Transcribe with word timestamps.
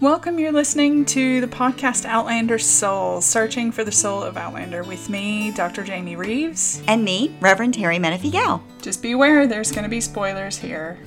Welcome, 0.00 0.38
you're 0.38 0.52
listening 0.52 1.04
to 1.06 1.40
the 1.40 1.48
podcast 1.48 2.04
Outlander 2.04 2.56
Soul, 2.60 3.20
searching 3.20 3.72
for 3.72 3.82
the 3.82 3.90
soul 3.90 4.22
of 4.22 4.36
Outlander 4.36 4.84
with 4.84 5.10
me, 5.10 5.50
Dr. 5.50 5.82
Jamie 5.82 6.14
Reeves. 6.14 6.80
And 6.86 7.04
me, 7.04 7.36
Reverend 7.40 7.74
Terry 7.74 7.98
Menifee 7.98 8.30
Gal. 8.30 8.62
Just 8.80 9.02
beware, 9.02 9.48
there's 9.48 9.72
going 9.72 9.82
to 9.82 9.88
be 9.88 10.00
spoilers 10.00 10.56
here. 10.56 11.00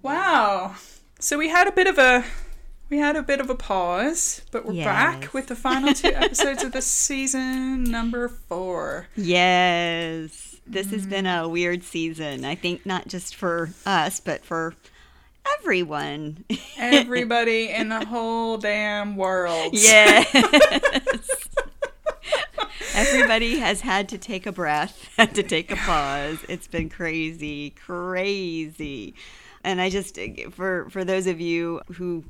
Wow. 0.00 0.76
So 1.18 1.36
we 1.36 1.50
had 1.50 1.68
a 1.68 1.72
bit 1.72 1.86
of 1.86 1.98
a 1.98 2.24
we 2.88 2.96
had 2.96 3.16
a 3.16 3.22
bit 3.22 3.38
of 3.38 3.50
a 3.50 3.54
pause, 3.54 4.40
but 4.50 4.64
we're 4.64 4.72
Yes. 4.72 4.86
back 4.86 5.34
with 5.34 5.48
the 5.48 5.56
final 5.56 5.92
two 5.92 6.08
episodes 6.08 6.64
of 6.64 6.72
the 6.72 6.80
season 6.82 7.84
number 7.84 8.28
4. 8.28 9.08
Yes. 9.14 10.56
This 10.66 10.90
has 10.90 11.06
been 11.06 11.26
mm-hmm. 11.26 11.44
a 11.44 11.48
weird 11.50 11.82
season. 11.82 12.46
I 12.46 12.54
think 12.54 12.86
not 12.86 13.08
just 13.08 13.36
for 13.36 13.70
us, 13.84 14.20
but 14.20 14.42
for 14.42 14.74
everyone. 15.58 16.44
Everybody 16.76 17.68
in 17.70 17.88
the 17.88 18.04
whole 18.04 18.58
damn 18.58 19.16
world. 19.16 19.70
yes. 19.72 20.26
Everybody 22.94 23.58
has 23.58 23.80
had 23.80 24.08
to 24.10 24.18
take 24.18 24.46
a 24.46 24.52
breath, 24.52 25.08
had 25.16 25.34
to 25.36 25.42
take 25.42 25.70
a 25.70 25.76
pause. 25.76 26.44
It's 26.48 26.68
been 26.68 26.90
crazy, 26.90 27.70
crazy. 27.70 29.14
And 29.64 29.80
I 29.80 29.88
just 29.88 30.18
for 30.50 30.90
for 30.90 31.04
those 31.04 31.26
of 31.26 31.40
you 31.40 31.80
who 31.94 32.24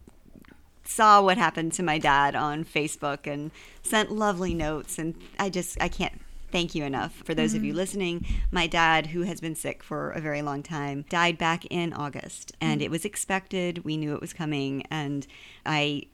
saw 0.85 1.21
what 1.23 1.37
happened 1.37 1.73
to 1.75 1.83
my 1.83 1.99
dad 1.99 2.37
on 2.37 2.65
Facebook 2.65 3.27
and 3.27 3.51
sent 3.83 4.13
lovely 4.13 4.55
notes 4.55 4.99
and 4.99 5.15
I 5.39 5.49
just 5.49 5.81
I 5.81 5.89
can't 5.89 6.21
thank 6.53 6.75
you 6.75 6.85
enough 6.85 7.13
for 7.25 7.35
those 7.35 7.55
of 7.55 7.65
you 7.65 7.73
mm-hmm. 7.73 7.79
listening. 7.79 8.27
My 8.51 8.67
dad 8.67 9.09
who 9.09 9.23
has 9.23 9.41
been 9.41 9.55
sick 9.55 9.83
for 9.83 10.11
a 10.11 10.21
very 10.21 10.43
long 10.43 10.63
time 10.63 11.05
died 11.09 11.39
back 11.39 11.65
in 11.67 11.93
August 11.93 12.53
and 12.61 12.81
mm. 12.81 12.85
it 12.85 12.91
was 12.91 13.05
expected. 13.05 13.85
We 13.85 13.97
knew 13.97 14.15
it 14.15 14.21
was 14.21 14.33
coming 14.33 14.85
and 14.91 15.27
I 15.67 16.05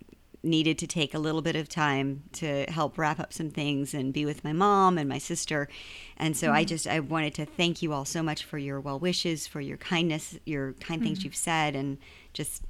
needed 0.43 0.79
to 0.79 0.87
take 0.87 1.15
a 1.15 1.19
little 1.19 1.43
bit 1.43 1.57
of 1.57 1.69
time 1.69 2.23
to 2.33 2.65
help 2.69 2.97
wrap 2.97 3.19
up 3.19 3.33
some 3.33 3.51
things 3.51 3.93
and 3.93 4.13
be 4.13 4.25
with 4.25 4.45
my 4.45 4.53
mom 4.53 4.97
and 4.97 5.09
my 5.09 5.19
sister. 5.19 5.69
And 6.17 6.37
so 6.37 6.53
I 6.53 6.65
mm. 6.65 6.69
just 6.69 6.87
I 6.87 7.01
wanted 7.01 7.35
to 7.35 7.45
thank 7.45 7.83
you 7.83 7.93
all 7.93 8.05
so 8.05 8.23
much 8.23 8.45
for 8.45 8.59
your 8.59 8.81
well 8.81 8.99
wishes, 8.99 9.47
for 9.47 9.61
your 9.61 9.77
kindness, 9.77 10.39
your 10.47 10.75
kind 10.75 11.03
things 11.03 11.19
mm-hmm. 11.19 11.27
you've 11.27 11.37
said 11.37 11.75
and 11.75 11.99
just 12.33 12.63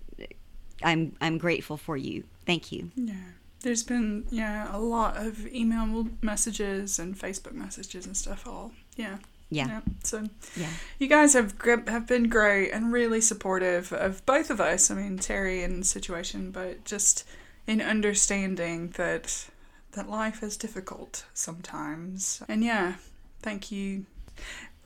I'm 0.83 1.17
I'm 1.21 1.39
grateful 1.39 1.77
for 1.77 1.97
you. 1.97 2.25
Thank 2.47 2.73
you. 2.73 2.91
Yeah. 2.95 3.15
There's 3.63 3.83
been 3.83 4.27
yeah, 4.31 4.75
a 4.75 4.79
lot 4.79 5.17
of 5.17 5.47
email 5.49 6.09
messages 6.23 6.99
and 6.99 7.19
Facebook 7.19 7.53
messages 7.53 8.07
and 8.07 8.17
stuff 8.17 8.47
all. 8.47 8.73
Yeah. 8.97 9.19
Yeah. 9.51 9.81
So 10.05 10.29
Yeah. 10.57 10.71
You 10.99 11.09
guys 11.09 11.33
have 11.35 11.55
have 11.87 12.07
been 12.07 12.29
great 12.29 12.71
and 12.71 12.93
really 12.93 13.21
supportive 13.21 13.93
of 13.93 14.25
both 14.27 14.51
of 14.51 14.61
us. 14.61 14.91
I 14.91 14.95
mean, 14.95 15.19
Terry 15.19 15.63
the 15.81 15.85
situation, 15.85 16.51
but 16.51 16.85
just 16.85 17.25
in 17.67 17.81
understanding 17.81 18.91
that 18.97 19.47
that 19.93 20.09
life 20.09 20.43
is 20.43 20.57
difficult 20.57 21.25
sometimes. 21.35 22.43
And 22.49 22.63
yeah, 22.63 22.95
thank 23.41 23.73
you. 23.73 24.07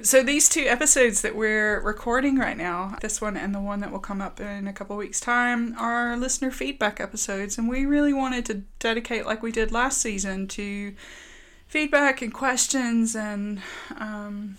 So 0.01 0.23
these 0.23 0.49
two 0.49 0.63
episodes 0.63 1.23
that 1.23 1.37
we're 1.37 1.81
recording 1.81 2.37
right 2.37 2.57
now, 2.57 2.97
this 3.01 3.21
one 3.21 3.37
and 3.37 3.55
the 3.55 3.61
one 3.61 3.81
that 3.81 3.93
will 3.93 4.01
come 4.01 4.21
up 4.21 4.41
in 4.41 4.67
a 4.67 4.73
couple 4.73 4.97
weeks 4.97 5.21
time, 5.21 5.77
are 5.79 6.17
listener 6.17 6.51
feedback 6.51 7.01
episodes 7.01 7.57
and 7.57 7.69
we 7.69 7.87
really 7.87 8.13
wanted 8.13 8.45
to 8.47 8.63
dedicate 8.81 9.27
like 9.27 9.43
we 9.43 9.53
did 9.53 9.71
last 9.71 10.01
season 10.01 10.49
to 10.49 10.95
feedback 11.69 12.21
and 12.21 12.35
questions 12.35 13.15
and 13.15 13.63
um, 13.97 14.59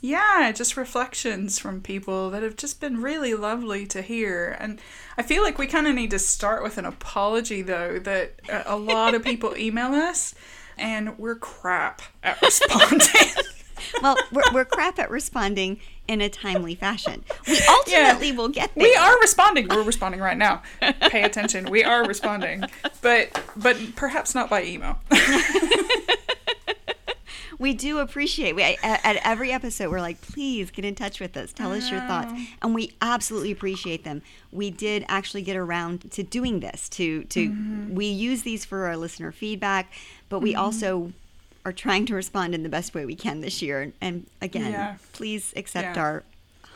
yeah, 0.00 0.52
just 0.52 0.76
reflections 0.76 1.58
from 1.58 1.80
people 1.80 2.30
that 2.30 2.42
have 2.42 2.56
just 2.56 2.80
been 2.80 3.02
really 3.02 3.34
lovely 3.34 3.86
to 3.86 4.02
hear. 4.02 4.56
And 4.60 4.80
I 5.16 5.22
feel 5.22 5.42
like 5.42 5.58
we 5.58 5.66
kind 5.66 5.86
of 5.86 5.94
need 5.94 6.10
to 6.12 6.18
start 6.18 6.62
with 6.62 6.78
an 6.78 6.84
apology, 6.84 7.62
though, 7.62 7.98
that 8.00 8.40
a 8.48 8.74
a 8.74 8.76
lot 8.76 9.14
of 9.14 9.24
people 9.24 9.56
email 9.58 9.92
us 9.94 10.34
and 10.78 11.18
we're 11.18 11.36
crap 11.36 12.02
at 12.22 12.40
responding. 12.42 13.42
Well, 14.02 14.16
we're, 14.32 14.42
we're 14.52 14.64
crap 14.64 14.98
at 14.98 15.10
responding 15.10 15.80
in 16.08 16.20
a 16.20 16.28
timely 16.28 16.74
fashion. 16.74 17.24
We 17.48 17.58
ultimately 17.68 18.32
will 18.32 18.48
get 18.48 18.74
there. 18.74 18.84
we 18.84 18.94
are 18.94 19.18
responding. 19.20 19.68
We're 19.68 19.82
responding 19.82 20.20
right 20.20 20.36
now. 20.36 20.62
Pay 21.10 21.22
attention. 21.22 21.70
We 21.70 21.82
are 21.84 22.04
responding, 22.06 22.64
but 23.02 23.42
but 23.56 23.76
perhaps 23.96 24.34
not 24.34 24.48
by 24.50 24.64
email. 24.64 24.98
We 27.58 27.72
do 27.72 28.00
appreciate. 28.00 28.54
We 28.54 28.62
at, 28.62 28.78
at 28.82 29.16
every 29.24 29.50
episode 29.50 29.90
we're 29.90 30.02
like, 30.02 30.20
please 30.20 30.70
get 30.70 30.84
in 30.84 30.94
touch 30.94 31.20
with 31.20 31.34
us. 31.38 31.54
Tell 31.54 31.72
us 31.72 31.90
your 31.90 32.00
thoughts, 32.00 32.30
and 32.60 32.74
we 32.74 32.92
absolutely 33.00 33.50
appreciate 33.50 34.04
them. 34.04 34.20
We 34.52 34.70
did 34.70 35.06
actually 35.08 35.40
get 35.40 35.56
around 35.56 36.10
to 36.12 36.22
doing 36.22 36.60
this. 36.60 36.86
To 36.90 37.24
to 37.24 37.48
Mm-hmm. 37.48 37.94
we 37.94 38.06
use 38.06 38.42
these 38.42 38.66
for 38.66 38.84
our 38.86 38.96
listener 38.96 39.32
feedback, 39.32 39.90
but 40.28 40.40
we 40.40 40.54
also 40.54 41.12
are 41.66 41.72
trying 41.72 42.06
to 42.06 42.14
respond 42.14 42.54
in 42.54 42.62
the 42.62 42.68
best 42.68 42.94
way 42.94 43.04
we 43.04 43.16
can 43.16 43.40
this 43.40 43.60
year. 43.60 43.92
And 44.00 44.24
again, 44.40 44.70
Yeah. 44.70 44.94
please 45.12 45.52
accept 45.56 45.96
Yeah. 45.96 46.02
our 46.02 46.22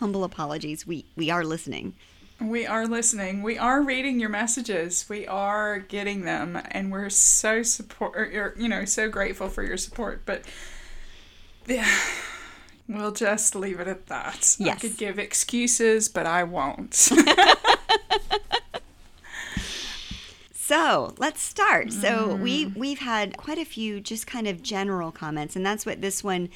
humble 0.01 0.25
apologies. 0.25 0.85
We 0.85 1.05
we 1.15 1.31
are 1.31 1.45
listening. 1.45 1.95
We 2.41 2.67
are 2.67 2.87
listening. 2.89 3.45
We 3.45 3.57
are 3.57 3.81
reading 3.83 4.19
your 4.19 4.31
messages. 4.31 5.07
We 5.09 5.29
are 5.29 5.79
getting 5.79 6.23
them, 6.23 6.61
and 6.73 6.91
we're 6.91 7.09
so 7.11 7.63
support. 7.63 8.17
Or, 8.17 8.55
you 8.59 8.67
know, 8.69 8.85
so 8.85 9.09
grateful 9.09 9.49
for 9.49 9.63
your 9.63 9.77
support. 9.77 10.23
But 10.27 10.45
yeah, 11.67 11.87
we'll 12.89 13.13
just 13.13 13.55
leave 13.55 13.79
it 13.79 13.87
at 13.87 14.07
that. 14.09 14.57
Yes. 14.59 14.77
I 14.77 14.81
could 14.81 14.97
give 14.97 15.21
excuses, 15.21 16.09
but 16.09 16.27
I 16.27 16.43
won't. 16.43 17.11
So 20.71 21.15
let's 21.19 21.43
start. 21.43 21.93
So 21.93 22.37
we 22.37 22.67
Mm. 22.67 22.77
we've 22.77 23.01
had 23.01 23.37
quite 23.37 23.59
a 23.59 23.65
few 23.65 24.01
just 24.01 24.29
kind 24.29 24.47
of 24.47 24.63
general 24.63 25.11
comments, 25.11 25.57
and 25.57 25.67
that's 25.67 25.85
what 25.85 26.01
this 26.01 26.23
one. 26.23 26.49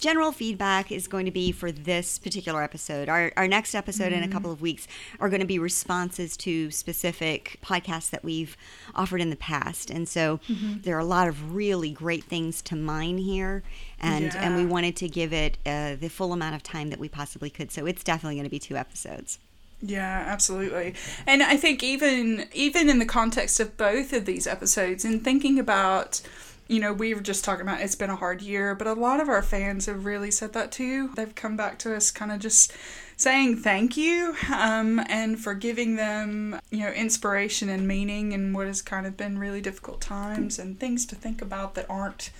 General 0.00 0.32
feedback 0.32 0.90
is 0.90 1.06
going 1.06 1.26
to 1.26 1.30
be 1.30 1.52
for 1.52 1.70
this 1.70 2.18
particular 2.18 2.60
episode. 2.64 3.08
Our, 3.08 3.30
our 3.36 3.46
next 3.46 3.72
episode 3.76 4.12
in 4.12 4.24
a 4.24 4.26
Mm. 4.26 4.32
couple 4.32 4.50
of 4.50 4.60
weeks 4.60 4.88
are 5.20 5.28
going 5.28 5.38
to 5.42 5.46
be 5.46 5.60
responses 5.60 6.36
to 6.38 6.72
specific 6.72 7.58
podcasts 7.62 8.10
that 8.10 8.24
we've 8.24 8.56
offered 8.96 9.20
in 9.20 9.30
the 9.30 9.36
past. 9.36 9.90
And 9.90 10.08
so 10.08 10.40
Mm-hmm. 10.48 10.80
there 10.80 10.96
are 10.96 10.98
a 10.98 11.04
lot 11.04 11.28
of 11.28 11.54
really 11.54 11.92
great 11.92 12.24
things 12.24 12.62
to 12.62 12.74
mine 12.74 13.18
here. 13.18 13.62
And, 14.00 14.34
and 14.34 14.56
we 14.56 14.64
wanted 14.66 14.96
to 14.96 15.08
give 15.08 15.32
it 15.32 15.56
uh, 15.64 15.94
the 15.94 16.08
full 16.08 16.32
amount 16.32 16.56
of 16.56 16.64
time 16.64 16.90
that 16.90 16.98
we 16.98 17.08
possibly 17.08 17.48
could. 17.48 17.70
So 17.70 17.86
it's 17.86 18.02
definitely 18.02 18.34
going 18.34 18.44
to 18.44 18.50
be 18.50 18.58
two 18.58 18.76
episodes. 18.76 19.38
Yeah, 19.82 20.24
absolutely. 20.26 20.94
And 21.26 21.42
I 21.42 21.56
think 21.56 21.82
even 21.82 22.46
even 22.52 22.88
in 22.88 22.98
the 23.00 23.06
context 23.06 23.58
of 23.58 23.76
both 23.76 24.12
of 24.12 24.24
these 24.24 24.46
episodes 24.46 25.04
and 25.04 25.22
thinking 25.22 25.58
about 25.58 26.22
you 26.68 26.80
know, 26.80 26.92
we 26.92 27.12
were 27.12 27.20
just 27.20 27.44
talking 27.44 27.62
about 27.62 27.80
it's 27.80 27.96
been 27.96 28.08
a 28.08 28.16
hard 28.16 28.40
year, 28.40 28.74
but 28.74 28.86
a 28.86 28.94
lot 28.94 29.20
of 29.20 29.28
our 29.28 29.42
fans 29.42 29.86
have 29.86 30.06
really 30.06 30.30
said 30.30 30.52
that 30.54 30.72
too. 30.72 31.10
They've 31.16 31.34
come 31.34 31.56
back 31.56 31.78
to 31.80 31.94
us 31.94 32.10
kind 32.10 32.32
of 32.32 32.38
just 32.38 32.72
saying 33.16 33.56
thank 33.56 33.96
you 33.96 34.36
um, 34.50 35.00
and 35.08 35.38
for 35.38 35.54
giving 35.54 35.96
them, 35.96 36.58
you 36.70 36.80
know, 36.80 36.92
inspiration 36.92 37.68
and 37.68 37.86
meaning 37.86 38.32
in 38.32 38.52
what 38.52 38.66
has 38.68 38.80
kind 38.80 39.06
of 39.06 39.16
been 39.16 39.38
really 39.38 39.60
difficult 39.60 40.00
times 40.00 40.58
and 40.58 40.80
things 40.80 41.04
to 41.06 41.14
think 41.14 41.42
about 41.42 41.74
that 41.74 41.90
aren't 41.90 42.30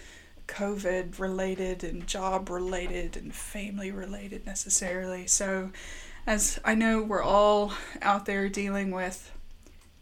COVID 0.49 1.19
related 1.19 1.85
and 1.85 2.07
job 2.07 2.49
related 2.49 3.17
and 3.17 3.35
family 3.35 3.91
related 3.91 4.47
necessarily. 4.47 5.27
So, 5.27 5.71
as 6.27 6.61
I 6.65 6.75
know 6.75 7.03
we're 7.03 7.23
all 7.23 7.73
out 8.01 8.27
there 8.27 8.49
dealing 8.49 8.91
with 8.91 9.33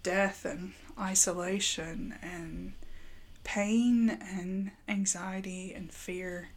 death 0.03 0.45
and 0.45 0.73
isolation 0.99 2.15
and 2.23 2.73
pain 3.45 4.11
and 4.11 4.71
anxiety 4.89 5.73
and 5.75 5.93
fear, 5.93 6.49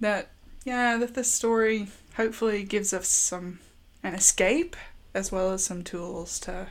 that, 0.00 0.30
yeah, 0.64 0.96
that 0.98 1.14
this 1.14 1.30
story 1.30 1.88
hopefully 2.16 2.64
gives 2.64 2.92
us 2.92 3.08
some 3.08 3.60
an 4.02 4.14
escape 4.14 4.76
as 5.14 5.30
well 5.30 5.52
as 5.52 5.64
some 5.64 5.82
tools 5.82 6.38
to 6.40 6.68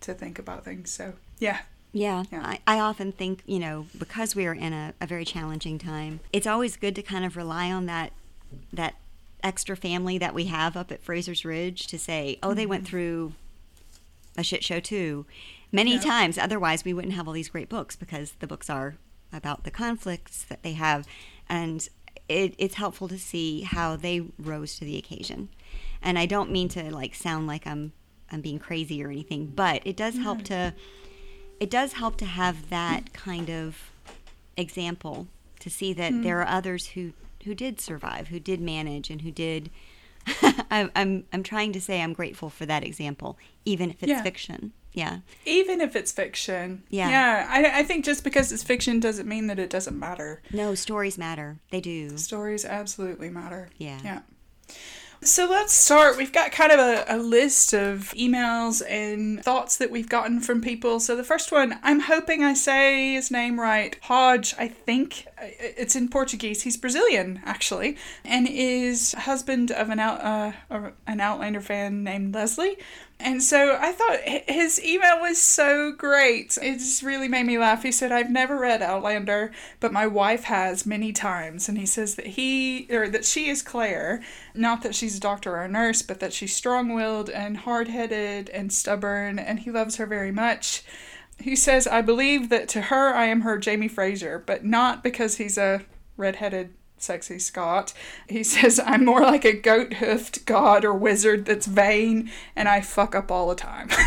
to 0.00 0.14
think 0.14 0.38
about 0.38 0.64
things. 0.64 0.90
So, 0.90 1.14
yeah. 1.38 1.60
Yeah, 1.92 2.24
Yeah. 2.32 2.42
I, 2.44 2.58
I 2.66 2.80
often 2.80 3.12
think, 3.12 3.42
you 3.46 3.58
know, 3.60 3.86
because 3.96 4.34
we 4.34 4.46
are 4.46 4.52
in 4.52 4.72
a, 4.72 4.94
a 5.00 5.06
very 5.06 5.24
challenging 5.24 5.78
time, 5.78 6.20
it's 6.32 6.46
always 6.46 6.76
good 6.76 6.94
to 6.96 7.02
kind 7.02 7.24
of 7.24 7.36
rely 7.36 7.70
on 7.70 7.86
that 7.86 8.12
that 8.72 8.96
extra 9.44 9.76
family 9.76 10.18
that 10.18 10.34
we 10.34 10.46
have 10.46 10.76
up 10.76 10.90
at 10.90 11.02
Fraser's 11.02 11.44
Ridge 11.44 11.86
to 11.88 11.98
say, 11.98 12.38
oh, 12.42 12.54
they 12.54 12.66
went 12.66 12.84
mm-hmm. 12.84 12.90
through 12.90 13.32
a 14.36 14.42
shit 14.42 14.64
show 14.64 14.80
too. 14.80 15.26
Many 15.70 15.94
Yeah. 15.94 16.00
times, 16.00 16.38
otherwise, 16.38 16.84
we 16.84 16.94
wouldn't 16.94 17.14
have 17.14 17.28
all 17.28 17.34
these 17.34 17.48
great 17.48 17.68
books 17.68 17.94
because 17.94 18.32
the 18.40 18.46
books 18.46 18.70
are 18.70 18.96
about 19.32 19.64
the 19.64 19.70
conflicts 19.70 20.44
that 20.44 20.62
they 20.62 20.72
have. 20.72 21.06
And 21.48 21.86
it, 22.28 22.54
it's 22.58 22.76
helpful 22.76 23.08
to 23.08 23.18
see 23.18 23.62
how 23.62 23.96
they 23.96 24.22
rose 24.38 24.78
to 24.78 24.84
the 24.84 24.96
occasion. 24.96 25.50
And 26.00 26.18
I 26.18 26.26
don't 26.26 26.50
mean 26.50 26.68
to 26.70 26.92
like 26.92 27.14
sound 27.14 27.46
like 27.46 27.66
I'm 27.66 27.92
I'm 28.30 28.40
being 28.40 28.58
crazy 28.58 29.04
or 29.04 29.10
anything, 29.10 29.46
but 29.46 29.82
it 29.84 29.96
does 29.96 30.16
help 30.16 30.42
to 30.44 30.74
it 31.60 31.70
does 31.70 31.94
help 31.94 32.16
to 32.16 32.24
have 32.24 32.70
that 32.70 33.12
kind 33.12 33.50
of 33.50 33.90
example 34.56 35.28
to 35.60 35.70
see 35.70 35.92
that 35.92 36.10
there 36.22 36.40
mm-hmm. 36.40 36.48
are 36.50 36.56
others 36.56 36.88
who 36.88 37.12
who 37.44 37.54
did 37.54 37.80
survive, 37.80 38.28
who 38.28 38.40
did 38.40 38.60
manage, 38.60 39.10
and 39.10 39.22
who 39.22 39.30
did. 39.30 39.70
I'm 40.70 40.90
I'm 40.96 41.24
I'm 41.32 41.42
trying 41.42 41.72
to 41.72 41.80
say 41.80 42.00
I'm 42.02 42.12
grateful 42.12 42.50
for 42.50 42.66
that 42.66 42.82
example, 42.84 43.38
even 43.64 43.90
if 43.90 44.02
it's 44.02 44.10
Yeah. 44.10 44.22
fiction. 44.22 44.72
Yeah. 44.92 45.18
Even 45.44 45.80
if 45.80 45.96
it's 45.96 46.12
fiction. 46.12 46.84
Yeah. 46.88 47.08
Yeah. 47.10 47.46
I, 47.50 47.80
I 47.80 47.82
think 47.82 48.04
just 48.04 48.22
because 48.22 48.52
it's 48.52 48.62
fiction 48.62 49.00
doesn't 49.00 49.28
mean 49.28 49.48
that 49.48 49.58
it 49.58 49.68
doesn't 49.68 49.98
matter. 49.98 50.40
No, 50.52 50.76
stories 50.76 51.18
matter. 51.18 51.58
They 51.70 51.80
do. 51.80 52.16
Stories 52.16 52.64
absolutely 52.64 53.28
matter. 53.28 53.70
Yeah. 53.76 53.98
Yeah. 54.04 54.20
So 55.24 55.48
let's 55.48 55.72
start. 55.72 56.18
We've 56.18 56.32
got 56.32 56.52
kind 56.52 56.70
of 56.70 56.78
a, 56.78 57.04
a 57.08 57.16
list 57.16 57.72
of 57.72 58.12
emails 58.14 58.82
and 58.86 59.42
thoughts 59.42 59.78
that 59.78 59.90
we've 59.90 60.08
gotten 60.08 60.38
from 60.40 60.60
people. 60.60 61.00
So 61.00 61.16
the 61.16 61.24
first 61.24 61.50
one, 61.50 61.78
I'm 61.82 62.00
hoping 62.00 62.44
I 62.44 62.52
say 62.52 63.14
his 63.14 63.30
name 63.30 63.58
right. 63.58 63.96
Hodge, 64.02 64.54
I 64.58 64.68
think. 64.68 65.26
It's 65.40 65.96
in 65.96 66.10
Portuguese. 66.10 66.62
He's 66.62 66.76
Brazilian, 66.76 67.40
actually, 67.46 67.96
and 68.22 68.46
is 68.46 69.12
husband 69.12 69.70
of 69.70 69.88
an 69.88 69.98
out, 69.98 70.20
uh, 70.20 70.90
an 71.06 71.20
Outlander 71.20 71.62
fan 71.62 72.04
named 72.04 72.34
Leslie. 72.34 72.76
And 73.24 73.42
so 73.42 73.78
I 73.80 73.90
thought 73.92 74.20
his 74.20 74.78
email 74.84 75.18
was 75.18 75.38
so 75.38 75.92
great. 75.92 76.58
It 76.60 76.74
just 76.74 77.02
really 77.02 77.26
made 77.26 77.46
me 77.46 77.56
laugh. 77.56 77.82
He 77.82 77.90
said, 77.90 78.12
I've 78.12 78.30
never 78.30 78.58
read 78.58 78.82
Outlander, 78.82 79.50
but 79.80 79.94
my 79.94 80.06
wife 80.06 80.44
has 80.44 80.84
many 80.84 81.10
times. 81.10 81.66
And 81.66 81.78
he 81.78 81.86
says 81.86 82.16
that 82.16 82.26
he, 82.26 82.86
or 82.90 83.08
that 83.08 83.24
she 83.24 83.48
is 83.48 83.62
Claire, 83.62 84.22
not 84.54 84.82
that 84.82 84.94
she's 84.94 85.16
a 85.16 85.20
doctor 85.20 85.52
or 85.56 85.62
a 85.62 85.68
nurse, 85.68 86.02
but 86.02 86.20
that 86.20 86.34
she's 86.34 86.54
strong 86.54 86.92
willed 86.92 87.30
and 87.30 87.56
hard 87.56 87.88
headed 87.88 88.50
and 88.50 88.70
stubborn, 88.70 89.38
and 89.38 89.60
he 89.60 89.70
loves 89.70 89.96
her 89.96 90.04
very 90.04 90.30
much. 90.30 90.82
He 91.38 91.56
says, 91.56 91.86
I 91.86 92.02
believe 92.02 92.50
that 92.50 92.68
to 92.68 92.82
her 92.82 93.14
I 93.14 93.24
am 93.24 93.40
her 93.40 93.56
Jamie 93.56 93.88
Fraser, 93.88 94.38
but 94.38 94.66
not 94.66 95.02
because 95.02 95.38
he's 95.38 95.56
a 95.56 95.86
redheaded 96.18 96.74
sexy 97.04 97.38
Scot. 97.38 97.92
He 98.28 98.42
says, 98.54 98.80
I'm 98.84 99.04
more 99.04 99.20
like 99.20 99.44
a 99.44 99.52
goat 99.52 99.94
hoofed 99.94 100.46
god 100.46 100.84
or 100.84 100.94
wizard 100.94 101.44
that's 101.44 101.66
vain 101.66 102.30
and 102.56 102.68
I 102.68 102.80
fuck 102.80 103.14
up 103.14 103.30
all 103.30 103.48
the 103.48 103.54
time. 103.54 103.88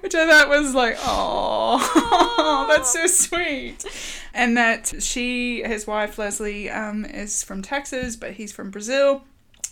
Which 0.00 0.14
I 0.14 0.26
thought 0.26 0.48
was 0.48 0.74
like, 0.74 0.96
oh, 1.00 2.66
that's 2.74 2.92
so 2.92 3.06
sweet. 3.06 3.84
And 4.32 4.56
that 4.56 5.02
she, 5.02 5.62
his 5.62 5.86
wife 5.86 6.18
Leslie, 6.18 6.70
um, 6.70 7.04
is 7.04 7.44
from 7.44 7.62
Texas, 7.62 8.16
but 8.16 8.32
he's 8.32 8.52
from 8.52 8.70
Brazil. 8.70 9.24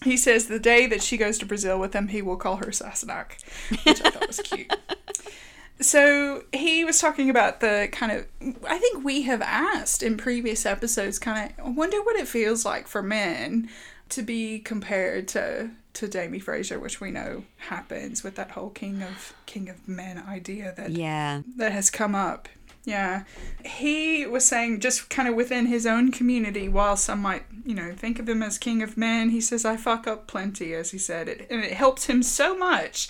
He 0.04 0.16
says 0.16 0.46
the 0.46 0.60
day 0.60 0.86
that 0.86 1.02
she 1.02 1.16
goes 1.16 1.38
to 1.38 1.46
Brazil 1.46 1.80
with 1.80 1.92
him, 1.94 2.08
he 2.08 2.22
will 2.22 2.36
call 2.36 2.56
her 2.56 2.66
Sassenach, 2.66 3.42
which 3.84 4.00
I 4.04 4.10
thought 4.10 4.26
was 4.28 4.40
cute. 4.40 4.72
So 5.80 6.44
he 6.52 6.84
was 6.84 6.98
talking 6.98 7.30
about 7.30 7.60
the 7.60 7.88
kind 7.92 8.12
of. 8.12 8.26
I 8.66 8.78
think 8.78 9.04
we 9.04 9.22
have 9.22 9.42
asked 9.42 10.02
in 10.02 10.16
previous 10.16 10.66
episodes, 10.66 11.18
kind 11.18 11.52
of, 11.58 11.66
I 11.66 11.68
wonder 11.70 12.02
what 12.02 12.16
it 12.16 12.26
feels 12.28 12.64
like 12.64 12.88
for 12.88 13.02
men 13.02 13.68
to 14.10 14.22
be 14.22 14.58
compared 14.58 15.28
to 15.28 15.70
to 15.94 16.08
Jamie 16.08 16.38
Fraser, 16.38 16.78
which 16.78 17.00
we 17.00 17.10
know 17.10 17.44
happens 17.56 18.22
with 18.22 18.34
that 18.36 18.52
whole 18.52 18.70
king 18.70 19.02
of 19.02 19.34
king 19.46 19.68
of 19.68 19.86
men 19.88 20.18
idea 20.18 20.72
that 20.76 20.90
Yeah. 20.90 21.42
that 21.56 21.72
has 21.72 21.90
come 21.90 22.14
up. 22.14 22.48
Yeah. 22.84 23.24
He 23.64 24.24
was 24.24 24.46
saying 24.46 24.80
just 24.80 25.10
kind 25.10 25.28
of 25.28 25.34
within 25.34 25.66
his 25.66 25.86
own 25.86 26.10
community, 26.10 26.68
while 26.68 26.96
some 26.96 27.20
might, 27.20 27.44
you 27.66 27.74
know, 27.74 27.92
think 27.94 28.18
of 28.18 28.28
him 28.28 28.42
as 28.42 28.56
king 28.56 28.82
of 28.82 28.96
men, 28.96 29.28
he 29.30 29.40
says, 29.42 29.64
I 29.66 29.76
fuck 29.76 30.06
up 30.06 30.26
plenty, 30.26 30.72
as 30.72 30.90
he 30.92 30.98
said. 30.98 31.28
It, 31.28 31.46
and 31.50 31.62
it 31.62 31.72
helps 31.72 32.06
him 32.06 32.22
so 32.22 32.56
much 32.56 33.08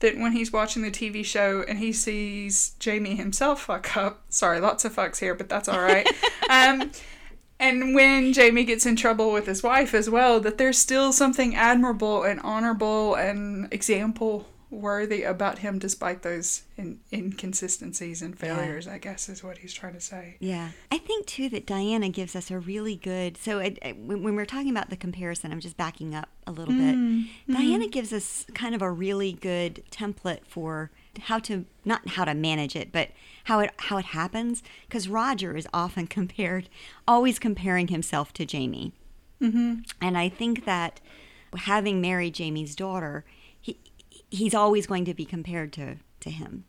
that 0.00 0.16
when 0.16 0.32
he's 0.32 0.52
watching 0.52 0.82
the 0.82 0.90
TV 0.90 1.24
show 1.24 1.64
and 1.66 1.78
he 1.78 1.92
sees 1.92 2.72
Jamie 2.78 3.16
himself 3.16 3.62
fuck 3.62 3.96
up, 3.96 4.22
sorry, 4.28 4.60
lots 4.60 4.84
of 4.84 4.94
fucks 4.94 5.18
here, 5.18 5.34
but 5.34 5.48
that's 5.48 5.68
all 5.68 5.80
right. 5.80 6.06
um, 6.50 6.90
and 7.60 7.94
when 7.94 8.32
Jamie 8.32 8.64
gets 8.64 8.86
in 8.86 8.94
trouble 8.94 9.32
with 9.32 9.46
his 9.46 9.62
wife 9.62 9.94
as 9.94 10.08
well, 10.08 10.38
that 10.40 10.58
there's 10.58 10.78
still 10.78 11.12
something 11.12 11.56
admirable 11.56 12.22
and 12.22 12.40
honorable 12.40 13.14
and 13.16 13.72
example 13.72 14.46
worthy 14.70 15.22
about 15.22 15.58
him 15.60 15.78
despite 15.78 16.22
those 16.22 16.62
in- 16.76 17.00
inconsistencies 17.12 18.20
and 18.22 18.38
failures, 18.38 18.86
I 18.86 18.98
guess 18.98 19.28
is 19.28 19.42
what 19.42 19.58
he's 19.58 19.72
trying 19.72 19.94
to 19.94 20.00
say. 20.00 20.36
Yeah. 20.40 20.70
I 20.92 20.98
think, 20.98 21.26
too, 21.26 21.48
that 21.50 21.66
Diana 21.66 22.08
gives 22.10 22.36
us 22.36 22.50
a 22.50 22.58
really 22.58 22.96
good. 22.96 23.36
So, 23.36 23.58
it, 23.58 23.78
it- 23.82 23.96
when, 23.96 24.22
when 24.22 24.36
we're 24.36 24.44
talking 24.46 24.70
about 24.70 24.90
the 24.90 24.96
comparison, 24.96 25.52
I'm 25.52 25.60
just 25.60 25.76
backing 25.76 26.14
up 26.14 26.28
a 26.46 26.52
little 26.52 26.74
Mm, 26.74 27.26
bit. 27.46 27.56
Diana 27.56 27.88
gives 27.88 28.12
us 28.12 28.44
kind 28.54 28.74
of 28.74 28.82
a 28.82 28.90
really 28.90 29.32
good 29.32 29.82
template 29.90 30.44
for 30.46 30.90
how 31.22 31.38
to, 31.40 31.64
not 31.84 32.06
how 32.10 32.24
to 32.24 32.34
manage 32.34 32.76
it, 32.76 32.92
but 32.92 33.08
how 33.44 33.60
it, 33.60 33.70
how 33.78 33.96
it 33.96 34.06
happens. 34.06 34.62
Because 34.86 35.08
Roger 35.08 35.56
is 35.56 35.66
often 35.72 36.06
compared, 36.18 36.68
always 37.06 37.38
comparing 37.38 37.88
himself 37.88 38.32
to 38.34 38.44
Jamie. 38.44 38.92
Mm-hmm. 39.40 39.80
And 40.02 40.18
I 40.18 40.28
think 40.28 40.64
that 40.66 41.00
having 41.56 42.00
married 42.00 42.34
Jamie's 42.34 42.76
daughter, 42.76 43.24
he's 44.30 44.54
always 44.54 44.86
going 44.86 45.04
to 45.04 45.14
be 45.14 45.24
compared 45.24 45.72
to, 45.74 45.96
to 46.20 46.30
him 46.30 46.64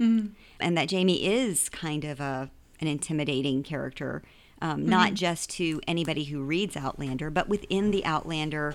Mm. 0.00 0.30
and 0.58 0.76
that 0.76 0.88
Jamie 0.88 1.24
is 1.24 1.68
kind 1.68 2.04
of 2.04 2.18
a 2.18 2.50
an 2.80 2.88
intimidating 2.88 3.62
character, 3.62 4.24
um, 4.60 4.84
not 4.84 5.14
just 5.14 5.48
to 5.50 5.80
anybody 5.86 6.24
who 6.24 6.42
reads 6.42 6.76
Outlander, 6.76 7.30
but 7.30 7.48
within 7.48 7.92
the 7.92 8.04
Outlander 8.04 8.74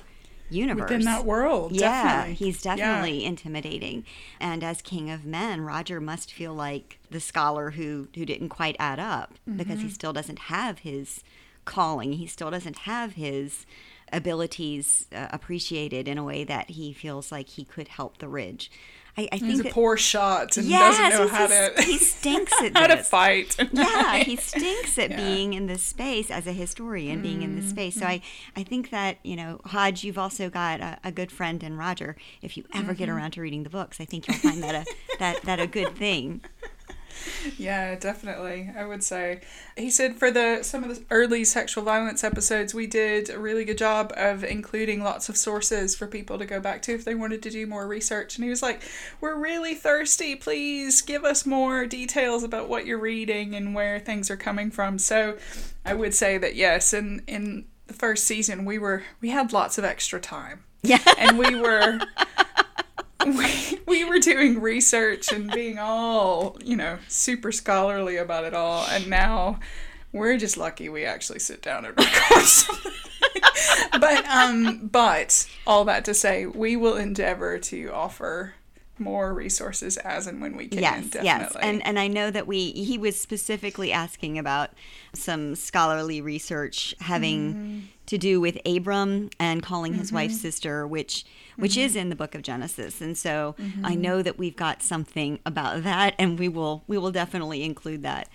universe. 0.50 0.90
Within 0.90 1.04
that 1.06 1.26
world, 1.26 1.74
yeah, 1.74 2.04
definitely. 2.16 2.34
he's 2.36 2.64
Yeah. 2.66 2.76
definitely 2.78 3.26
intimidating. 3.26 4.06
And 4.40 4.64
as 4.64 4.82
King 4.82 5.10
of 5.10 5.26
Men, 5.26 5.60
Roger 5.62 6.00
must 6.00 6.32
feel 6.32 6.54
like 6.54 7.00
the 7.12 7.20
scholar 7.20 7.72
who 7.72 8.08
who 8.16 8.26
didn't 8.26 8.50
quite 8.50 8.78
add 8.80 9.00
up 9.00 9.34
because 9.58 9.80
Mm-hmm. 9.80 9.88
he 9.88 9.94
still 9.94 10.14
doesn't 10.14 10.40
have 10.40 10.80
his 10.80 11.22
calling. 11.66 12.14
He 12.14 12.28
still 12.28 12.50
doesn't 12.50 12.78
have 12.80 13.14
his 13.14 13.66
abilities 14.12 15.06
uh, 15.14 15.28
appreciated 15.32 16.08
in 16.08 16.18
a 16.18 16.24
way 16.24 16.44
that 16.44 16.72
he 16.72 16.94
feels 16.94 17.32
like 17.32 17.50
he 17.50 17.64
could 17.66 17.88
help 17.88 18.18
the 18.20 18.28
Ridge. 18.28 18.72
I, 19.18 19.28
I 19.32 19.38
think 19.40 19.52
He's 19.52 19.60
a 19.62 19.70
poor 19.70 19.98
shot 19.98 20.56
and 20.56 20.68
Yes, 20.68 20.98
doesn't 20.98 21.10
know 21.20 21.28
how 21.28 21.48
to 21.48 21.74
he 21.82 21.98
stinks 21.98 22.54
at 22.62 22.78
how 22.78 22.88
to 22.88 22.98
fight. 22.98 23.58
yeah, 23.74 24.18
he 24.18 24.36
stinks 24.36 24.98
at 24.98 25.10
Yeah. 25.10 25.18
being 25.18 25.54
in 25.54 25.66
this 25.68 25.84
space 25.84 26.30
as 26.32 26.48
a 26.48 26.54
historian, 26.54 27.22
being 27.22 27.42
in 27.42 27.56
this 27.56 27.66
space. 27.66 27.96
So 27.96 28.06
I, 28.06 28.22
I 28.56 28.64
think 28.64 28.92
that 28.92 29.18
you 29.24 29.36
know, 29.36 29.60
Hodge, 29.66 30.04
you've 30.04 30.18
also 30.20 30.50
got 30.50 30.80
a, 30.80 31.00
a 31.04 31.12
good 31.12 31.32
friend 31.32 31.62
in 31.64 31.76
Roger. 31.76 32.16
If 32.42 32.56
you 32.56 32.64
ever 32.74 32.94
get 32.94 33.10
around 33.10 33.32
to 33.32 33.42
reading 33.42 33.64
the 33.64 33.70
books, 33.70 34.00
I 34.00 34.06
think 34.06 34.28
you'll 34.28 34.38
find 34.38 34.64
that 34.64 34.76
a 34.76 34.86
that 35.18 35.42
that 35.42 35.60
a 35.60 35.68
good 35.68 35.96
thing. 35.96 36.42
Yeah, 37.58 37.96
definitely. 37.96 38.72
I 38.78 38.86
would 38.86 39.04
say. 39.04 39.42
He 39.78 39.90
said 39.90 40.16
for 40.16 40.32
the 40.32 40.60
some 40.64 40.84
of 40.84 40.96
the 40.96 41.04
early 41.10 41.44
sexual 41.44 41.84
violence 41.84 42.24
episodes, 42.24 42.74
we 42.74 42.88
did 42.88 43.30
a 43.30 43.40
really 43.40 43.66
good 43.66 43.78
job 43.78 44.14
of 44.18 44.44
including 44.44 45.04
lots 45.04 45.30
of 45.30 45.38
sources 45.38 45.96
for 45.96 46.08
people 46.08 46.38
to 46.38 46.46
go 46.46 46.60
back 46.60 46.82
to 46.84 46.94
if 46.94 47.06
they 47.06 47.16
wanted 47.16 47.42
to 47.44 47.50
do 47.50 47.66
more 47.68 47.88
research. 47.88 48.36
And 48.36 48.44
he 48.44 48.50
was 48.50 48.62
like, 48.62 48.82
"We're 49.22 49.36
really 49.38 49.76
thirsty. 49.76 50.36
Please 50.36 51.02
give 51.02 51.24
us 51.24 51.46
more 51.46 51.86
details 51.86 52.44
about 52.44 52.70
what 52.70 52.86
you're 52.86 53.00
reading 53.00 53.56
and 53.56 53.74
where 53.76 54.00
things 54.00 54.30
are 54.30 54.38
coming 54.38 54.72
from." 54.72 55.00
So, 55.00 55.38
I 55.86 55.94
would 55.94 56.14
say 56.14 56.38
that 56.38 56.56
yes, 56.56 56.94
in 56.94 57.22
in 57.28 57.66
the 57.88 57.94
first 57.94 58.26
season, 58.26 58.66
we 58.66 58.78
were 58.78 59.04
we 59.22 59.30
had 59.30 59.54
lots 59.54 59.78
of 59.78 59.84
extra 59.86 60.20
time. 60.20 60.64
Yeah. 60.82 61.00
and 61.18 61.38
we 61.38 61.56
were 61.60 62.00
we, 63.26 63.80
we 63.86 64.06
were 64.06 64.20
doing 64.20 64.62
research 64.62 65.32
and 65.32 65.52
being 65.52 65.78
all 65.80 66.58
you 66.64 66.76
know 66.76 66.98
super 67.08 67.52
scholarly 67.52 68.18
about 68.18 68.44
it 68.46 68.54
all 68.54 68.86
and 68.90 69.08
now 69.10 69.60
we're 70.14 70.38
just 70.38 70.58
lucky 70.58 70.88
we 70.90 71.04
actually 71.06 71.40
sit 71.40 71.62
down 71.62 71.86
and 71.86 71.98
record 72.00 72.44
something. 72.46 72.92
but 74.00 74.26
um 74.28 74.88
but 74.92 75.48
all 75.68 75.84
that 75.86 76.06
to 76.06 76.14
say 76.14 76.46
we 76.46 76.76
will 76.76 76.96
endeavor 76.96 77.60
to 77.60 77.92
offer 77.94 78.54
more 78.98 79.34
resources 79.34 79.98
as 79.98 80.28
and 80.28 80.42
when 80.42 80.58
we 80.58 80.68
can 80.68 80.80
Yes, 80.80 81.06
definitely. 81.06 81.26
yes, 81.26 81.56
and 81.62 81.86
and 81.86 82.00
I 82.00 82.08
know 82.08 82.32
that 82.32 82.48
we 82.48 82.72
he 82.72 82.98
was 82.98 83.20
specifically 83.20 83.92
asking 83.92 84.38
about 84.38 84.72
some 85.14 85.56
scholarly 85.56 86.22
research 86.22 86.94
having 87.00 87.54
Mm-hmm. 87.54 87.80
to 88.08 88.18
do 88.18 88.40
with 88.42 88.58
Abram 88.66 89.30
and 89.40 89.62
calling 89.64 89.94
his 89.94 90.12
wife 90.12 90.32
sister, 90.32 90.86
which 90.88 91.26
which 91.58 91.74
Mm-hmm. 91.74 91.82
is 91.82 91.96
in 91.96 92.10
the 92.10 92.16
Book 92.16 92.36
of 92.36 92.42
Genesis, 92.42 93.02
and 93.02 93.18
so 93.18 93.56
I 93.84 93.96
know 93.96 94.22
that 94.22 94.38
we've 94.38 94.56
got 94.56 94.82
something 94.82 95.40
about 95.46 95.84
that, 95.84 96.16
and 96.18 96.40
we 96.40 96.48
will 96.48 96.84
we 96.88 96.98
will 96.98 97.12
definitely 97.12 97.64
include 97.64 98.04
that. 98.04 98.30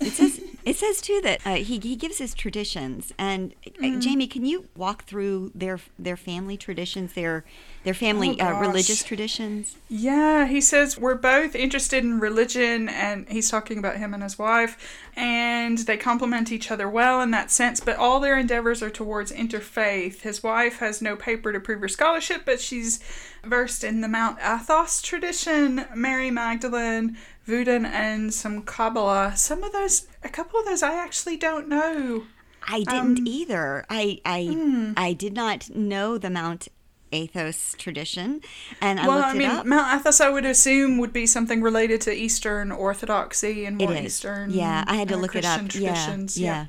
It 0.00 0.12
says 0.12 0.40
it 0.64 0.76
says 0.76 1.00
too 1.00 1.20
that 1.22 1.40
uh, 1.46 1.54
he 1.54 1.78
he 1.78 1.94
gives 1.96 2.18
his 2.18 2.34
traditions, 2.34 3.12
and 3.18 3.54
uh, 3.66 3.70
Mm. 3.84 4.00
Jamie, 4.00 4.26
can 4.26 4.44
you 4.44 4.66
walk 4.76 5.04
through 5.04 5.52
their 5.54 5.78
their 5.98 6.16
family 6.16 6.56
traditions, 6.56 7.12
their 7.12 7.44
their 7.84 7.94
family 7.94 8.36
Oh, 8.40 8.46
uh, 8.46 8.60
religious 8.60 9.02
traditions? 9.04 9.76
Yeah, 9.88 10.46
he 10.46 10.60
says 10.60 10.98
we're 10.98 11.14
both 11.14 11.54
interested 11.54 12.02
in 12.02 12.18
religion, 12.18 12.88
and 12.88 13.28
he's 13.28 13.50
talking 13.50 13.78
about 13.78 13.96
him 13.96 14.14
and 14.14 14.22
his 14.22 14.38
wife, 14.38 14.76
and 15.16 15.78
they 15.78 15.96
complement 15.96 16.50
each 16.50 16.70
other 16.70 16.88
well 16.88 17.20
in 17.20 17.30
that 17.32 17.50
sense, 17.50 17.78
but 17.80 17.96
all 17.96 18.18
their 18.20 18.38
endeavors 18.38 18.82
are 18.82 18.90
towards 18.90 19.30
interfaith. 19.32 20.20
His 20.22 20.42
wife 20.42 20.78
has 20.78 21.00
no 21.02 21.14
paper 21.14 21.52
to 21.52 21.60
prove 21.60 21.80
her 21.80 21.88
scholarship, 21.88 22.42
but 22.44 22.60
she's 22.60 23.00
versed 23.44 23.84
in 23.84 24.00
the 24.00 24.08
Mount 24.08 24.38
Athos 24.42 25.02
tradition, 25.02 25.84
Mary 25.94 26.30
Magdalene, 26.30 27.16
Voodoo, 27.44 27.84
and 27.84 28.32
some 28.32 28.62
Kabbalah. 28.62 29.34
Some 29.36 29.62
of 29.62 29.72
those, 29.72 30.06
a 30.22 30.28
couple 30.28 30.58
of 30.60 30.66
those, 30.66 30.82
I 30.82 30.94
actually 30.94 31.36
don't 31.36 31.68
know. 31.68 32.24
I 32.66 32.78
didn't 32.78 33.18
Um, 33.18 33.26
either. 33.26 33.84
I 33.90 34.20
I 34.24 34.44
hmm. 34.46 34.92
I 34.96 35.12
did 35.12 35.34
not 35.34 35.68
know 35.74 36.16
the 36.16 36.30
Mount 36.30 36.68
Athos 37.12 37.74
tradition, 37.78 38.40
and 38.80 38.98
I 38.98 39.06
well, 39.06 39.18
looked 39.18 39.28
I 39.28 39.34
it 39.34 39.38
mean, 39.38 39.50
up. 39.50 39.66
Mount 39.66 40.00
Athos, 40.00 40.20
I 40.20 40.30
would 40.30 40.46
assume, 40.46 40.96
would 40.98 41.12
be 41.12 41.26
something 41.26 41.60
related 41.62 42.00
to 42.02 42.12
Eastern 42.14 42.72
Orthodoxy 42.72 43.66
and 43.66 43.80
It 43.80 43.86
more 43.86 43.94
is. 43.94 44.06
Eastern. 44.06 44.50
Yeah, 44.50 44.82
I 44.86 44.96
had 44.96 45.08
to 45.08 45.14
uh, 45.14 45.18
look 45.18 45.36
it 45.36 45.44
up. 45.44 45.60
Christian 45.60 45.82
Yeah, 45.82 45.92
traditions. 45.94 46.38
yeah. 46.38 46.66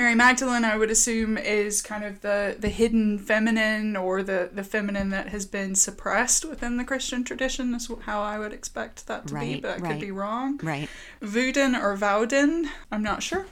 Mary 0.00 0.14
Magdalene, 0.14 0.64
I 0.64 0.78
would 0.78 0.90
assume, 0.90 1.36
is 1.36 1.82
kind 1.82 2.04
of 2.04 2.22
the, 2.22 2.56
the 2.58 2.70
hidden 2.70 3.18
feminine 3.18 3.96
or 3.96 4.22
the, 4.22 4.48
the 4.50 4.64
feminine 4.64 5.10
that 5.10 5.28
has 5.28 5.44
been 5.44 5.74
suppressed 5.74 6.42
within 6.46 6.78
the 6.78 6.84
Christian 6.84 7.22
tradition. 7.22 7.74
Is 7.74 7.92
how 8.06 8.22
I 8.22 8.38
would 8.38 8.54
expect 8.54 9.06
that 9.08 9.26
to 9.26 9.34
be, 9.38 9.60
but 9.60 9.72
I 9.72 9.76
right. 9.76 9.92
could 9.92 10.00
be 10.00 10.10
wrong. 10.10 10.58
Right. 10.62 10.88
Woden 11.20 11.76
or 11.76 11.98
Wouden, 11.98 12.70
I'm 12.90 13.02
not 13.02 13.22
sure. 13.22 13.44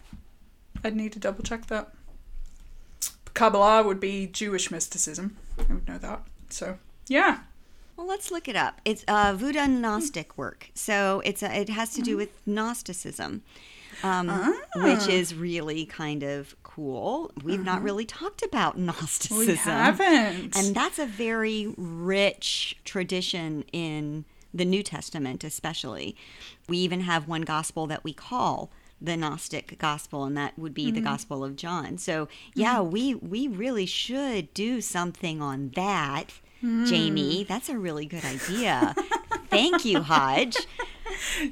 I'd 0.83 0.97
need 0.97 1.12
to 1.12 1.19
double 1.19 1.45
check 1.45 1.67
that. 1.67 1.93
Kabbalah 3.35 3.83
would 3.83 4.00
be 4.00 4.26
Jewish 4.26 4.71
mysticism. 4.71 5.37
I 5.59 5.75
would 5.75 5.87
know 5.87 5.99
that. 5.99 6.23
So, 6.49 6.78
yeah. 7.09 7.40
Well, 7.95 8.07
let's 8.07 8.31
look 8.31 8.49
it 8.49 8.57
up. 8.57 8.81
It's 8.87 9.05
uh, 9.07 9.35
Voodoo 9.37 9.67
Gnostic 9.67 10.38
work, 10.38 10.71
so 10.73 11.21
it's 11.26 11.43
a, 11.43 11.55
it 11.55 11.69
has 11.69 11.93
to 11.93 12.00
do 12.00 12.17
with 12.17 12.31
Gnosticism, 12.47 13.43
um, 14.02 14.28
ah. 14.31 14.52
which 14.76 15.09
is 15.09 15.35
really 15.35 15.85
kind 15.87 16.23
of 16.23 16.55
cool. 16.62 17.33
We've 17.43 17.64
not 17.64 17.76
uh-huh. 17.78 17.85
really 17.85 18.05
talked 18.05 18.43
about 18.43 18.78
Gnosticism. 18.78 19.47
We 19.47 19.55
haven't. 19.57 20.57
And 20.57 20.75
that's 20.75 20.99
a 20.99 21.07
very 21.07 21.75
rich 21.76 22.78
tradition 22.85 23.64
in 23.73 24.25
the 24.55 24.64
New 24.64 24.83
Testament, 24.83 25.45
especially. 25.45 26.17
We 26.69 26.78
even 26.78 27.00
have 27.00 27.28
one 27.28 27.43
gospel 27.43 27.87
that 27.88 28.05
we 28.05 28.12
call 28.12 28.71
the 29.00 29.17
Gnostic 29.17 29.78
gospel, 29.78 30.25
and 30.25 30.37
that 30.37 30.59
would 30.59 30.75
be 30.75 30.90
the 30.90 30.99
mm-hmm. 30.99 31.07
Gospel 31.07 31.45
of 31.45 31.57
John. 31.57 31.99
So, 31.99 32.26
mm-hmm. 32.26 32.61
yeah, 32.61 32.81
we 32.81 33.14
we 33.14 33.47
really 33.49 33.87
should 33.87 34.52
do 34.55 34.81
something 34.81 35.40
on 35.40 35.71
that, 35.76 36.26
hmm. 36.61 36.85
Jamie. 36.85 37.45
That's 37.45 37.69
a 37.69 37.78
really 37.78 38.07
good 38.07 38.25
idea. 38.25 38.95
Thank 39.50 39.85
you, 39.85 40.02
Hodge. 40.02 40.57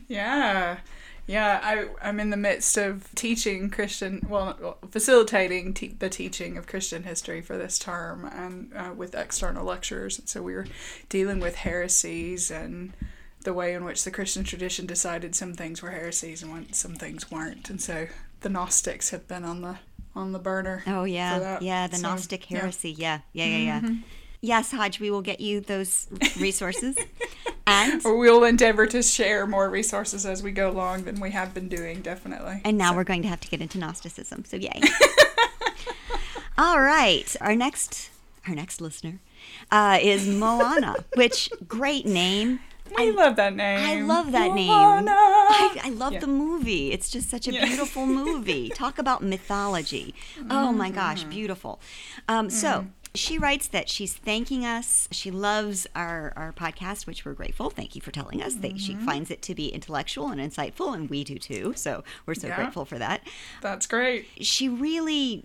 Yeah. 0.06 0.78
Yeah, 1.26 1.60
I, 1.62 1.88
I'm 2.08 2.20
in 2.20 2.30
the 2.30 2.36
midst 2.36 2.76
of 2.78 3.12
teaching 3.16 3.68
Christian, 3.70 4.24
well, 4.28 4.78
facilitating 4.90 5.74
te- 5.74 5.96
the 5.98 6.08
teaching 6.08 6.56
of 6.56 6.68
Christian 6.68 7.02
history 7.02 7.42
for 7.42 7.58
this 7.58 7.78
term 7.80 8.24
and 8.24 8.72
uh, 8.76 8.92
with 8.94 9.14
external 9.14 9.64
lecturers. 9.64 10.18
And 10.20 10.28
so 10.28 10.40
we 10.42 10.54
were 10.54 10.66
dealing 11.08 11.40
with 11.40 11.56
heresies 11.56 12.50
and 12.50 12.92
the 13.42 13.52
way 13.52 13.74
in 13.74 13.84
which 13.84 14.04
the 14.04 14.10
Christian 14.12 14.44
tradition 14.44 14.86
decided 14.86 15.34
some 15.34 15.54
things 15.54 15.82
were 15.82 15.90
heresies 15.90 16.42
and 16.42 16.52
when 16.52 16.72
some 16.72 16.94
things 16.94 17.30
weren't. 17.30 17.70
And 17.70 17.80
so 17.80 18.06
the 18.40 18.48
Gnostics 18.48 19.10
have 19.10 19.26
been 19.26 19.44
on 19.44 19.62
the 19.62 19.78
on 20.14 20.32
the 20.32 20.38
burner. 20.38 20.82
Oh 20.86 21.04
yeah, 21.04 21.58
yeah, 21.60 21.86
the 21.88 21.96
So, 21.96 22.02
Gnostic 22.02 22.50
yeah. 22.50 22.56
Mm-hmm. 22.56 22.64
heresy. 22.64 22.92
Yeah, 22.92 23.20
yeah, 23.32 23.44
yeah, 23.46 23.80
yeah. 23.82 23.90
Yes, 24.40 24.70
Hodge, 24.72 25.00
we 25.00 25.10
will 25.10 25.22
get 25.22 25.40
you 25.40 25.60
those 25.60 26.06
resources. 26.38 26.96
and 27.66 28.00
we'll 28.04 28.44
endeavor 28.44 28.86
to 28.86 29.02
share 29.02 29.46
more 29.46 29.68
resources 29.68 30.24
as 30.26 30.42
we 30.42 30.52
go 30.52 30.70
along 30.70 31.04
than 31.04 31.20
we 31.20 31.30
have 31.32 31.52
been 31.54 31.68
doing, 31.68 32.00
definitely. 32.02 32.60
and 32.64 32.78
now 32.78 32.90
So- 32.90 32.96
we're 32.96 33.04
going 33.04 33.22
to 33.22 33.28
have 33.28 33.40
to 33.40 33.48
get 33.48 33.60
into 33.60 33.78
Gnosticism. 33.78 34.44
So 34.44 34.56
yay. 34.56 34.80
All 36.58 36.80
right, 36.80 37.34
our 37.40 37.54
next 37.54 38.10
our 38.48 38.54
next 38.54 38.80
listener 38.80 39.18
uh, 39.70 39.98
is 40.00 40.26
Moana, 40.26 40.94
which 41.14 41.50
great 41.68 42.06
name. 42.06 42.60
I 42.96 43.10
love 43.10 43.34
that 43.36 43.54
name. 43.56 43.80
I 43.80 44.00
love 44.02 44.30
that 44.32 44.54
name. 44.54 44.68
Moana. 44.68 45.10
I, 45.10 45.80
I 45.84 45.88
love 45.90 46.12
Yeah. 46.14 46.20
the 46.20 46.28
movie. 46.28 46.92
It's 46.92 47.10
just 47.10 47.28
such 47.28 47.48
a 47.48 47.52
Yeah. 47.52 47.66
beautiful 47.66 48.06
movie. 48.06 48.68
Talk 48.70 48.98
about 49.00 49.22
mythology. 49.24 50.14
Oh 50.48 50.70
my 50.72 50.90
gosh, 50.90 51.22
Mm-hmm. 51.22 51.30
beautiful. 51.30 51.80
Um, 52.28 52.48
So 52.48 52.86
she 53.18 53.38
writes 53.38 53.68
that 53.68 53.88
she's 53.88 54.14
thanking 54.14 54.64
us. 54.64 55.08
She 55.10 55.30
loves 55.30 55.86
our, 55.94 56.32
our 56.36 56.52
podcast, 56.52 57.06
which 57.06 57.24
we're 57.24 57.34
grateful. 57.34 57.70
Thank 57.70 57.94
you 57.94 58.00
for 58.00 58.10
telling 58.10 58.42
us 58.42 58.54
that 58.56 58.78
she 58.80 58.94
Mm-hmm. 58.94 59.04
finds 59.04 59.30
it 59.30 59.42
to 59.42 59.54
be 59.54 59.68
intellectual 59.68 60.28
and 60.28 60.40
insightful, 60.40 60.94
and 60.94 61.10
we 61.10 61.24
do 61.24 61.38
too. 61.38 61.72
So 61.76 62.04
we're 62.26 62.34
so 62.34 62.48
Yeah. 62.48 62.56
grateful 62.56 62.84
for 62.84 62.98
that. 62.98 63.22
That's 63.62 63.86
great. 63.86 64.26
She 64.40 64.68
really 64.68 65.44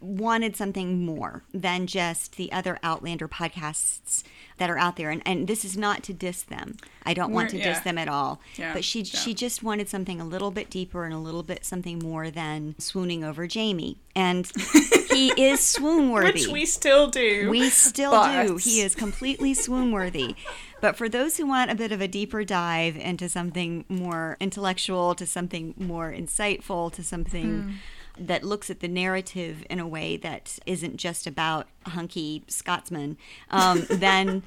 wanted 0.00 0.56
something 0.56 1.04
more 1.04 1.42
than 1.54 1.86
just 1.86 2.36
the 2.36 2.52
other 2.52 2.78
Outlander 2.82 3.26
podcasts 3.28 4.22
that 4.58 4.70
are 4.70 4.78
out 4.78 4.96
there. 4.96 5.10
And, 5.10 5.22
and 5.26 5.46
this 5.48 5.64
is 5.64 5.76
not 5.76 6.02
to 6.04 6.12
diss 6.12 6.42
them. 6.42 6.76
I 7.04 7.14
don't 7.14 7.32
want 7.32 7.50
to 7.50 7.56
We're- 7.56 7.64
diss 7.68 7.78
yeah. 7.78 7.82
them 7.84 7.98
at 7.98 8.08
all. 8.08 8.40
Yeah, 8.56 8.72
But 8.74 8.84
she 8.84 9.00
yeah. 9.00 9.18
she 9.18 9.34
just 9.34 9.62
wanted 9.62 9.88
something 9.88 10.20
a 10.20 10.24
little 10.24 10.50
bit 10.50 10.70
deeper 10.70 11.04
and 11.04 11.14
a 11.14 11.18
little 11.18 11.42
bit 11.42 11.64
something 11.64 11.98
more 11.98 12.30
than 12.30 12.74
swooning 12.78 13.24
over 13.24 13.46
Jamie. 13.46 13.98
And 14.14 14.50
he 15.10 15.28
is 15.42 15.60
swoon 15.60 16.10
worthy. 16.10 16.32
Which 16.42 16.48
we 16.48 16.66
still 16.66 17.08
do. 17.08 17.48
We 17.50 17.68
still 17.70 18.12
but- 18.12 18.46
do. 18.46 18.56
He 18.58 18.80
is 18.82 18.94
completely 18.94 19.54
swoon 19.54 19.92
worthy. 19.92 20.36
But 20.80 20.96
for 20.96 21.08
those 21.08 21.38
who 21.38 21.46
want 21.46 21.70
a 21.70 21.74
bit 21.74 21.90
of 21.90 22.00
a 22.02 22.08
deeper 22.08 22.44
dive 22.44 22.96
into 22.96 23.28
something 23.30 23.86
more 23.88 24.36
intellectual, 24.40 25.14
to 25.14 25.26
something 25.26 25.74
more 25.78 26.12
insightful, 26.12 26.92
to 26.92 27.02
something 27.02 27.62
Hmm. 27.62 27.72
That 28.18 28.44
looks 28.44 28.70
at 28.70 28.80
the 28.80 28.88
narrative 28.88 29.64
in 29.68 29.78
a 29.78 29.86
way 29.86 30.16
that 30.16 30.58
isn't 30.66 30.96
just 30.96 31.26
about 31.26 31.66
hunky 31.86 32.44
Scotsman, 32.48 33.16
um, 33.50 33.86
then 33.90 34.42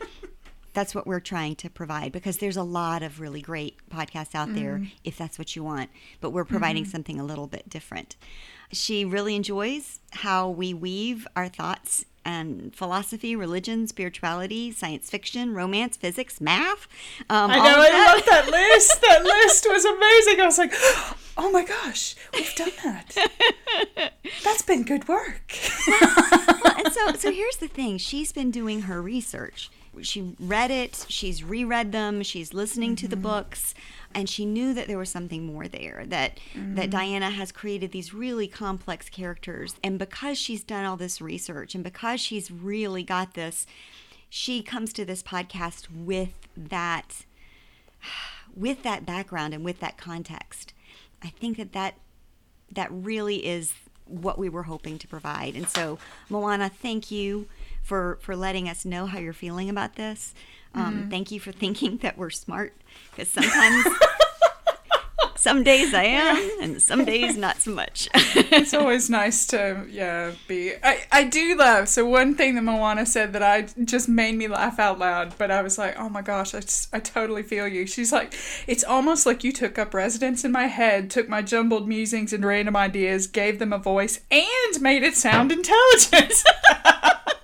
that's 0.73 0.93
what 0.93 1.07
we're 1.07 1.19
trying 1.19 1.55
to 1.57 1.69
provide 1.69 2.11
because 2.11 2.37
there's 2.37 2.57
a 2.57 2.63
lot 2.63 3.03
of 3.03 3.19
really 3.19 3.41
great 3.41 3.77
podcasts 3.89 4.35
out 4.35 4.53
there 4.53 4.83
if 5.03 5.17
that's 5.17 5.37
what 5.37 5.55
you 5.55 5.63
want, 5.63 5.89
but 6.21 6.29
we're 6.29 6.45
providing 6.45 6.85
something 6.85 7.19
a 7.19 7.23
little 7.23 7.47
bit 7.47 7.67
different. 7.67 8.15
She 8.71 9.03
really 9.03 9.35
enjoys 9.35 9.99
how 10.11 10.49
we 10.49 10.73
weave 10.73 11.27
our 11.35 11.47
thoughts 11.47 12.05
and 12.23 12.75
philosophy, 12.75 13.35
religion, 13.35 13.87
spirituality, 13.87 14.71
science 14.71 15.09
fiction, 15.09 15.53
romance, 15.53 15.97
physics, 15.97 16.39
math. 16.39 16.87
Um, 17.29 17.49
I 17.49 17.55
know. 17.57 17.63
I 17.63 17.89
that. 17.89 18.13
love 18.15 18.25
that 18.25 18.51
list. 18.51 19.01
That 19.01 19.23
list 19.23 19.65
was 19.67 19.85
amazing. 19.85 20.39
I 20.39 20.45
was 20.45 20.57
like, 20.57 20.73
oh 21.39 21.49
my 21.51 21.63
gosh, 21.63 22.15
we've 22.33 22.53
done 22.53 22.71
that. 22.83 24.11
That's 24.43 24.61
been 24.61 24.83
good 24.83 25.07
work. 25.07 25.53
and 25.87 26.93
so 26.93 27.13
so 27.13 27.31
here's 27.39 27.57
the 27.57 27.69
thing. 27.69 27.97
She's 27.97 28.31
been 28.31 28.51
doing 28.51 28.81
her 28.81 29.01
research. 29.01 29.71
She 30.01 30.35
read 30.39 30.69
it 30.71 31.05
she's 31.09 31.43
reread 31.43 31.91
them 31.91 32.21
she's 32.21 32.53
listening 32.53 32.95
to 32.97 33.07
the 33.07 33.17
mm-hmm. 33.17 33.23
books 33.23 33.73
and 34.13 34.29
she 34.29 34.45
knew 34.45 34.73
that 34.73 34.87
there 34.87 34.99
was 34.99 35.09
something 35.09 35.45
more 35.45 35.67
there 35.67 36.03
that 36.07 36.39
that 36.55 36.61
mm-hmm. 36.61 36.89
diana 36.89 37.31
has 37.31 37.51
created 37.51 37.91
these 37.91 38.13
really 38.13 38.47
complex 38.47 39.09
characters. 39.09 39.75
And 39.83 39.97
because 39.97 40.37
she's 40.37 40.63
done 40.63 40.85
all 40.85 40.95
this 40.95 41.19
research 41.19 41.73
and 41.73 41.83
because 41.83 42.21
she's 42.21 42.51
really 42.51 43.03
got 43.03 43.33
this 43.33 43.65
she 44.29 44.61
comes 44.61 44.93
to 44.93 45.05
this 45.05 45.23
podcast 45.23 45.87
with 45.91 46.33
that 46.55 47.25
with 48.55 48.83
that 48.83 49.05
background 49.05 49.53
and 49.53 49.65
with 49.65 49.79
that 49.79 49.97
context 49.97 50.73
i 51.23 51.27
think 51.27 51.57
that 51.57 51.73
that 51.73 51.95
that 52.71 52.89
really 52.91 53.45
is 53.45 53.73
what 54.05 54.37
we 54.39 54.49
were 54.49 54.63
hoping 54.63 54.97
to 54.97 55.07
provide. 55.07 55.55
And 55.55 55.67
so, 55.69 55.99
Moana, 56.29 56.69
thank 56.69 57.11
you 57.11 57.47
for 57.83 58.17
for 58.21 58.35
letting 58.35 58.67
us 58.67 58.85
know 58.85 59.05
how 59.05 59.19
you're 59.19 59.33
feeling 59.33 59.69
about 59.69 59.95
this. 59.95 60.33
Um, 60.75 61.07
Thank 61.09 61.31
you 61.31 61.39
for 61.39 61.51
thinking 61.51 61.97
that 61.97 62.17
we're 62.17 62.29
smart, 62.29 62.75
because 63.11 63.27
sometimes, 63.27 63.85
some 65.39 65.63
days 65.63 65.93
I 65.93 66.03
am, 66.03 66.49
and 66.61 66.81
some 66.81 67.05
days 67.05 67.37
not 67.37 67.61
so 67.61 67.71
much. 67.71 68.09
it's 68.13 68.73
always 68.73 69.09
nice 69.09 69.47
to 69.47 69.85
yeah 69.89 70.33
be 70.47 70.73
I, 70.83 71.05
I 71.11 71.23
do 71.23 71.55
love 71.55 71.87
so 71.87 72.05
one 72.05 72.35
thing 72.35 72.55
that 72.55 72.63
Moana 72.63 73.05
said 73.05 73.33
that 73.33 73.43
I 73.43 73.67
just 73.83 74.09
made 74.09 74.35
me 74.35 74.47
laugh 74.47 74.79
out 74.79 74.99
loud 74.99 75.33
but 75.37 75.49
I 75.49 75.61
was 75.61 75.77
like 75.77 75.97
oh 75.97 76.09
my 76.09 76.21
gosh 76.21 76.53
I, 76.53 76.59
just, 76.59 76.93
I 76.93 76.99
totally 76.99 77.43
feel 77.43 77.67
you. 77.67 77.87
She's 77.87 78.11
like 78.11 78.33
it's 78.67 78.83
almost 78.83 79.25
like 79.25 79.43
you 79.43 79.51
took 79.51 79.79
up 79.79 79.93
residence 79.93 80.43
in 80.43 80.51
my 80.51 80.67
head 80.67 81.09
took 81.09 81.29
my 81.29 81.41
jumbled 81.41 81.87
musings 81.87 82.33
and 82.33 82.45
random 82.45 82.75
ideas 82.75 83.27
gave 83.27 83.59
them 83.59 83.73
a 83.73 83.77
voice 83.77 84.19
and 84.29 84.81
made 84.81 85.03
it 85.03 85.15
sound 85.15 85.51
intelligent 85.51 86.43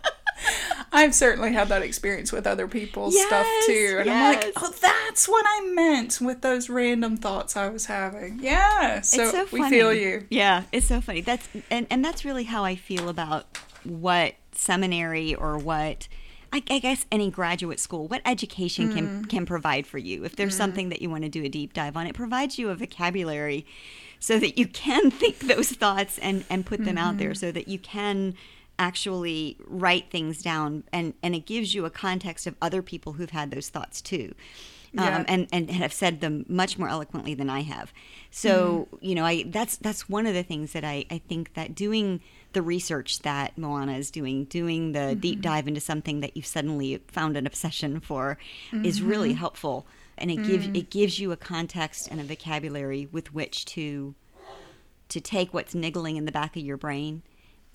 I've 0.91 1.13
certainly 1.13 1.53
had 1.53 1.69
that 1.69 1.81
experience 1.81 2.31
with 2.31 2.47
other 2.47 2.67
people's 2.67 3.19
stuff 3.19 3.47
too 3.65 3.97
and 3.99 4.09
I'm 4.09 4.35
like 4.35 4.53
oh 4.57 4.73
that's 4.81 5.27
what 5.27 5.45
I 5.47 5.71
meant 5.73 6.19
with 6.21 6.41
those 6.41 6.69
random 6.69 7.17
thoughts 7.17 7.57
I 7.57 7.69
was 7.69 7.85
having 7.85 8.39
yeah 8.41 9.01
so, 9.01 9.23
it's 9.23 9.31
so 9.31 9.47
we 9.51 9.59
funny. 9.59 9.77
feel 9.77 9.93
you 9.93 10.25
Yeah, 10.29 10.63
it's 10.71 10.87
so 10.87 11.01
funny. 11.01 11.21
That's 11.21 11.47
and, 11.69 11.87
and 11.89 12.03
that's 12.03 12.25
really 12.25 12.43
how 12.43 12.63
I 12.63 12.75
feel 12.75 13.09
about 13.09 13.45
what 13.83 14.35
seminary 14.51 15.35
or 15.35 15.57
what 15.57 16.07
I, 16.51 16.63
I 16.69 16.79
guess 16.79 17.05
any 17.11 17.29
graduate 17.29 17.79
school, 17.79 18.07
what 18.07 18.21
education 18.25 18.93
can 18.93 19.23
mm. 19.23 19.29
can 19.29 19.45
provide 19.45 19.87
for 19.87 19.97
you. 19.97 20.23
If 20.23 20.35
there's 20.35 20.55
mm. 20.55 20.57
something 20.57 20.89
that 20.89 21.01
you 21.01 21.09
want 21.09 21.23
to 21.23 21.29
do 21.29 21.43
a 21.43 21.49
deep 21.49 21.73
dive 21.73 21.97
on, 21.97 22.07
it 22.07 22.15
provides 22.15 22.57
you 22.57 22.69
a 22.69 22.75
vocabulary 22.75 23.65
so 24.19 24.39
that 24.39 24.57
you 24.57 24.67
can 24.67 25.11
think 25.21 25.39
those 25.39 25.71
thoughts 25.71 26.17
and 26.19 26.43
and 26.49 26.65
put 26.65 26.83
them 26.83 26.97
out 26.97 27.17
there, 27.17 27.31
mm-hmm. 27.31 27.39
so 27.47 27.51
that 27.51 27.67
you 27.67 27.79
can 27.79 28.35
actually 28.77 29.57
write 29.67 30.09
things 30.11 30.41
down 30.41 30.83
and 30.91 31.13
and 31.23 31.35
it 31.35 31.45
gives 31.45 31.73
you 31.73 31.85
a 31.85 31.89
context 31.89 32.45
of 32.47 32.55
other 32.61 32.81
people 32.81 33.13
who've 33.13 33.29
had 33.31 33.51
those 33.51 33.69
thoughts 33.69 34.01
too 34.01 34.33
um, 34.97 35.03
Yeah. 35.05 35.25
and 35.27 35.47
and 35.51 35.71
have 35.71 35.93
said 35.93 36.21
them 36.21 36.45
much 36.47 36.77
more 36.77 36.89
eloquently 36.89 37.33
than 37.33 37.49
I 37.49 37.61
have. 37.61 37.93
So 38.31 38.87
Mm-hmm. 38.91 39.05
you 39.05 39.15
know, 39.15 39.25
I 39.25 39.43
that's 39.43 39.77
that's 39.77 40.09
one 40.09 40.25
of 40.25 40.33
the 40.33 40.43
things 40.43 40.73
that 40.73 40.83
I 40.83 41.05
I 41.09 41.19
think 41.29 41.53
that 41.53 41.75
doing 41.75 42.21
the 42.53 42.61
research 42.61 43.19
that 43.19 43.57
Moana 43.57 43.93
is 43.97 44.11
doing, 44.11 44.45
doing 44.45 44.93
the 44.93 44.99
Mm-hmm. 44.99 45.19
deep 45.19 45.41
dive 45.41 45.67
into 45.67 45.81
something 45.81 46.21
that 46.21 46.35
you've 46.35 46.45
suddenly 46.45 47.01
found 47.07 47.37
an 47.37 47.45
obsession 47.47 47.99
for, 47.99 48.37
is 48.83 49.01
really 49.01 49.31
Mm-hmm. 49.31 49.39
helpful, 49.39 49.85
and 50.17 50.31
it 50.31 50.43
gives 50.43 50.67
Mm. 50.67 50.77
it 50.77 50.89
gives 50.89 51.19
you 51.19 51.31
a 51.31 51.37
context 51.37 52.07
and 52.11 52.19
a 52.21 52.23
vocabulary 52.23 53.07
with 53.11 53.33
which 53.33 53.65
to 53.65 54.15
to 55.09 55.19
take 55.21 55.53
what's 55.53 55.75
niggling 55.75 56.15
in 56.17 56.25
the 56.25 56.31
back 56.31 56.55
of 56.55 56.63
your 56.63 56.77
brain 56.77 57.21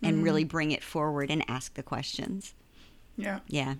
and 0.02 0.19
Mm. 0.19 0.25
really 0.25 0.45
bring 0.45 0.71
it 0.71 0.83
forward 0.83 1.30
and 1.30 1.45
ask 1.49 1.75
the 1.75 1.83
questions. 1.83 2.54
Yeah. 3.16 3.40
Yeah. 3.49 3.75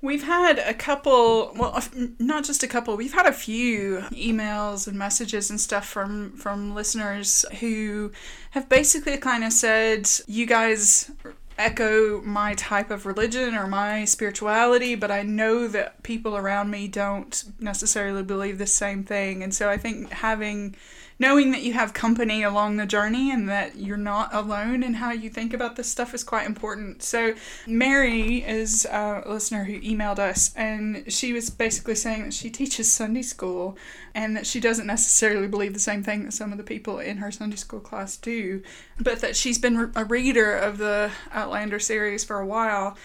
We've 0.00 0.22
had 0.22 0.60
a 0.60 0.74
couple, 0.74 1.52
well, 1.56 1.82
not 2.20 2.44
just 2.44 2.62
a 2.62 2.68
couple. 2.68 2.96
We've 2.96 3.12
had 3.14 3.26
a 3.26 3.32
few 3.32 4.04
emails 4.12 4.86
and 4.86 4.96
messages 4.96 5.50
and 5.50 5.60
stuff 5.60 5.88
from 5.88 6.36
from 6.36 6.72
listeners 6.72 7.44
who 7.58 8.12
have 8.52 8.68
basically 8.68 9.16
kind 9.16 9.42
of 9.42 9.52
said, 9.52 10.08
"You 10.28 10.46
guys 10.46 11.10
echo 11.58 12.22
my 12.22 12.54
type 12.54 12.92
of 12.92 13.06
religion 13.06 13.56
or 13.56 13.66
my 13.66 14.04
spirituality, 14.04 14.94
but 14.94 15.10
I 15.10 15.22
know 15.24 15.66
that 15.66 16.04
people 16.04 16.36
around 16.36 16.70
me 16.70 16.86
don't 16.86 17.42
necessarily 17.58 18.22
believe 18.22 18.58
the 18.58 18.68
same 18.68 19.02
thing." 19.02 19.42
And 19.42 19.52
so 19.52 19.68
I 19.68 19.76
think 19.78 20.12
having 20.12 20.76
knowing 21.18 21.50
that 21.50 21.62
you 21.62 21.72
have 21.72 21.92
company 21.92 22.42
along 22.42 22.76
the 22.76 22.86
journey 22.86 23.30
and 23.30 23.48
that 23.48 23.76
you're 23.76 23.96
not 23.96 24.32
alone 24.32 24.82
in 24.82 24.94
how 24.94 25.10
you 25.10 25.28
think 25.28 25.52
about 25.52 25.76
this 25.76 25.88
stuff 25.88 26.14
is 26.14 26.22
quite 26.22 26.46
important. 26.46 27.02
So, 27.02 27.34
Mary 27.66 28.44
is 28.44 28.84
a 28.86 29.22
listener 29.26 29.64
who 29.64 29.80
emailed 29.80 30.18
us, 30.18 30.54
and 30.54 31.10
she 31.12 31.32
was 31.32 31.50
basically 31.50 31.94
saying 31.94 32.24
that 32.24 32.34
she 32.34 32.50
teaches 32.50 32.90
Sunday 32.90 33.22
school 33.22 33.76
and 34.14 34.36
that 34.36 34.46
she 34.46 34.60
doesn't 34.60 34.86
necessarily 34.86 35.48
believe 35.48 35.74
the 35.74 35.80
same 35.80 36.02
thing 36.02 36.24
that 36.24 36.32
some 36.32 36.52
of 36.52 36.58
the 36.58 36.64
people 36.64 36.98
in 36.98 37.18
her 37.18 37.30
Sunday 37.30 37.56
school 37.56 37.80
class 37.80 38.16
do, 38.16 38.62
but 39.00 39.20
that 39.20 39.36
she's 39.36 39.58
been 39.58 39.92
a 39.94 40.04
reader 40.04 40.56
of 40.56 40.78
the 40.78 41.10
Outlander 41.32 41.78
series 41.78 42.24
for 42.24 42.38
a 42.38 42.46
while. 42.46 42.96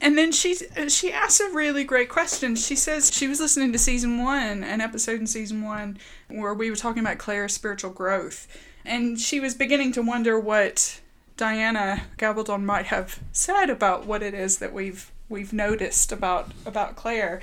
And 0.00 0.16
then 0.16 0.32
she 0.32 0.54
she 0.88 1.12
asks 1.12 1.40
a 1.40 1.50
really 1.50 1.84
great 1.84 2.08
question. 2.08 2.56
She 2.56 2.74
says 2.74 3.12
she 3.12 3.28
was 3.28 3.38
listening 3.38 3.72
to 3.72 3.78
season 3.78 4.22
one, 4.22 4.64
an 4.64 4.80
episode 4.80 5.20
in 5.20 5.26
season 5.26 5.62
one, 5.62 5.98
where 6.28 6.54
we 6.54 6.70
were 6.70 6.76
talking 6.76 7.02
about 7.02 7.18
Claire's 7.18 7.52
spiritual 7.52 7.90
growth, 7.90 8.48
and 8.84 9.20
she 9.20 9.40
was 9.40 9.54
beginning 9.54 9.92
to 9.92 10.02
wonder 10.02 10.40
what 10.40 11.00
Diana 11.36 12.02
Gabaldon 12.18 12.64
might 12.64 12.86
have 12.86 13.20
said 13.32 13.68
about 13.68 14.06
what 14.06 14.22
it 14.22 14.32
is 14.32 14.58
that 14.58 14.72
we've 14.72 15.12
we've 15.28 15.52
noticed 15.52 16.12
about 16.12 16.52
about 16.64 16.96
Claire, 16.96 17.40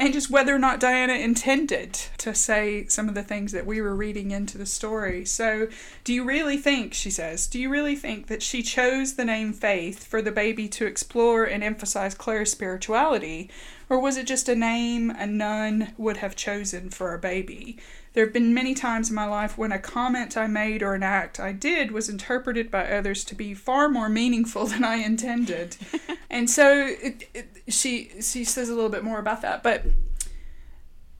and 0.00 0.14
just 0.14 0.30
whether 0.30 0.54
or 0.54 0.58
not 0.58 0.80
Diana 0.80 1.12
intended 1.12 1.92
to 2.16 2.34
say 2.34 2.86
some 2.86 3.06
of 3.06 3.14
the 3.14 3.22
things 3.22 3.52
that 3.52 3.66
we 3.66 3.82
were 3.82 3.94
reading 3.94 4.30
into 4.30 4.56
the 4.56 4.64
story. 4.64 5.26
So, 5.26 5.68
do 6.04 6.14
you 6.14 6.24
really 6.24 6.56
think, 6.56 6.94
she 6.94 7.10
says, 7.10 7.46
do 7.46 7.60
you 7.60 7.68
really 7.68 7.94
think 7.94 8.28
that 8.28 8.42
she 8.42 8.62
chose 8.62 9.14
the 9.14 9.26
name 9.26 9.52
Faith 9.52 10.02
for 10.04 10.22
the 10.22 10.32
baby 10.32 10.68
to 10.68 10.86
explore 10.86 11.44
and 11.44 11.62
emphasize 11.62 12.14
Claire's 12.14 12.50
spirituality, 12.50 13.50
or 13.90 14.00
was 14.00 14.16
it 14.16 14.26
just 14.26 14.48
a 14.48 14.56
name 14.56 15.10
a 15.10 15.26
nun 15.26 15.92
would 15.98 16.16
have 16.16 16.34
chosen 16.34 16.88
for 16.88 17.12
a 17.12 17.18
baby? 17.18 17.76
There 18.12 18.24
have 18.24 18.32
been 18.32 18.52
many 18.52 18.74
times 18.74 19.08
in 19.08 19.14
my 19.14 19.26
life 19.26 19.56
when 19.56 19.70
a 19.70 19.78
comment 19.78 20.36
I 20.36 20.48
made 20.48 20.82
or 20.82 20.94
an 20.94 21.02
act 21.02 21.38
I 21.38 21.52
did 21.52 21.92
was 21.92 22.08
interpreted 22.08 22.70
by 22.70 22.90
others 22.90 23.24
to 23.24 23.34
be 23.34 23.54
far 23.54 23.88
more 23.88 24.08
meaningful 24.08 24.66
than 24.72 24.84
I 24.84 24.96
intended. 24.96 25.76
and 26.30 26.50
so 26.50 26.86
it, 27.00 27.28
it, 27.34 27.48
she 27.68 28.10
she 28.20 28.44
says 28.44 28.68
a 28.68 28.74
little 28.74 28.90
bit 28.90 29.04
more 29.04 29.18
about 29.18 29.42
that, 29.42 29.62
but 29.62 29.84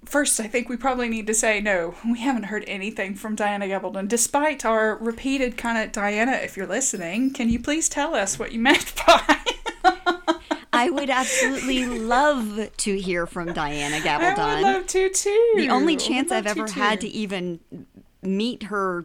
First, 0.07 0.41
I 0.41 0.49
think 0.49 0.69
we 0.69 0.77
probably 0.77 1.09
need 1.09 1.27
to 1.27 1.35
say 1.35 1.61
no, 1.61 1.95
we 2.05 2.21
haven't 2.21 2.45
heard 2.45 2.65
anything 2.67 3.15
from 3.15 3.37
Diana 3.37 3.67
Gabaldon, 3.67 4.09
despite 4.09 4.65
our 4.65 4.97
repeated 4.97 5.57
kind 5.59 5.79
of 5.79 5.93
Diana, 5.93 6.33
if 6.33 6.57
you're 6.57 6.67
listening, 6.67 7.33
can 7.33 7.49
you 7.51 7.61
please 7.61 7.89
tell 7.89 8.15
us 8.15 8.39
what 8.39 8.51
you 8.51 8.59
meant 8.59 8.93
by? 9.07 9.40
I 10.81 10.89
would 10.89 11.11
absolutely 11.11 11.85
love 11.85 12.71
to 12.79 12.99
hear 12.99 13.27
from 13.27 13.53
Diana 13.53 13.97
Gabaldon. 13.97 14.39
I 14.39 14.55
would 14.55 14.63
love 14.63 14.87
to 14.87 15.11
too. 15.11 15.53
the 15.57 15.69
only 15.69 15.95
chance 15.95 16.33
I've 16.33 16.47
ever 16.47 16.67
to, 16.67 16.73
had 16.73 17.03
too. 17.03 17.09
to 17.09 17.13
even 17.13 17.61
meet 18.23 18.63
her, 18.65 19.05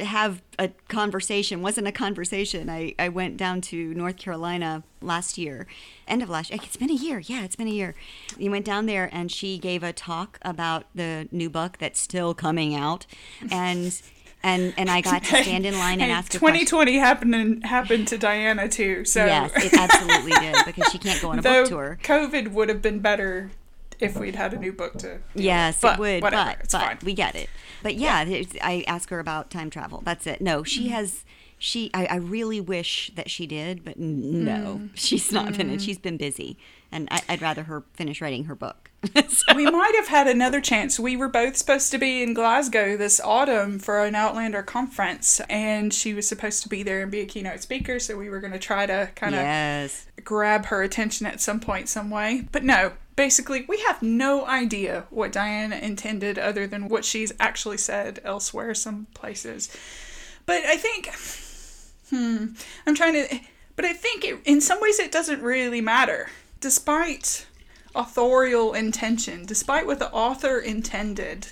have 0.00 0.42
a 0.58 0.68
conversation 0.88 1.62
wasn't 1.62 1.86
a 1.86 1.92
conversation. 1.92 2.68
I, 2.68 2.96
I 2.98 3.08
went 3.08 3.36
down 3.36 3.60
to 3.60 3.94
North 3.94 4.16
Carolina 4.16 4.82
last 5.00 5.38
year, 5.38 5.68
end 6.08 6.24
of 6.24 6.28
last 6.28 6.50
year. 6.50 6.58
It's 6.60 6.76
been 6.76 6.90
a 6.90 6.94
year. 6.94 7.20
Yeah, 7.20 7.44
it's 7.44 7.54
been 7.54 7.68
a 7.68 7.72
year. 7.72 7.94
You 8.36 8.50
went 8.50 8.64
down 8.64 8.86
there 8.86 9.08
and 9.12 9.30
she 9.30 9.58
gave 9.58 9.84
a 9.84 9.92
talk 9.92 10.40
about 10.42 10.86
the 10.92 11.28
new 11.30 11.48
book 11.48 11.78
that's 11.78 12.00
still 12.00 12.34
coming 12.34 12.74
out. 12.74 13.06
And. 13.48 14.02
And, 14.44 14.74
and 14.76 14.90
I 14.90 15.00
got 15.02 15.22
to 15.24 15.42
stand 15.42 15.64
in 15.66 15.74
line 15.78 16.00
and 16.00 16.10
Hey, 16.10 16.10
ask 16.10 16.30
question. 16.30 16.40
2020 16.66 16.96
happened 16.98 17.64
happened 17.64 18.08
to 18.08 18.18
Diana 18.18 18.68
too. 18.68 19.04
So 19.04 19.24
Yes, 19.24 19.52
it 19.56 19.72
absolutely 19.72 20.32
did 20.32 20.56
because 20.66 20.90
she 20.90 20.98
can't 20.98 21.20
go 21.22 21.30
on 21.30 21.38
a 21.38 21.42
though 21.42 21.62
book 21.62 21.68
tour. 21.70 21.98
COVID 22.02 22.48
would 22.52 22.68
have 22.68 22.82
been 22.82 22.98
better 22.98 23.50
if 24.00 24.16
we'd 24.18 24.34
had 24.34 24.52
a 24.52 24.58
new 24.58 24.72
book 24.72 24.98
to. 24.98 25.18
Yes. 25.34 25.80
But 25.80 25.94
it 25.94 26.00
would, 26.00 26.22
Whatever, 26.24 26.50
but, 26.50 26.60
it's 26.64 26.72
but 26.74 26.80
fine. 26.82 26.98
we 27.04 27.14
get 27.14 27.36
it. 27.36 27.48
But 27.84 27.94
yeah, 27.94 28.24
it's- 28.24 28.56
I 28.60 28.82
ask 28.88 29.10
her 29.10 29.20
about 29.20 29.48
time 29.50 29.70
travel. 29.70 30.02
That's 30.04 30.26
it. 30.26 30.40
No, 30.40 30.64
she 30.64 30.86
Mm-hmm. 30.86 30.94
has. 30.94 31.24
She, 31.58 31.92
I, 31.94 32.06
I 32.06 32.16
really 32.16 32.60
wish 32.60 33.12
that 33.14 33.30
she 33.30 33.46
did, 33.46 33.84
but 33.84 33.96
no, 33.96 34.80
Mm. 34.82 34.90
she's 34.94 35.30
not 35.30 35.56
been. 35.56 35.68
Mm-hmm. 35.68 35.78
She's 35.78 35.98
been 35.98 36.16
busy, 36.16 36.56
and 36.92 37.08
I, 37.10 37.22
I'd 37.28 37.42
rather 37.42 37.64
her 37.64 37.84
finish 37.94 38.20
writing 38.20 38.44
her 38.44 38.54
book. 38.54 38.90
so. 39.28 39.54
we 39.56 39.68
might 39.68 39.94
have 39.96 40.08
had 40.08 40.28
another 40.28 40.60
chance. 40.60 41.00
We 41.00 41.16
were 41.16 41.28
both 41.28 41.56
supposed 41.56 41.90
to 41.90 41.98
be 41.98 42.22
in 42.22 42.34
Glasgow 42.34 42.96
this 42.96 43.20
autumn 43.20 43.78
for 43.78 44.04
an 44.04 44.14
Outlander 44.14 44.62
conference, 44.62 45.40
and 45.48 45.92
she 45.92 46.14
was 46.14 46.28
supposed 46.28 46.62
to 46.62 46.68
be 46.68 46.82
there 46.82 47.02
and 47.02 47.10
be 47.10 47.20
a 47.20 47.26
keynote 47.26 47.60
speaker. 47.60 47.98
So 47.98 48.16
we 48.16 48.28
were 48.28 48.38
going 48.38 48.52
to 48.52 48.58
try 48.58 48.86
to 48.86 49.10
kind 49.16 49.34
of 49.34 49.40
yes, 49.40 50.06
grab 50.22 50.66
her 50.66 50.82
attention 50.82 51.26
at 51.26 51.40
some 51.40 51.58
point, 51.58 51.88
some 51.88 52.10
way. 52.10 52.46
But 52.52 52.62
no, 52.62 52.92
basically, 53.16 53.64
we 53.68 53.80
have 53.80 54.02
no 54.02 54.46
idea 54.46 55.06
what 55.10 55.32
Diana 55.32 55.76
intended 55.76 56.38
other 56.38 56.66
than 56.66 56.88
what 56.88 57.04
she's 57.04 57.32
actually 57.40 57.78
said 57.78 58.20
elsewhere, 58.24 58.74
some 58.74 59.06
places. 59.14 59.74
But 60.46 60.64
I 60.64 60.76
think, 60.76 61.12
hmm, 62.10 62.54
I'm 62.86 62.94
trying 62.94 63.14
to, 63.14 63.40
but 63.74 63.84
I 63.84 63.92
think 63.92 64.24
it, 64.24 64.40
in 64.44 64.60
some 64.60 64.80
ways 64.80 64.98
it 64.98 65.12
doesn't 65.12 65.42
really 65.42 65.80
matter. 65.80 66.28
Despite 66.62 67.48
authorial 67.92 68.72
intention, 68.72 69.44
despite 69.44 69.84
what 69.84 69.98
the 69.98 70.12
author 70.12 70.60
intended, 70.60 71.48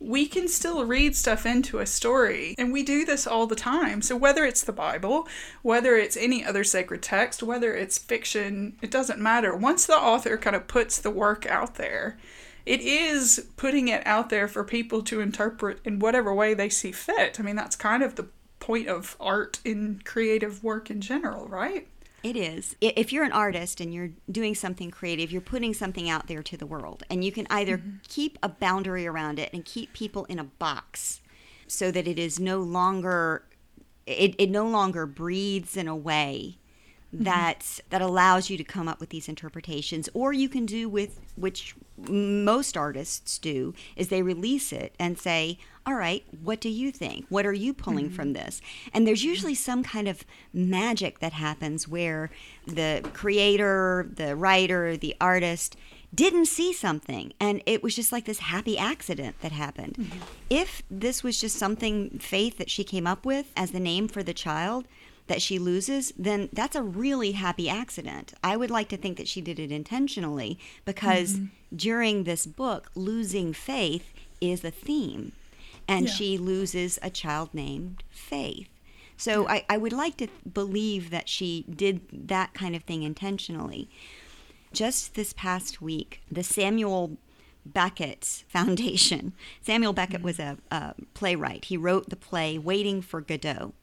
we 0.00 0.26
can 0.26 0.48
still 0.48 0.84
read 0.84 1.14
stuff 1.14 1.46
into 1.46 1.78
a 1.78 1.86
story 1.86 2.56
and 2.58 2.72
we 2.72 2.82
do 2.82 3.04
this 3.04 3.28
all 3.28 3.46
the 3.46 3.54
time. 3.54 4.02
So 4.02 4.16
whether 4.16 4.44
it's 4.44 4.64
the 4.64 4.72
bible 4.72 5.28
whether 5.62 5.94
it's 5.96 6.16
any 6.16 6.44
other 6.44 6.64
sacred 6.64 7.00
text 7.00 7.44
whether 7.44 7.76
it's 7.76 7.96
fiction 7.96 8.76
it 8.82 8.90
doesn't 8.90 9.20
matter. 9.20 9.54
Once 9.54 9.86
the 9.86 9.92
author 9.92 10.36
kind 10.36 10.56
of 10.56 10.66
puts 10.66 10.98
the 10.98 11.10
work 11.10 11.46
out 11.46 11.76
there 11.76 12.18
it 12.66 12.80
is 12.80 13.46
putting 13.56 13.86
it 13.86 14.04
out 14.04 14.30
there 14.30 14.48
for 14.48 14.64
people 14.64 15.00
to 15.02 15.20
interpret 15.20 15.78
in 15.84 16.00
whatever 16.00 16.34
way 16.34 16.54
they 16.54 16.68
see 16.68 16.90
fit. 16.90 17.38
I 17.38 17.44
mean 17.44 17.54
that's 17.54 17.76
kind 17.76 18.02
of 18.02 18.16
the 18.16 18.26
point 18.58 18.88
of 18.88 19.16
art 19.20 19.60
in 19.64 20.02
creative 20.04 20.64
work 20.64 20.90
in 20.90 21.00
general 21.00 21.46
right 21.46 21.86
it 22.22 22.36
is. 22.36 22.76
If 22.80 23.12
you're 23.12 23.24
an 23.24 23.32
artist 23.32 23.80
and 23.80 23.92
you're 23.92 24.10
doing 24.30 24.54
something 24.54 24.90
creative, 24.90 25.32
you're 25.32 25.40
putting 25.40 25.74
something 25.74 26.08
out 26.10 26.26
there 26.26 26.42
to 26.42 26.56
the 26.56 26.66
world, 26.66 27.02
and 27.10 27.24
you 27.24 27.32
can 27.32 27.46
either 27.50 27.78
Mm-hmm. 27.78 27.96
keep 28.08 28.38
a 28.42 28.48
boundary 28.48 29.06
around 29.06 29.38
it 29.38 29.50
and 29.52 29.64
keep 29.64 29.92
people 29.92 30.24
in 30.26 30.38
a 30.38 30.44
box, 30.44 31.20
so 31.66 31.90
that 31.90 32.06
it 32.06 32.18
is 32.18 32.38
no 32.40 32.60
longer. 32.60 33.44
It, 34.06 34.34
it 34.38 34.50
no 34.50 34.66
longer 34.66 35.06
breathes 35.06 35.76
in 35.76 35.86
a 35.86 35.94
way 35.94 36.58
that 37.12 37.80
that 37.90 38.00
allows 38.02 38.50
you 38.50 38.56
to 38.56 38.64
come 38.64 38.88
up 38.88 39.00
with 39.00 39.10
these 39.10 39.28
interpretations 39.28 40.08
or 40.14 40.32
you 40.32 40.48
can 40.48 40.64
do 40.64 40.88
with 40.88 41.20
which 41.36 41.74
most 42.08 42.76
artists 42.76 43.36
do 43.38 43.74
is 43.96 44.08
they 44.08 44.22
release 44.22 44.72
it 44.72 44.94
and 44.98 45.18
say 45.18 45.58
all 45.90 45.96
right 45.96 46.24
what 46.42 46.60
do 46.60 46.68
you 46.68 46.90
think? 46.90 47.26
What 47.28 47.44
are 47.44 47.52
you 47.52 47.74
pulling 47.74 48.06
mm-hmm. 48.06 48.14
from 48.14 48.32
this? 48.32 48.62
And 48.94 49.06
there's 49.06 49.20
mm-hmm. 49.20 49.28
usually 49.28 49.54
some 49.54 49.82
kind 49.82 50.08
of 50.08 50.24
magic 50.52 51.18
that 51.18 51.32
happens 51.32 51.88
where 51.88 52.30
the 52.66 53.08
creator 53.12 54.08
the 54.14 54.36
writer 54.36 54.96
the 54.96 55.16
artist 55.20 55.76
didn't 56.14 56.46
see 56.46 56.72
something 56.72 57.32
and 57.38 57.62
it 57.66 57.82
was 57.82 57.94
just 57.94 58.10
like 58.12 58.24
this 58.24 58.38
happy 58.38 58.78
accident 58.78 59.36
that 59.40 59.52
happened. 59.52 59.94
Mm-hmm. 59.94 60.18
If 60.48 60.82
this 60.90 61.22
was 61.22 61.40
just 61.40 61.56
something 61.56 62.18
faith 62.18 62.58
that 62.58 62.70
she 62.70 62.84
came 62.84 63.06
up 63.06 63.26
with 63.26 63.50
as 63.56 63.72
the 63.72 63.80
name 63.80 64.08
for 64.08 64.22
the 64.22 64.34
child 64.34 64.86
that 65.26 65.42
she 65.42 65.58
loses, 65.58 66.12
then 66.18 66.48
that's 66.52 66.74
a 66.74 66.82
really 66.82 67.32
happy 67.32 67.68
accident. 67.68 68.32
I 68.42 68.56
would 68.56 68.70
like 68.70 68.88
to 68.88 68.96
think 68.96 69.16
that 69.16 69.28
she 69.28 69.40
did 69.40 69.60
it 69.60 69.70
intentionally 69.70 70.58
because 70.84 71.38
during 71.74 72.24
this 72.24 72.46
book, 72.46 72.90
losing 72.96 73.52
faith 73.52 74.12
is 74.40 74.64
a 74.64 74.72
theme. 74.72 75.32
And 75.90 76.06
Yeah. 76.06 76.12
she 76.12 76.38
loses 76.38 76.98
a 77.02 77.10
child 77.10 77.50
named 77.52 78.04
Faith. 78.10 78.68
So 79.16 79.46
I, 79.48 79.66
I 79.68 79.76
would 79.76 79.92
like 79.92 80.16
to 80.18 80.28
believe 80.50 81.10
that 81.10 81.28
she 81.28 81.66
did 81.68 82.00
that 82.28 82.54
kind 82.54 82.74
of 82.74 82.84
thing 82.84 83.02
intentionally. 83.02 83.90
Just 84.72 85.14
this 85.14 85.34
past 85.34 85.82
week, 85.82 86.22
the 86.30 86.42
Samuel 86.42 87.18
Beckett 87.66 88.44
Foundation. 88.48 89.34
Samuel 89.60 89.92
Beckett 89.92 90.18
mm-hmm. 90.18 90.24
was 90.24 90.38
a, 90.38 90.56
a 90.70 90.94
playwright. 91.12 91.66
He 91.66 91.76
wrote 91.76 92.08
the 92.08 92.16
play 92.16 92.56
Waiting 92.56 93.02
for 93.02 93.20
Godot. 93.20 93.74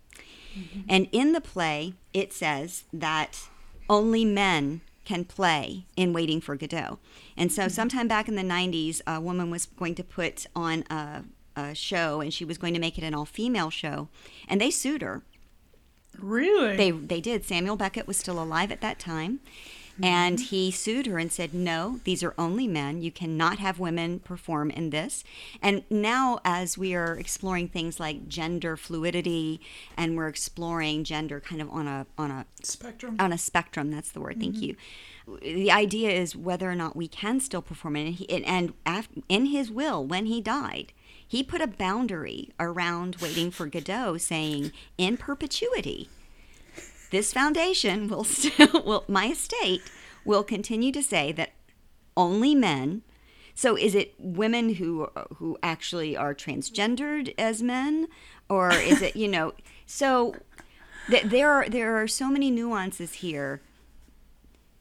Mm-hmm. 0.58 0.82
And 0.90 1.08
in 1.12 1.34
the 1.34 1.42
play, 1.42 1.94
it 2.14 2.34
says 2.34 2.86
that 2.92 3.48
only 3.90 4.26
men 4.26 4.82
can 5.06 5.24
play 5.24 5.86
in 5.96 6.14
Waiting 6.14 6.42
for 6.42 6.56
Godot. 6.56 7.00
And 7.38 7.52
so, 7.52 7.64
mm-hmm. 7.64 7.70
sometime 7.72 8.08
back 8.08 8.28
in 8.28 8.36
the 8.36 8.42
90s, 8.42 9.02
a 9.06 9.22
woman 9.22 9.52
was 9.52 9.66
going 9.68 9.94
to 9.96 10.04
put 10.04 10.48
on 10.56 10.84
a, 10.90 11.24
a 11.58 11.76
show 11.76 12.22
and 12.22 12.34
she 12.34 12.46
was 12.46 12.58
going 12.58 12.74
to 12.74 12.80
make 12.80 12.98
it 12.98 13.04
an 13.04 13.14
all 13.14 13.26
female 13.26 13.70
show. 13.70 14.08
And 14.48 14.62
they 14.62 14.72
sued 14.72 15.02
her. 15.02 15.24
Really? 16.18 16.78
They, 16.78 16.92
they 16.92 17.22
did. 17.22 17.44
Samuel 17.44 17.76
Beckett 17.76 18.08
was 18.08 18.18
still 18.18 18.42
alive 18.42 18.72
at 18.72 18.82
that 18.82 19.00
time. 19.00 19.40
And 20.02 20.38
mm-hmm. 20.38 20.46
he 20.46 20.72
sued 20.72 21.08
her 21.08 21.18
and 21.18 21.32
said, 21.32 21.54
No, 21.54 22.00
these 22.04 22.22
are 22.22 22.36
only 22.38 22.68
men. 22.68 23.02
You 23.02 23.12
cannot 23.12 23.58
have 23.58 23.80
women 23.80 24.20
perform 24.20 24.70
in 24.70 24.92
this. 24.92 25.24
And 25.62 25.84
now, 25.90 26.40
as 26.46 26.78
we 26.78 26.94
are 26.94 27.18
exploring 27.18 27.70
things 27.70 28.00
like 28.00 28.28
gender 28.28 28.78
fluidity 28.78 29.60
and 29.96 30.16
we're 30.16 30.28
exploring 30.28 31.04
gender 31.04 31.40
kind 31.40 31.62
of 31.62 31.70
on 31.72 31.88
a, 31.88 32.06
on 32.18 32.30
a 32.30 32.46
Spectrum. 32.62 33.16
on 33.20 33.34
a 33.34 33.38
spectrum. 33.38 33.90
That's 33.90 34.12
the 34.12 34.20
word. 34.20 34.40
Thank 34.40 34.58
mm-hmm. 34.58 34.64
you. 34.64 34.76
The 35.42 35.72
idea 35.72 36.12
is 36.12 36.36
whether 36.36 36.70
or 36.70 36.76
not 36.76 36.96
we 36.96 37.08
can 37.08 37.40
still 37.40 37.62
perform 37.62 37.96
it. 37.96 38.06
And, 38.06 38.14
he, 38.14 38.46
and 38.46 38.74
af- 38.86 39.10
in 39.28 39.48
his 39.48 39.72
will, 39.72 40.06
when 40.06 40.28
he 40.28 40.42
died, 40.42 40.94
he 41.28 41.44
put 41.44 41.62
a 41.62 41.68
boundary 41.68 42.52
around 42.60 43.18
waiting 43.22 43.52
for 43.52 43.68
Godot, 43.68 44.18
saying, 44.18 44.72
"In 44.98 45.18
perpetuity, 45.18 46.10
this 47.12 47.34
foundation 47.34 48.08
will 48.08 48.24
still, 48.24 48.82
will 48.86 49.06
my 49.08 49.28
estate 49.28 49.84
will 50.26 50.44
continue 50.44 50.92
to 50.92 51.04
say 51.04 51.32
that 51.34 51.54
only 52.16 52.56
men." 52.56 53.04
So, 53.56 53.76
is 53.76 53.96
it 53.96 54.14
women 54.18 54.76
who 54.76 55.10
who 55.36 55.58
actually 55.64 56.16
are 56.16 56.34
transgendered 56.34 57.34
as 57.38 57.62
men, 57.62 58.08
or 58.50 58.72
is 58.72 59.02
it 59.02 59.16
you 59.16 59.28
know? 59.28 59.54
So 59.86 60.36
th- 61.10 61.24
there 61.24 61.52
are 61.52 61.68
there 61.70 62.02
are 62.02 62.08
so 62.08 62.30
many 62.30 62.52
nuances 62.52 63.14
here 63.16 63.62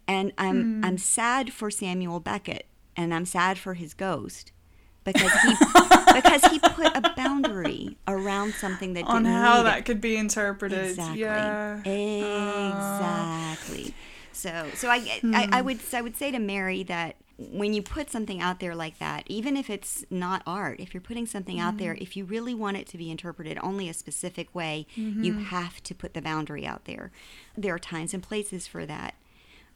and 0.07 0.33
i'm 0.39 0.63
hmm. 0.63 0.85
i'm 0.85 0.99
sad 0.99 1.53
for 1.53 1.71
samuel 1.71 2.21
beckett 2.21 2.67
and 2.97 3.15
i'm 3.15 3.25
sad 3.25 3.59
for 3.59 3.75
his 3.75 3.95
ghost 3.95 4.53
because 5.07 5.33
he 5.43 5.55
because 6.15 6.45
he 6.47 6.59
put 6.59 6.95
a 6.95 7.13
boundary 7.17 7.97
around 8.07 8.53
something 8.55 8.95
that 8.95 9.05
on 9.05 9.25
how 9.25 9.63
that 9.63 9.79
it. 9.79 9.85
could 9.85 10.01
be 10.01 10.17
interpreted. 10.17 10.91
exactly. 10.91 11.21
Yeah. 11.21 11.79
exactly. 11.79 13.87
Ah. 13.89 13.93
So 14.33 14.67
so 14.75 14.89
I, 14.89 14.97
I 14.97 15.21
i 15.25 15.61
hmm. 15.61 15.67
would 15.67 15.81
i 15.95 16.03
would 16.03 16.17
say 16.17 16.31
to 16.31 16.39
mary 16.39 16.83
that 16.83 17.17
when 17.39 17.75
you 17.75 17.83
put 17.83 18.11
something 18.11 18.41
out 18.41 18.61
there 18.61 18.75
like 18.75 18.99
that 18.99 19.25
even 19.27 19.57
if 19.57 19.71
it's 19.71 20.05
not 20.11 20.43
art 20.47 20.81
if 20.81 20.95
you're 20.95 21.01
putting 21.01 21.27
something 21.27 21.61
out 21.61 21.79
there 21.79 21.93
mm-hmm. 21.93 22.03
if 22.03 22.17
you 22.17 22.25
really 22.25 22.55
want 22.55 22.77
it 22.77 22.87
to 22.89 22.99
be 22.99 23.11
interpreted 23.11 23.59
only 23.63 23.89
a 23.89 23.95
specific 23.95 24.55
way 24.55 24.87
you 24.95 25.33
mm-hmm. 25.33 25.43
have 25.45 25.83
to 25.83 25.95
put 25.95 26.15
the 26.15 26.23
boundary 26.23 26.67
out 26.67 26.85
there. 26.85 27.11
There 27.57 27.75
are 27.75 27.79
times 27.79 28.15
and 28.15 28.23
places 28.23 28.67
for 28.67 28.87
that 28.87 29.15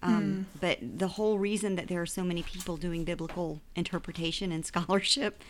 um, 0.02 0.46
But 0.60 0.78
the 0.80 1.08
whole 1.08 1.38
reason 1.38 1.76
that 1.76 1.88
there 1.88 2.00
are 2.00 2.06
so 2.06 2.22
many 2.24 2.42
people 2.42 2.76
doing 2.76 3.04
biblical 3.04 3.60
interpretation 3.74 4.52
and 4.52 4.64
scholarship 4.72 5.42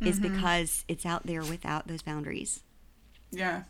is 0.00 0.20
because 0.20 0.84
it's 0.88 1.06
out 1.06 1.26
there 1.26 1.42
without 1.42 1.88
those 1.88 2.02
boundaries. 2.02 2.62
Yeah. 3.30 3.62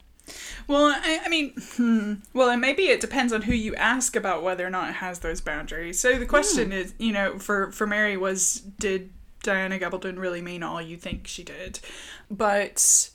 Well, 0.67 0.87
I, 0.87 1.21
I 1.25 1.29
mean, 1.29 1.53
hmm, 1.77 2.15
well, 2.33 2.49
and 2.49 2.61
maybe 2.61 2.85
it 2.85 3.01
depends 3.01 3.33
on 3.33 3.43
who 3.43 3.53
you 3.53 3.75
ask 3.75 4.17
about 4.17 4.43
whether 4.43 4.67
or 4.67 4.71
not 4.71 4.89
it 4.89 4.95
has 4.95 5.19
those 5.19 5.41
boundaries. 5.41 6.01
So 6.01 6.19
the 6.19 6.27
question 6.27 6.73
is, 6.73 6.95
you 6.99 7.13
know, 7.13 7.39
for 7.39 7.71
for 7.73 7.87
Mary 7.87 8.17
was, 8.17 8.61
did 8.79 9.11
Diana 9.43 9.79
Gabaldon 9.79 10.19
really 10.19 10.41
mean 10.41 10.63
all 10.63 10.81
you 10.81 10.97
think 10.97 11.27
she 11.27 11.43
did? 11.45 11.79
But 12.31 13.11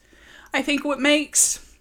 I 0.54 0.62
think 0.62 0.86
what 0.86 1.00
makes 1.00 1.76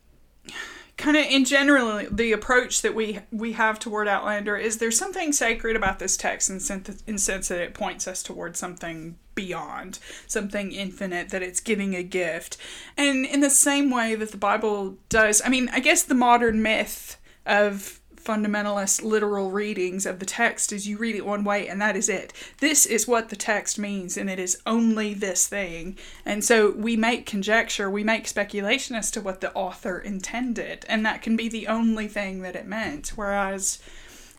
kind 0.99 1.17
of 1.17 1.25
in 1.25 1.45
general 1.45 2.03
the 2.11 2.33
approach 2.33 2.83
that 2.83 2.95
we 2.95 3.21
we 3.31 3.53
have 3.53 3.79
toward 3.79 4.09
Outlander 4.09 4.57
is 4.57 4.77
there's 4.77 4.99
something 4.99 5.33
sacred 5.33 5.77
about 5.77 6.01
this 6.01 6.17
text 6.17 6.51
in 6.51 6.61
sense, 6.61 7.03
in 7.07 7.17
sense 7.17 7.49
that 7.49 7.61
it 7.61 7.73
points 7.73 8.07
us 8.07 8.23
towards 8.23 8.59
something 8.59 9.17
beyond, 9.35 10.01
something 10.27 10.73
infinite, 10.73 11.29
that 11.31 11.43
it's 11.43 11.61
giving 11.61 11.95
a 11.95 12.03
gift. 12.03 12.57
And 12.97 13.25
in 13.25 13.41
the 13.41 13.51
same 13.51 13.91
way 13.91 14.17
that 14.17 14.33
the 14.33 14.37
Bible 14.37 14.99
does, 15.09 15.41
I 15.45 15.49
mean, 15.49 15.71
I 15.73 15.79
guess 15.79 16.03
the 16.03 16.15
modern 16.15 16.61
myth 16.61 17.17
of 17.47 18.01
fundamentalist 18.29 19.03
literal 19.03 19.51
readings 19.51 20.05
of 20.05 20.19
the 20.19 20.27
text 20.27 20.71
is 20.71 20.87
you 20.87 20.99
read 20.99 21.17
it 21.17 21.25
one 21.25 21.45
way 21.45 21.67
and 21.67 21.81
that 21.81 21.97
is 21.97 22.11
it. 22.11 22.31
This 22.59 22.85
is 22.85 23.09
what 23.09 23.31
the 23.31 23.37
text 23.37 23.79
means 23.79 24.19
and 24.19 24.29
it 24.29 24.39
is 24.39 24.61
only 24.67 25.15
this 25.15 25.47
thing. 25.47 25.97
And 26.27 26.45
so 26.45 26.73
we 26.73 26.95
make 26.95 27.25
conjecture, 27.25 27.89
we 27.89 28.05
make 28.05 28.29
speculation 28.29 28.95
as 28.97 29.11
to 29.13 29.23
what 29.23 29.41
the 29.41 29.53
author 29.55 29.99
intended, 29.99 30.85
and 30.91 31.07
that 31.07 31.23
can 31.23 31.37
be 31.37 31.49
the 31.49 31.69
only 31.69 32.07
thing 32.07 32.43
that 32.43 32.55
it 32.55 32.67
meant. 32.67 33.13
Whereas 33.17 33.81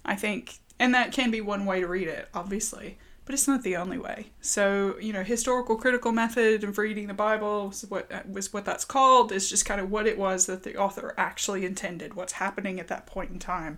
I 0.06 0.15
think, 0.15 0.60
and 0.80 0.93
that 0.93 1.12
can 1.12 1.32
be 1.32 1.41
one 1.41 1.65
way 1.65 1.80
to 1.80 1.88
read 1.88 2.08
it, 2.08 2.30
obviously, 2.34 2.99
but 3.30 3.36
it's 3.36 3.48
not 3.48 3.62
the 3.62 3.76
only 3.76 4.00
way. 4.00 4.32
So, 4.42 4.96
you 5.00 5.13
know, 5.13 5.22
historical 5.22 5.76
critical 5.76 6.12
method 6.12 6.63
of 6.63 6.80
reading 6.80 7.06
the 7.06 7.13
Bible 7.13 7.68
was 7.68 7.86
what 7.88 8.28
was 8.28 8.52
what 8.52 8.65
that's 8.65 8.84
called 8.84 9.32
is 9.32 9.48
just 9.48 9.65
kind 9.65 9.80
of 9.80 9.92
what 9.92 10.08
it 10.08 10.18
was 10.18 10.48
that 10.48 10.63
the 10.63 10.76
author 10.76 11.13
actually 11.15 11.63
intended, 11.63 12.15
what's 12.15 12.34
happening 12.34 12.80
at 12.80 12.88
that 12.88 13.06
point 13.06 13.30
in 13.30 13.38
time. 13.38 13.78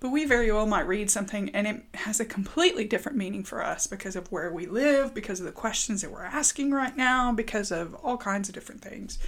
But 0.00 0.12
we 0.12 0.24
very 0.24 0.50
well 0.50 0.64
might 0.64 0.86
read 0.86 1.10
something 1.10 1.50
and 1.50 1.66
it 1.66 1.82
has 1.92 2.20
a 2.20 2.24
completely 2.24 2.86
different 2.86 3.18
meaning 3.18 3.44
for 3.44 3.62
us 3.62 3.86
because 3.86 4.16
of 4.16 4.32
where 4.32 4.50
we 4.50 4.64
live, 4.64 5.12
because 5.12 5.40
of 5.40 5.44
the 5.44 5.52
questions 5.52 6.00
that 6.00 6.10
we're 6.10 6.24
asking 6.24 6.70
right 6.70 6.96
now, 6.96 7.32
because 7.32 7.70
of 7.70 7.94
all 7.96 8.16
kinds 8.16 8.48
of 8.48 8.54
different 8.54 8.80
things. 8.80 9.18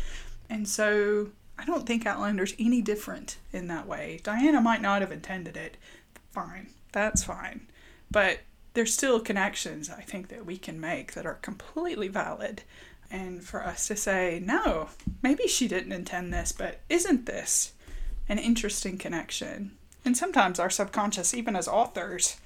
And 0.49 0.67
so 0.67 1.29
I 1.59 1.67
don't 1.67 1.87
think 1.87 2.07
Outlander's 2.07 2.55
any 2.59 2.81
different 2.81 3.37
in 3.53 3.67
that 3.69 3.87
way. 3.87 4.19
Diana 4.23 4.63
might 4.63 4.81
not 4.81 5.03
have 5.03 5.13
intended 5.13 5.59
it. 5.59 5.77
Fine. 6.31 6.71
That's 6.93 7.23
fine. 7.23 7.67
But 8.11 8.39
there's 8.75 8.93
still 8.93 9.21
connections 9.21 9.91
I 9.91 10.03
think 10.03 10.29
that 10.29 10.47
we 10.47 10.57
can 10.57 10.81
make 10.81 11.13
that 11.13 11.27
are 11.27 11.35
completely 11.35 12.09
valid. 12.09 12.63
And 13.11 13.45
for 13.45 13.63
us 13.63 13.87
to 13.89 13.97
say, 13.97 14.41
no, 14.43 14.89
maybe 15.23 15.47
she 15.47 15.69
didn't 15.69 15.93
intend 15.93 16.33
this, 16.33 16.53
but 16.53 16.81
isn't 16.89 17.27
this 17.27 17.75
an 18.29 18.39
interesting 18.39 18.97
connection? 18.97 19.73
And 20.05 20.17
sometimes 20.17 20.59
our 20.59 20.71
subconscious, 20.71 21.35
even 21.35 21.55
as 21.55 21.69
authors, 21.69 22.39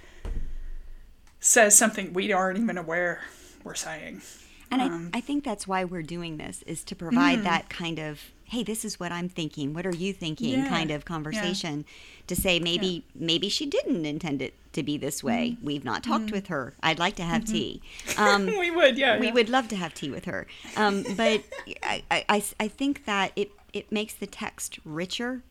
says 1.39 1.77
something 1.77 2.13
we 2.13 2.33
aren't 2.33 2.59
even 2.59 2.77
aware 2.77 3.21
we're 3.63 3.75
saying. 3.75 4.23
And 4.71 4.83
Um, 4.83 5.11
I, 5.15 5.19
I 5.19 5.21
think 5.21 5.45
that's 5.45 5.69
why 5.69 5.85
we're 5.85 6.03
doing 6.03 6.37
this 6.39 6.63
is 6.63 6.83
to 6.85 6.97
provide 6.97 7.45
that 7.45 7.69
kind 7.69 8.01
of, 8.01 8.21
hey, 8.49 8.63
this 8.63 8.85
is 8.85 8.99
what 9.01 9.11
I'm 9.13 9.29
thinking. 9.29 9.75
What 9.75 9.87
are 9.87 9.95
you 9.95 10.13
thinking? 10.13 10.51
Yeah. 10.61 10.69
Kind 10.69 10.91
of 10.91 11.05
conversation 11.05 11.85
to 12.29 12.37
say 12.37 12.59
maybe 12.61 13.05
maybe 13.15 13.49
she 13.49 13.67
didn't 13.67 14.07
intend 14.07 14.41
it 14.41 14.55
to 14.73 14.83
be 14.83 14.97
this 14.97 15.23
way. 15.25 15.53
Mm-hmm. 15.57 15.67
We've 15.67 15.85
not 15.85 16.03
talked 16.05 16.31
with 16.31 16.47
her. 16.47 16.75
I'd 16.83 16.99
like 16.99 17.17
to 17.17 17.23
have 17.25 17.45
tea. 17.45 17.83
Um, 18.19 18.47
we 18.47 18.71
would, 18.71 18.97
yeah. 18.97 19.19
we 19.19 19.27
yeah. 19.27 19.33
would 19.33 19.49
love 19.49 19.69
to 19.69 19.77
have 19.77 19.93
tea 19.93 20.11
with 20.11 20.25
her. 20.27 20.47
Um, 20.77 21.05
but 21.17 21.43
I, 21.83 22.03
I- 22.11 22.25
I, 22.29 22.45
I 22.61 22.69
think 22.69 23.05
that 23.05 23.33
it, 23.37 23.51
it 23.73 23.91
makes 23.93 24.15
the 24.15 24.27
text 24.27 24.79
richer. 24.85 25.43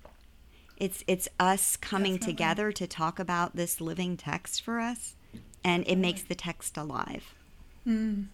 It's 0.78 1.04
it's 1.08 1.28
us 1.40 1.78
coming 1.78 2.14
Definitely. 2.14 2.34
together 2.34 2.72
to 2.74 2.88
talk 2.88 3.20
about 3.20 3.56
this 3.56 3.80
living 3.80 4.18
text 4.18 4.62
for 4.62 4.80
us, 4.80 5.16
and 5.64 5.86
it 5.88 5.98
makes 5.98 6.22
the 6.22 6.36
text 6.36 6.76
alive. 6.78 7.34
Mm. 7.88 8.26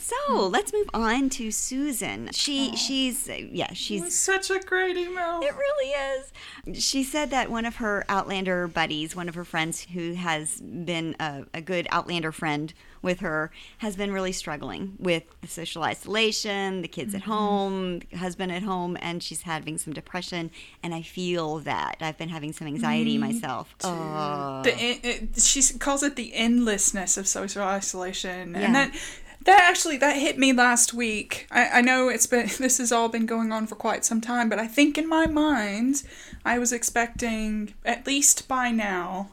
So 0.00 0.48
let's 0.48 0.72
move 0.72 0.88
on 0.94 1.28
to 1.30 1.50
Susan. 1.50 2.30
She 2.32 2.70
oh. 2.72 2.76
she's 2.76 3.28
uh, 3.28 3.34
yeah 3.34 3.66
It 3.66 3.70
was 3.70 3.78
she's 3.78 4.18
such 4.18 4.50
a 4.50 4.58
great 4.58 4.96
email. 4.96 5.40
it 5.42 5.54
really 5.54 5.90
is. 5.90 6.82
She 6.82 7.02
said 7.02 7.30
that 7.30 7.50
one 7.50 7.66
of 7.66 7.76
her 7.76 8.04
Outlander 8.08 8.66
buddies, 8.66 9.14
one 9.14 9.28
of 9.28 9.34
her 9.34 9.44
friends 9.44 9.82
who 9.92 10.14
has 10.14 10.60
been 10.60 11.16
a, 11.20 11.44
a 11.52 11.60
good 11.60 11.86
Outlander 11.90 12.32
friend 12.32 12.72
with 13.02 13.20
her, 13.20 13.50
has 13.78 13.96
been 13.96 14.12
really 14.12 14.32
struggling 14.32 14.94
with 14.98 15.22
the 15.40 15.48
social 15.48 15.82
isolation, 15.82 16.82
the 16.82 16.88
kids 16.88 17.14
at 17.14 17.22
mm-hmm. 17.22 17.30
home, 17.30 18.00
husband 18.16 18.52
at 18.52 18.62
home, 18.62 18.96
and 19.00 19.22
she's 19.22 19.42
having 19.42 19.78
some 19.78 19.92
depression. 19.92 20.50
And 20.82 20.94
I 20.94 21.02
feel 21.02 21.58
that 21.60 21.96
I've 22.00 22.18
been 22.18 22.28
having 22.28 22.52
some 22.52 22.66
anxiety 22.66 23.18
myself. 23.18 23.74
Oh. 23.84 24.62
the 24.64 24.74
it, 24.78 25.40
she 25.40 25.62
calls 25.78 26.02
it 26.02 26.16
the 26.16 26.34
endlessness 26.34 27.16
of 27.16 27.26
social 27.26 27.62
isolation 27.62 28.52
Yeah. 28.54 28.60
and 28.60 28.74
that 28.74 28.94
that 29.44 29.62
actually 29.68 29.96
that 29.96 30.16
hit 30.16 30.38
me 30.38 30.52
last 30.52 30.92
week 30.92 31.46
I, 31.50 31.68
I 31.68 31.80
know 31.80 32.08
it's 32.08 32.26
been 32.26 32.46
this 32.58 32.78
has 32.78 32.92
all 32.92 33.08
been 33.08 33.26
going 33.26 33.52
on 33.52 33.66
for 33.66 33.74
quite 33.74 34.04
some 34.04 34.20
time 34.20 34.48
but 34.48 34.58
i 34.58 34.66
think 34.66 34.98
in 34.98 35.08
my 35.08 35.26
mind 35.26 36.02
i 36.44 36.58
was 36.58 36.72
expecting 36.72 37.74
at 37.84 38.06
least 38.06 38.46
by 38.48 38.70
now 38.70 39.30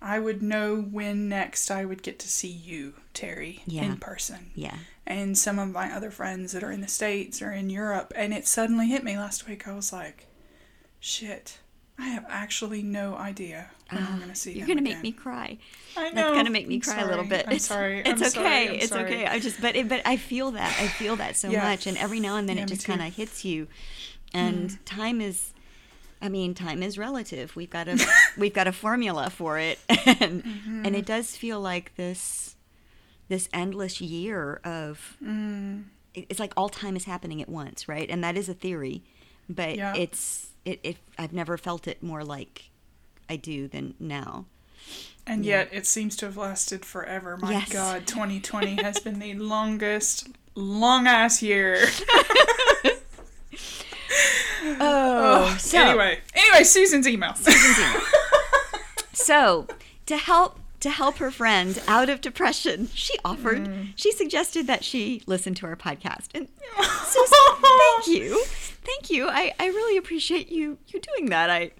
i 0.00 0.18
would 0.18 0.42
know 0.42 0.76
when 0.80 1.28
next 1.28 1.70
i 1.70 1.84
would 1.84 2.02
get 2.02 2.18
to 2.20 2.28
see 2.28 2.48
you 2.48 2.94
terry 3.12 3.62
Yeah. 3.66 3.82
in 3.84 3.96
person 3.98 4.50
Yeah. 4.54 4.76
and 5.06 5.36
some 5.36 5.58
of 5.58 5.70
my 5.70 5.92
other 5.94 6.10
friends 6.10 6.52
that 6.52 6.62
are 6.64 6.72
in 6.72 6.80
the 6.80 6.88
states 6.88 7.42
or 7.42 7.52
in 7.52 7.68
europe 7.68 8.12
and 8.16 8.32
it 8.32 8.46
suddenly 8.48 8.88
hit 8.88 9.04
me 9.04 9.18
last 9.18 9.46
week 9.48 9.68
i 9.68 9.72
was 9.74 9.92
like 9.92 10.26
shit 10.98 11.58
I 12.00 12.08
have 12.08 12.24
actually 12.28 12.82
no 12.82 13.14
idea 13.16 13.70
when 13.90 14.02
I'm 14.02 14.16
going 14.18 14.30
to 14.30 14.34
see 14.34 14.52
You're 14.52 14.66
gonna 14.66 14.80
make 14.82 15.02
me 15.02 15.12
cry. 15.12 15.58
I 15.96 16.08
know. 16.10 16.14
That's 16.14 16.36
gonna 16.36 16.50
make 16.50 16.66
me 16.68 16.76
I'm 16.76 16.80
cry 16.80 17.00
a 17.02 17.06
little 17.06 17.24
bit. 17.24 17.44
I'm 17.48 17.58
sorry. 17.58 17.98
It's 18.06 18.08
I'm 18.08 18.42
okay. 18.42 18.66
sorry. 18.66 18.78
It's 18.78 18.88
sorry. 18.88 19.04
okay. 19.04 19.26
I 19.26 19.38
just, 19.38 19.60
but 19.60 19.76
it, 19.76 19.88
but 19.88 20.00
I 20.06 20.16
feel 20.16 20.50
that. 20.52 20.76
I 20.80 20.86
feel 20.88 21.16
that 21.16 21.36
so 21.36 21.50
Yeah. 21.50 21.62
much, 21.62 21.86
and 21.86 21.98
every 21.98 22.18
now 22.20 22.36
and 22.36 22.48
then 22.48 22.56
Yeah, 22.56 22.62
it 22.64 22.68
just. 22.68 22.82
Mm. 22.82 22.86
kind 22.86 23.02
of 23.02 23.14
hits 23.14 23.44
you. 23.44 23.66
And 24.32 24.84
time 24.86 25.20
is, 25.20 25.52
I 26.22 26.28
mean, 26.28 26.54
time 26.54 26.82
is 26.82 26.96
relative. 26.96 27.54
We've 27.56 27.68
got 27.70 27.88
a 27.88 27.98
we've 28.38 28.54
got 28.54 28.66
a 28.68 28.72
formula 28.72 29.28
for 29.30 29.58
it, 29.58 29.78
and 29.88 30.42
Mm-hmm. 30.44 30.86
and 30.86 30.96
it 30.96 31.04
does 31.04 31.36
feel 31.36 31.60
like 31.60 31.94
this 31.96 32.54
this 33.28 33.48
endless 33.52 34.00
year 34.00 34.60
of. 34.64 35.16
Mm. 35.22 35.84
It's 36.14 36.40
like 36.40 36.52
all 36.56 36.68
time 36.68 36.96
is 36.96 37.04
happening 37.04 37.40
at 37.42 37.48
once, 37.48 37.88
right? 37.88 38.08
And 38.10 38.22
that 38.24 38.36
is 38.36 38.48
a 38.48 38.54
theory, 38.54 39.02
but 39.48 39.76
Yeah. 39.76 39.94
it's 39.96 40.49
it, 40.64 40.80
it. 40.82 40.96
I've 41.18 41.32
never 41.32 41.56
felt 41.56 41.86
it 41.88 42.02
more 42.02 42.22
like 42.24 42.70
I 43.28 43.36
do 43.36 43.68
than 43.68 43.94
now. 43.98 44.46
And 45.26 45.44
yet 45.44 45.68
it 45.72 45.86
seems 45.86 46.16
to 46.16 46.26
have 46.26 46.36
lasted 46.36 46.84
forever. 46.84 47.36
My 47.36 47.52
Yes. 47.52 47.68
God, 47.72 48.06
2020 48.06 48.82
has 48.82 48.98
been 49.00 49.18
the 49.18 49.34
longest, 49.34 50.28
long 50.54 51.06
ass 51.06 51.42
year. 51.42 51.86
Oh, 54.62 55.48
oh, 55.52 55.56
so 55.58 55.78
anyway, 55.78 56.20
anyway, 56.34 56.64
Susan's 56.64 57.08
email. 57.08 57.34
So, 59.12 59.66
to 60.06 60.16
help 60.16 60.59
to 60.80 60.90
help 60.90 61.16
her 61.18 61.30
friend 61.30 61.80
out 61.86 62.08
of 62.08 62.20
depression, 62.20 62.88
she 62.94 63.14
offered 63.24 63.60
Mm. 63.68 63.92
she 63.96 64.10
suggested 64.12 64.66
that 64.66 64.82
she 64.84 65.22
listen 65.26 65.54
to 65.56 65.66
our 65.66 65.76
podcast. 65.76 66.28
And 66.34 66.48
Susan, 67.04 67.38
thank 67.62 68.06
you. 68.08 68.42
Thank 68.82 69.10
you. 69.10 69.28
I, 69.28 69.52
I 69.60 69.66
really 69.66 69.98
appreciate 69.98 70.50
you 70.50 70.78
you 70.88 71.00
doing 71.00 71.28
that. 71.30 71.50
I 71.50 71.70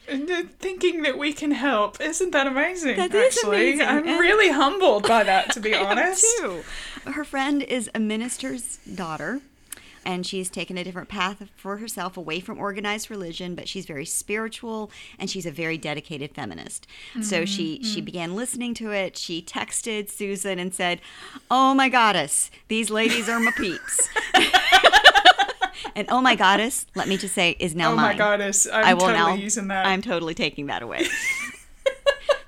Thinking 0.59 1.03
that 1.03 1.17
we 1.19 1.33
can 1.33 1.51
help. 1.51 2.01
Isn't 2.01 2.31
that 2.33 2.47
amazing? 2.47 2.97
That 2.97 3.15
is 3.15 3.37
actually? 3.39 3.57
amazing, 3.71 3.87
I'm 3.87 4.07
and- 4.07 4.21
really 4.21 4.51
humbled 4.51 5.09
by 5.09 5.25
that, 5.25 5.51
to 5.53 5.61
be 5.61 5.75
honest. 5.87 6.25
too. 6.39 6.63
Her 7.07 7.25
friend 7.25 7.63
is 7.63 7.91
a 7.95 7.99
minister's 7.99 8.77
daughter, 8.95 9.41
and 10.11 10.27
she's 10.27 10.51
taken 10.51 10.77
a 10.77 10.83
different 10.83 11.09
path 11.09 11.49
for 11.55 11.77
herself 11.77 12.16
away 12.16 12.40
from 12.40 12.59
organized 12.59 13.11
religion, 13.11 13.55
but 13.55 13.68
she's 13.68 13.87
very 13.87 14.05
spiritual 14.05 14.90
and 15.20 15.31
she's 15.31 15.46
a 15.46 15.53
very 15.53 15.79
dedicated 15.79 16.35
feminist. 16.35 16.88
So 17.23 17.37
mm-hmm, 17.37 17.44
she 17.44 17.81
she 17.85 17.99
mm-hmm. 17.99 18.05
began 18.05 18.35
listening 18.35 18.75
to 18.75 18.90
it. 18.90 19.16
She 19.16 19.40
texted 19.40 20.11
Susan 20.11 20.59
and 20.59 20.75
said, 20.75 21.01
"Oh 21.49 21.75
my 21.75 21.88
goddess, 21.88 22.51
these 22.66 22.90
ladies 22.90 23.29
are 23.29 23.38
my 23.38 23.53
peeps." 23.53 24.09
and 25.94 26.07
oh 26.11 26.20
my 26.20 26.35
goddess, 26.35 26.87
let 26.96 27.07
me 27.07 27.16
just 27.16 27.35
say, 27.35 27.57
is 27.61 27.77
now 27.77 27.92
Oh 27.92 27.96
mine. 27.96 28.12
my 28.12 28.18
goddess, 28.18 28.66
I'm 28.66 28.85
I 28.85 28.94
will 28.94 29.03
totally 29.03 29.18
now. 29.18 29.35
using 29.35 29.68
that. 29.68 29.87
I'm 29.87 30.03
totally 30.03 30.35
taking 30.35 30.66
that 30.66 30.83
away. 30.83 31.07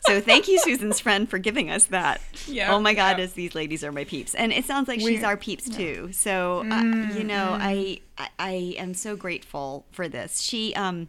so 0.07 0.21
thank 0.21 0.49
you, 0.49 0.59
Susan's 0.61 1.01
friend, 1.01 1.29
for 1.29 1.39
giving 1.39 1.71
us 1.71 1.85
that. 1.87 2.21
Yeah, 2.47 2.75
Oh 2.75 2.81
my 2.81 2.95
God, 2.95 3.19
yeah. 3.19 3.25
as 3.25 3.33
these 3.35 3.55
ladies 3.55 3.83
are 3.85 3.93
my 3.93 4.05
peeps, 4.05 4.35
and 4.35 4.53
it 4.53 4.65
sounds 4.65 4.89
like 4.89 5.01
We- 5.01 5.15
she's 5.17 5.25
our 5.25 5.37
peeps 5.37 5.69
too. 5.69 6.11
So 6.13 6.61
uh, 6.61 6.83
Mm, 6.83 7.15
you 7.17 7.25
know, 7.25 7.57
I, 7.61 8.01
I 8.19 8.29
I 8.39 8.53
am 8.79 8.95
so 8.95 9.17
grateful 9.17 9.85
for 9.93 10.09
this. 10.09 10.41
She 10.41 10.75
um 10.75 11.09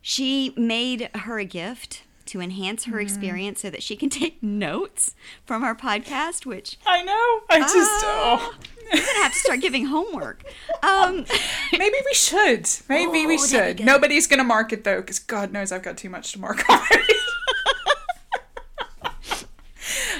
she 0.00 0.52
made 0.56 1.10
her 1.14 1.38
a 1.38 1.44
gift 1.44 2.02
to 2.26 2.40
enhance 2.40 2.82
Mm-hmm. 2.82 2.92
her 2.92 3.00
experience 3.00 3.60
so 3.60 3.70
that 3.70 3.82
she 3.82 3.96
can 3.96 4.10
take 4.20 4.42
notes 4.42 5.14
from 5.46 5.64
our 5.64 5.74
podcast, 5.74 6.44
which 6.46 6.78
I 6.86 7.02
know. 7.02 7.40
I 7.50 7.60
just, 7.60 7.74
Ah. 7.74 8.38
oh. 8.52 8.54
I'm 8.92 8.98
gonna 8.98 9.22
have 9.22 9.32
to 9.32 9.38
start 9.38 9.60
giving 9.60 9.86
homework. 9.86 10.44
Um, 10.82 11.24
Maybe 11.72 11.96
we 12.06 12.14
should. 12.14 12.68
Maybe 12.88 13.26
we 13.26 13.36
Oh, 13.38 13.46
that'd 13.46 13.78
should. 13.78 13.86
Nobody's 13.86 14.26
going 14.26 14.38
to 14.38 14.44
mark 14.44 14.72
it, 14.72 14.84
though, 14.84 15.00
because 15.02 15.18
God 15.18 15.52
knows 15.52 15.72
I've 15.72 15.82
got 15.82 15.98
too 15.98 16.08
much 16.08 16.32
to 16.32 16.38
mark 16.40 16.64
already. 16.70 17.14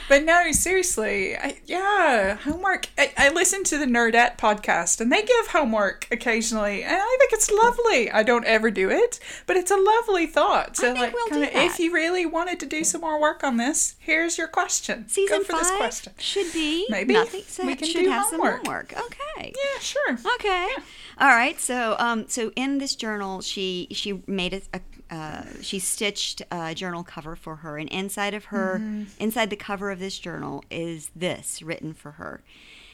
But 0.09 0.25
no, 0.25 0.51
seriously. 0.53 1.37
I, 1.37 1.59
yeah, 1.67 2.37
homework. 2.37 2.89
I, 2.99 3.13
I 3.17 3.29
listen 3.31 3.65
to 3.65 3.79
the 3.79 3.87
Nerdette 3.87 4.39
podcast, 4.39 5.01
and 5.01 5.11
they 5.13 5.23
give 5.23 5.49
homework 5.49 6.07
occasionally, 6.11 6.83
and 6.83 6.95
I 6.97 7.17
think 7.19 7.33
it's 7.33 7.51
lovely. 7.51 8.11
I 8.11 8.23
don't 8.23 8.45
ever 8.45 8.71
do 8.71 8.91
it, 8.91 9.19
but 9.47 9.57
it's 9.57 9.71
a 9.71 9.77
lovely 9.77 10.27
thought. 10.27 10.77
So, 10.77 10.93
like, 10.93 11.13
we'll 11.13 11.29
kinda, 11.29 11.57
if 11.59 11.79
you 11.79 11.93
really 11.93 12.27
wanted 12.27 12.61
to 12.61 12.67
do 12.67 12.85
some 12.85 13.01
more 13.01 13.21
work 13.21 13.43
on 13.45 13.57
this, 13.57 13.97
here's 13.99 14.39
your 14.39 14.49
question. 14.49 15.09
season 15.09 15.39
Go 15.39 15.45
for 15.45 15.53
this 15.53 15.71
question. 15.73 16.13
should 16.19 16.53
be 16.53 16.87
Maybe. 16.91 17.15
nothing. 17.15 17.43
So 17.47 17.67
We 17.67 17.75
can 17.77 17.89
should 17.89 18.05
do 18.05 18.11
have 18.11 18.27
homework. 18.27 18.65
some 18.65 18.73
homework. 18.75 18.93
Okay. 18.99 19.53
Yeah, 19.57 19.81
sure. 19.81 20.13
Okay. 20.35 20.69
Yeah. 20.77 20.83
All 21.21 21.29
right. 21.29 21.59
So, 21.61 21.97
um, 21.99 22.27
so 22.29 22.53
in 22.57 22.79
this 22.79 22.95
journal, 22.95 23.41
she 23.41 23.89
she 23.91 24.23
made 24.27 24.55
a, 24.55 24.63
a 24.75 24.81
uh, 25.11 25.43
she 25.63 25.79
stitched 25.79 26.43
a 26.51 26.75
journal 26.75 27.03
cover 27.03 27.35
for 27.37 27.57
her, 27.57 27.79
and 27.79 27.89
inside 27.89 28.35
of 28.35 28.47
her, 28.47 28.81
inside 29.19 29.51
the 29.51 29.57
cover 29.57 29.91
of 29.91 29.99
this 29.99 30.19
journal 30.19 30.65
is 30.71 31.11
this 31.17 31.63
written 31.63 31.95
for 31.95 32.13
her: 32.13 32.43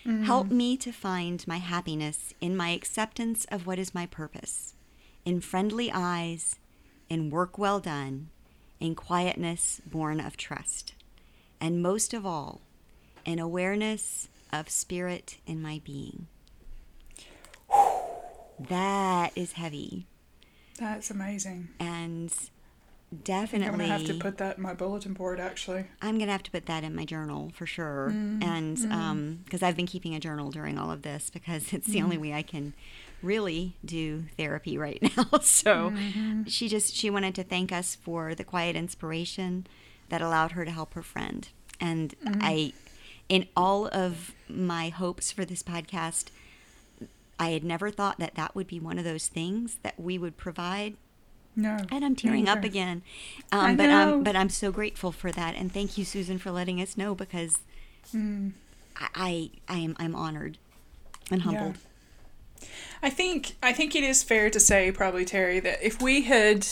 "Help 0.05 0.49
me 0.51 0.77
to 0.77 0.93
find 0.93 1.47
my 1.49 1.57
happiness 1.59 2.33
in 2.41 2.57
my 2.57 2.71
acceptance 2.71 3.47
of 3.47 3.67
what 3.67 3.79
is 3.79 3.95
my 3.95 4.07
purpose, 4.07 4.75
in 5.25 5.41
friendly 5.41 5.91
eyes, 5.93 6.57
in 7.09 7.31
work 7.31 7.59
well 7.59 7.81
done, 7.81 8.29
in 8.81 8.95
quietness 8.95 9.81
born 9.87 10.21
of 10.21 10.37
trust, 10.37 10.95
and 11.61 11.83
most 11.83 12.15
of 12.15 12.25
all, 12.25 12.61
in 13.25 13.39
awareness 13.39 14.29
of 14.53 14.71
spirit 14.71 15.39
in 15.47 15.61
my 15.61 15.81
being." 15.85 16.27
That 18.57 19.33
is 19.35 19.55
heavy. 19.55 20.07
That's 20.79 21.11
amazing. 21.11 21.69
And 21.81 22.33
definitely. 23.23 23.69
I'm 23.69 23.77
going 23.79 23.89
to 23.91 23.93
have 23.99 24.07
to 24.07 24.15
put 24.15 24.39
that 24.39 24.57
in 24.57 24.63
my 24.63 24.75
bulletin 24.75 25.13
board, 25.13 25.39
actually. 25.41 25.85
I'm 26.03 26.19
gonna 26.19 26.33
have 26.33 26.43
to 26.45 26.51
put 26.51 26.67
that 26.67 26.83
in 26.85 26.95
my 26.95 27.05
journal 27.05 27.53
for 27.55 27.67
sure, 27.67 28.11
Mm, 28.13 28.43
and 28.45 28.93
um, 28.93 29.39
because 29.45 29.63
I've 29.63 29.77
been 29.77 29.87
keeping 29.87 30.15
a 30.15 30.21
journal 30.21 30.51
during 30.51 30.79
all 30.79 30.91
of 30.91 31.03
this 31.03 31.31
because 31.31 31.73
it's 31.73 31.87
the 31.87 31.99
Mm. 32.01 32.05
only 32.05 32.19
way 32.19 32.33
I 32.33 32.43
can 32.43 32.75
really 33.23 33.75
do 33.85 34.25
therapy 34.37 34.77
right 34.77 35.01
now. 35.17 35.39
so 35.41 35.91
Mm-hmm. 35.91 36.45
she 36.45 36.69
just 36.69 36.95
she 36.95 37.09
wanted 37.11 37.35
to 37.37 37.45
thank 37.45 37.71
us 37.73 37.95
for 37.95 38.35
the 38.35 38.45
quiet 38.45 38.75
inspiration 38.77 39.67
that 40.09 40.21
allowed 40.21 40.53
her 40.53 40.65
to 40.65 40.71
help 40.71 40.95
her 40.95 41.03
friend, 41.03 41.49
and 41.81 42.15
Mm-hmm. 42.25 42.41
I, 42.43 42.73
in 43.29 43.47
all 43.57 43.87
of 43.89 44.33
my 44.49 44.89
hopes 44.91 45.31
for 45.33 45.45
this 45.45 45.63
podcast. 45.63 46.27
I 47.39 47.51
had 47.51 47.65
never 47.65 47.91
thought 47.91 48.19
that 48.19 48.35
that 48.37 48.55
would 48.55 48.67
be 48.67 48.79
one 48.81 48.99
of 48.99 49.05
those 49.05 49.29
things 49.29 49.79
that 49.83 49.99
we 49.99 50.19
would 50.19 50.37
provide 50.37 50.95
No. 51.57 51.79
and 51.91 52.05
I'm 52.05 52.15
tearing 52.17 52.49
up 52.49 52.59
neither. 52.59 52.67
again. 52.69 53.03
I 53.53 53.71
Um, 53.71 53.77
but 53.77 53.91
um, 53.91 54.23
but 54.23 54.37
I'm 54.37 54.49
so 54.51 54.71
grateful 54.73 55.13
for 55.13 55.31
that, 55.33 55.55
and 55.57 55.73
thank 55.73 55.99
you, 55.99 56.05
Susan, 56.05 56.39
for 56.39 56.51
letting 56.51 56.81
us 56.81 56.97
know 56.97 57.15
because 57.15 57.59
Mm. 58.15 58.53
I, 58.97 59.09
I 59.15 59.51
I 59.69 59.79
am 59.79 59.97
I'm 59.99 60.15
honored 60.15 60.59
and 61.31 61.43
humbled. 61.43 61.77
I 63.03 63.11
think 63.11 63.57
I 63.63 63.73
think 63.73 63.95
it 63.97 64.05
is 64.05 64.23
fair 64.23 64.51
to 64.51 64.61
say 64.61 64.93
probably 64.93 65.25
Terry 65.25 65.59
that 65.61 65.83
if 65.85 66.01
we 66.01 66.23
had 66.23 66.67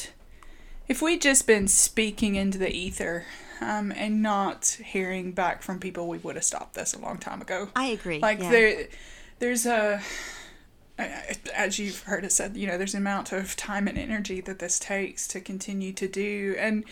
if 0.89 1.01
we'd 1.03 1.23
just 1.23 1.47
been 1.47 1.69
speaking 1.69 2.35
into 2.37 2.59
the 2.59 2.71
ether 2.71 3.25
um, 3.61 3.93
and 3.97 4.21
not 4.23 4.79
hearing 4.85 5.33
back 5.33 5.63
from 5.63 5.79
people, 5.79 6.07
we 6.09 6.19
would 6.19 6.35
have 6.35 6.45
stopped 6.45 6.75
this 6.75 6.93
a 6.95 6.99
long 6.99 7.19
time 7.19 7.41
ago. 7.41 7.69
I 7.77 7.87
agree. 7.87 8.19
Like 8.19 8.41
yeah. 8.41 8.51
there, 8.51 8.87
there's 9.39 9.65
a 9.67 10.03
as 11.55 11.79
you've 11.79 12.03
heard 12.03 12.25
it 12.25 12.33
said, 12.33 12.57
you 12.57 12.67
know, 12.67 12.79
there's 12.79 12.95
an 12.95 13.01
amount 13.01 13.33
of 13.33 13.57
time 13.57 13.89
and 13.89 13.99
energy 13.99 14.41
that 14.43 14.59
this 14.59 14.79
takes 14.79 15.27
to 15.29 15.41
continue 15.41 15.93
to 15.93 16.09
do, 16.09 16.55
and 16.59 16.85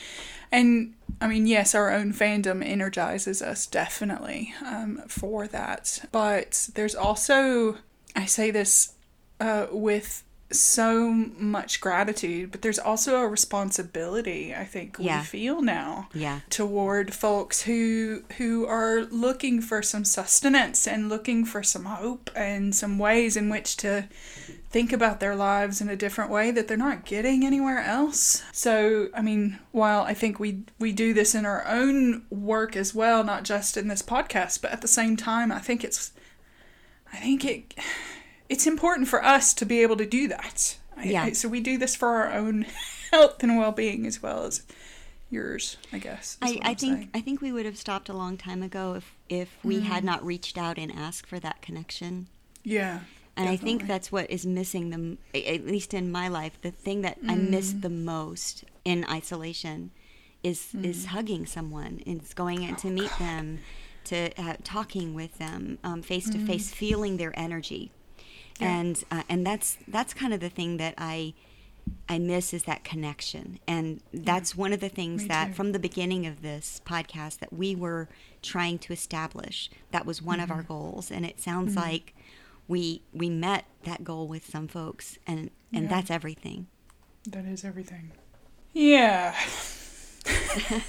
and 0.52 0.94
I 1.20 1.28
mean, 1.28 1.46
yes, 1.46 1.74
our 1.74 1.90
own 1.90 2.12
fandom 2.12 2.64
energizes 2.64 3.42
us 3.42 3.66
definitely 3.66 4.54
um, 4.64 5.02
for 5.08 5.46
that, 5.48 6.04
but 6.12 6.70
there's 6.74 6.94
also 6.94 7.78
I 8.16 8.26
say 8.26 8.50
this 8.50 8.94
uh, 9.40 9.66
with 9.70 10.24
so 10.52 11.10
much 11.10 11.80
gratitude, 11.80 12.50
but 12.50 12.62
there's 12.62 12.78
also 12.78 13.16
a 13.20 13.28
responsibility 13.28 14.54
I 14.54 14.64
think 14.64 14.96
Yeah. 14.98 15.20
we 15.20 15.24
feel 15.26 15.62
now 15.62 16.08
yeah. 16.12 16.40
toward 16.50 17.14
folks 17.14 17.62
who 17.62 18.22
who 18.38 18.66
are 18.66 19.02
looking 19.02 19.60
for 19.60 19.82
some 19.82 20.04
sustenance 20.04 20.86
and 20.86 21.08
looking 21.08 21.44
for 21.44 21.62
some 21.62 21.84
hope 21.84 22.30
and 22.34 22.74
some 22.74 22.98
ways 22.98 23.36
in 23.36 23.48
which 23.48 23.76
to 23.78 24.08
think 24.70 24.92
about 24.92 25.18
their 25.20 25.34
lives 25.34 25.80
in 25.80 25.88
a 25.88 25.96
different 25.96 26.30
way 26.30 26.50
that 26.52 26.68
they're 26.68 26.76
not 26.76 27.04
getting 27.04 27.44
anywhere 27.44 27.80
else. 27.82 28.42
So, 28.52 29.08
I 29.14 29.20
mean, 29.20 29.58
while 29.72 30.02
I 30.02 30.14
think 30.14 30.38
we 30.38 30.62
we 30.78 30.92
do 30.92 31.12
this 31.12 31.34
in 31.34 31.44
our 31.46 31.66
own 31.66 32.24
work 32.30 32.76
as 32.76 32.94
well, 32.94 33.24
not 33.24 33.44
just 33.44 33.76
in 33.76 33.88
this 33.88 34.02
podcast, 34.02 34.62
but 34.62 34.70
at 34.72 34.80
the 34.80 34.88
same 34.88 35.16
time, 35.16 35.50
I 35.52 35.58
think 35.58 35.82
it's 35.84 36.12
I 37.12 37.16
think 37.16 37.44
it 37.44 37.74
it's 38.50 38.66
important 38.66 39.08
for 39.08 39.24
us 39.24 39.54
to 39.54 39.64
be 39.64 39.80
able 39.80 39.96
to 39.96 40.06
do 40.06 40.28
that. 40.28 40.76
Yeah. 41.02 41.24
I- 41.24 41.32
so 41.32 41.48
we 41.48 41.60
do 41.60 41.78
this 41.78 41.96
for 41.96 42.08
our 42.08 42.32
own 42.32 42.66
health 43.10 43.42
and 43.42 43.56
well-being 43.56 44.06
as 44.06 44.22
well 44.22 44.44
as 44.44 44.62
yours, 45.30 45.76
I 45.92 45.98
guess. 45.98 46.36
I, 46.42 46.58
I 46.62 46.74
think 46.74 46.96
saying. 46.98 47.10
I 47.14 47.20
think 47.20 47.40
we 47.40 47.52
would 47.52 47.64
have 47.64 47.76
stopped 47.78 48.08
a 48.08 48.12
long 48.12 48.36
time 48.36 48.62
ago 48.62 48.94
if 48.94 49.14
if 49.28 49.48
we 49.64 49.76
Mm. 49.78 49.82
had 49.84 50.04
not 50.04 50.24
reached 50.26 50.58
out 50.58 50.76
and 50.78 50.90
asked 50.92 51.26
for 51.26 51.38
that 51.40 51.62
connection. 51.62 52.28
Yeah. 52.64 53.00
And 53.36 53.48
I 53.48 53.56
think 53.56 53.86
that's 53.86 54.12
what 54.12 54.28
is 54.30 54.44
missing 54.44 54.90
them, 54.90 55.16
at 55.34 55.64
least 55.64 55.94
in 55.94 56.10
my 56.12 56.28
life. 56.28 56.60
The 56.60 56.72
thing 56.72 57.00
that 57.02 57.16
I 57.26 57.36
miss 57.36 57.72
Mm. 57.72 57.80
the 57.82 57.88
most 57.88 58.64
in 58.84 59.06
isolation 59.08 59.92
is 60.42 60.58
Mm. 60.76 60.84
is 60.84 61.06
hugging 61.06 61.46
someone. 61.46 62.02
It's 62.04 62.34
going 62.34 62.62
in 62.64 62.74
to 62.76 62.88
Oh, 62.88 62.92
meet 63.00 63.12
them, 63.18 63.60
to 64.04 64.18
uh, 64.36 64.56
talking 64.64 65.14
with 65.14 65.38
them 65.38 65.78
um, 65.84 66.02
face 66.02 66.28
to 66.30 66.38
face, 66.44 66.70
feeling 66.74 67.16
their 67.16 67.32
energy, 67.38 67.92
Mm. 67.94 67.99
Yeah. 68.60 68.78
and 68.80 69.04
uh, 69.10 69.22
and 69.28 69.46
that's 69.46 69.78
that's 69.88 70.12
kind 70.14 70.32
of 70.34 70.40
the 70.40 70.48
thing 70.50 70.76
that 70.78 70.94
I 70.98 71.34
I 72.08 72.18
miss 72.18 72.52
is 72.54 72.64
that 72.64 72.84
connection. 72.84 73.58
And 73.66 74.00
that's 74.12 74.54
one 74.56 74.72
of 74.72 74.80
the 74.80 74.88
things 74.88 75.22
Me 75.22 75.28
that 75.28 75.48
too. 75.48 75.54
from 75.54 75.72
the 75.72 75.78
beginning 75.78 76.26
of 76.26 76.42
this 76.42 76.80
podcast 76.84 77.38
that 77.38 77.52
we 77.52 77.74
were 77.74 78.08
trying 78.42 78.78
to 78.80 78.92
establish. 78.92 79.70
That 79.90 80.06
was 80.06 80.22
one 80.22 80.40
of 80.40 80.50
our 80.50 80.58
Mm-hmm. 80.58 80.68
goals. 80.72 81.10
And 81.10 81.24
it 81.26 81.40
sounds 81.40 81.74
like 81.76 82.14
we 82.68 83.02
we 83.12 83.28
met 83.30 83.64
that 83.84 84.04
goal 84.04 84.28
with 84.28 84.44
some 84.48 84.68
folks 84.68 85.18
and 85.26 85.50
and 85.72 85.84
Yeah. 85.84 85.88
that's 85.90 86.10
everything. 86.10 86.66
That 87.26 87.44
is 87.46 87.64
everything. 87.64 88.12
Yeah. 88.72 89.34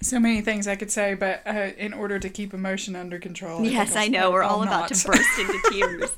so 0.00 0.20
many 0.20 0.40
things 0.40 0.68
I 0.68 0.76
could 0.76 0.90
say, 0.90 1.14
but 1.14 1.42
uh, 1.46 1.70
in 1.78 1.92
order 1.92 2.18
to 2.18 2.28
keep 2.28 2.52
emotion 2.54 2.94
under 2.96 3.18
control. 3.18 3.64
yes, 3.64 3.96
I 3.96 4.08
know. 4.08 4.30
We're 4.30 4.42
all 4.42 4.62
about 4.62 4.90
not. 4.90 4.94
to 4.94 5.06
burst 5.08 5.38
into 5.38 5.60
tears. 5.70 6.10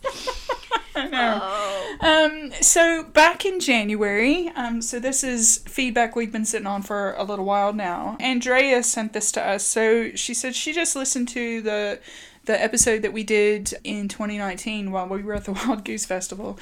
I 0.94 1.06
know. 1.08 1.38
oh. 1.42 1.84
Um, 2.00 2.52
so 2.60 3.04
back 3.04 3.44
in 3.44 3.60
January, 3.60 4.50
um, 4.56 4.82
so 4.82 4.98
this 4.98 5.22
is 5.22 5.58
feedback 5.66 6.16
we've 6.16 6.32
been 6.32 6.44
sitting 6.44 6.66
on 6.66 6.82
for 6.82 7.14
a 7.14 7.24
little 7.24 7.44
while 7.44 7.72
now. 7.72 8.16
Andrea 8.20 8.82
sent 8.82 9.12
this 9.12 9.30
to 9.32 9.44
us. 9.44 9.64
So 9.64 10.10
she 10.14 10.34
said 10.34 10.54
she 10.54 10.72
just 10.72 10.96
listened 10.96 11.28
to 11.28 11.60
the 11.62 12.00
the 12.44 12.60
episode 12.60 13.02
that 13.02 13.12
we 13.12 13.22
did 13.22 13.74
in 13.84 14.08
2019 14.08 14.90
while 14.90 15.06
we 15.06 15.22
were 15.22 15.34
at 15.34 15.44
the 15.44 15.52
Wild 15.66 15.84
Goose 15.84 16.06
Festival. 16.06 16.58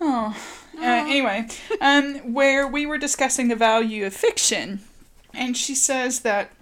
Oh, 0.00 0.36
uh, 0.76 0.80
anyway, 0.82 1.46
um, 1.80 2.34
where 2.34 2.66
we 2.68 2.86
were 2.86 2.98
discussing 2.98 3.48
the 3.48 3.56
value 3.56 4.04
of 4.04 4.12
fiction, 4.12 4.80
and 5.34 5.56
she 5.56 5.74
says 5.74 6.20
that 6.20 6.52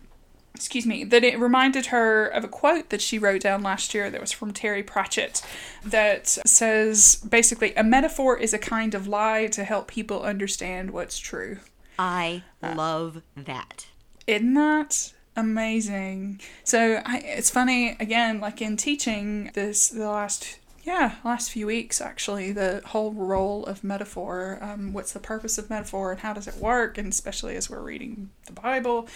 excuse 0.54 0.84
me, 0.84 1.04
that 1.04 1.24
it 1.24 1.38
reminded 1.38 1.86
her 1.86 2.26
of 2.26 2.44
a 2.44 2.48
quote 2.48 2.90
that 2.90 3.00
she 3.00 3.18
wrote 3.18 3.40
down 3.40 3.62
last 3.62 3.94
year 3.94 4.10
that 4.10 4.20
was 4.20 4.32
from 4.32 4.52
Terry 4.52 4.82
Pratchett 4.82 5.42
that 5.84 6.26
says 6.28 7.16
basically, 7.16 7.74
a 7.76 7.84
metaphor 7.84 8.36
is 8.36 8.52
a 8.52 8.58
kind 8.58 8.94
of 8.94 9.06
lie 9.06 9.46
to 9.46 9.64
help 9.64 9.88
people 9.88 10.22
understand 10.22 10.90
what's 10.90 11.18
true. 11.18 11.60
I 11.98 12.42
uh, 12.62 12.74
love 12.76 13.22
that. 13.36 13.86
Isn't 14.26 14.54
that 14.54 15.12
amazing? 15.36 16.40
So 16.64 17.00
I, 17.06 17.18
it's 17.18 17.50
funny, 17.50 17.96
again, 17.98 18.40
like 18.40 18.60
in 18.60 18.76
teaching 18.76 19.50
this, 19.54 19.88
the 19.88 20.08
last. 20.08 20.58
Yeah, 20.82 21.16
last 21.24 21.50
few 21.50 21.66
weeks 21.66 22.00
actually, 22.00 22.52
the 22.52 22.80
whole 22.86 23.12
role 23.12 23.66
of 23.66 23.84
metaphor. 23.84 24.58
Um, 24.62 24.92
what's 24.92 25.12
the 25.12 25.20
purpose 25.20 25.58
of 25.58 25.68
metaphor 25.68 26.12
and 26.12 26.20
how 26.20 26.32
does 26.32 26.48
it 26.48 26.56
work? 26.56 26.96
And 26.96 27.12
especially 27.12 27.56
as 27.56 27.68
we're 27.68 27.82
reading 27.82 28.30
the 28.46 28.52
Bible, 28.52 29.06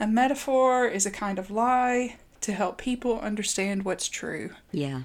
a 0.00 0.06
metaphor 0.06 0.86
is 0.86 1.06
a 1.06 1.10
kind 1.10 1.38
of 1.38 1.50
lie 1.50 2.16
to 2.40 2.52
help 2.52 2.78
people 2.78 3.20
understand 3.20 3.84
what's 3.84 4.08
true. 4.08 4.50
Yeah. 4.72 5.02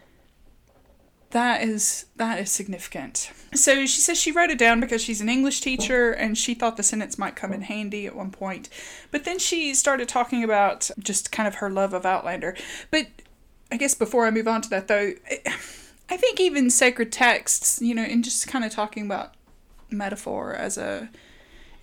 That 1.32 1.62
is 1.62 2.06
that 2.16 2.40
is 2.40 2.50
significant. 2.50 3.32
So 3.54 3.86
she 3.86 4.02
says 4.02 4.18
she 4.18 4.32
wrote 4.32 4.50
it 4.50 4.58
down 4.58 4.80
because 4.80 5.04
she's 5.04 5.22
an 5.22 5.30
English 5.30 5.62
teacher 5.62 6.12
and 6.12 6.38
she 6.38 6.54
thought 6.54 6.78
the 6.78 6.84
sentence 6.84 7.18
might 7.18 7.36
come 7.36 7.54
in 7.54 7.62
handy 7.62 8.08
at 8.08 8.16
one 8.16 8.32
point. 8.32 8.70
But 9.12 9.26
then 9.26 9.38
she 9.38 9.74
started 9.76 10.08
talking 10.08 10.44
about 10.44 10.90
just 10.98 11.32
kind 11.32 11.48
of 11.48 11.56
her 11.56 11.70
love 11.70 11.94
of 11.94 12.06
Outlander. 12.06 12.56
But 12.92 13.08
I 13.72 13.78
guess 13.78 13.94
before 13.94 14.26
I 14.26 14.32
move 14.32 14.48
on 14.48 14.62
to 14.62 14.70
that 14.70 14.88
though, 14.88 15.14
I 16.10 16.18
think 16.18 16.40
even 16.40 16.70
sacred 16.70 17.12
texts, 17.12 17.82
you 17.82 17.94
know, 17.94 18.04
and 18.04 18.24
just 18.24 18.48
kind 18.48 18.64
of 18.64 18.72
talking 18.72 19.06
about 19.06 19.34
metaphor 19.90 20.54
as 20.54 20.78
a 20.78 21.10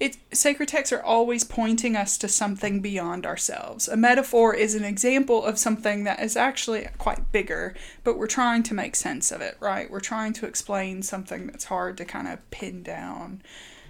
it 0.00 0.16
sacred 0.32 0.68
texts 0.68 0.92
are 0.92 1.02
always 1.02 1.44
pointing 1.44 1.94
us 1.94 2.18
to 2.18 2.28
something 2.28 2.80
beyond 2.80 3.24
ourselves. 3.24 3.86
A 3.86 3.96
metaphor 3.96 4.52
is 4.54 4.74
an 4.74 4.84
example 4.84 5.44
of 5.44 5.58
something 5.58 6.04
that 6.04 6.20
is 6.20 6.36
actually 6.36 6.88
quite 6.98 7.30
bigger, 7.30 7.74
but 8.02 8.18
we're 8.18 8.26
trying 8.26 8.64
to 8.64 8.74
make 8.74 8.96
sense 8.96 9.30
of 9.30 9.40
it, 9.40 9.56
right? 9.60 9.90
We're 9.90 10.00
trying 10.00 10.32
to 10.34 10.46
explain 10.46 11.02
something 11.02 11.46
that's 11.46 11.66
hard 11.66 11.96
to 11.98 12.04
kind 12.04 12.26
of 12.26 12.50
pin 12.50 12.82
down. 12.82 13.42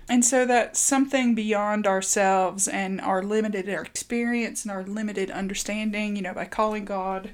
And 0.07 0.25
so 0.25 0.45
that 0.45 0.77
something 0.77 1.35
beyond 1.35 1.87
ourselves 1.87 2.69
and 2.69 3.01
our 3.01 3.23
limited 3.23 3.69
experience 3.69 4.63
and 4.63 4.71
our 4.71 4.85
limited 4.85 5.31
understanding, 5.31 6.17
you 6.17 6.23
know, 6.23 6.35
by 6.35 6.45
calling 6.45 6.85
God 6.85 7.31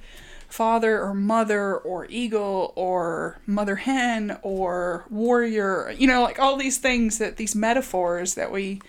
father 0.53 1.01
or 1.01 1.15
mother 1.15 1.77
or 1.77 2.07
eagle 2.09 2.73
or 2.77 3.41
mother 3.47 3.77
hen 3.77 4.39
or 4.43 5.07
warrior 5.11 5.95
you 5.97 6.07
know 6.07 6.23
like 6.23 6.39
all 6.39 6.57
these 6.57 6.79
things 6.79 7.19
that 7.19 7.37
these 7.37 7.55
metaphors 7.55 8.35
that 8.35 8.51
we 8.51 8.81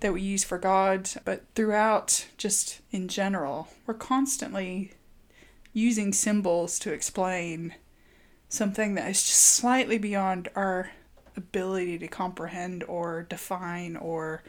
that 0.00 0.12
we 0.12 0.20
use 0.20 0.44
for 0.44 0.58
god 0.58 1.08
but 1.24 1.42
throughout 1.54 2.26
just 2.36 2.80
in 2.90 3.08
general 3.08 3.68
we're 3.86 3.94
constantly 3.94 4.92
using 5.72 6.12
symbols 6.12 6.78
to 6.78 6.92
explain 6.92 7.74
something 8.48 8.94
that 8.94 9.10
is 9.10 9.22
just 9.22 9.40
slightly 9.40 9.98
beyond 9.98 10.48
our 10.54 10.90
ability 11.36 11.98
to 11.98 12.08
comprehend 12.08 12.82
or 12.84 13.26
define 13.28 13.96
or 13.96 14.42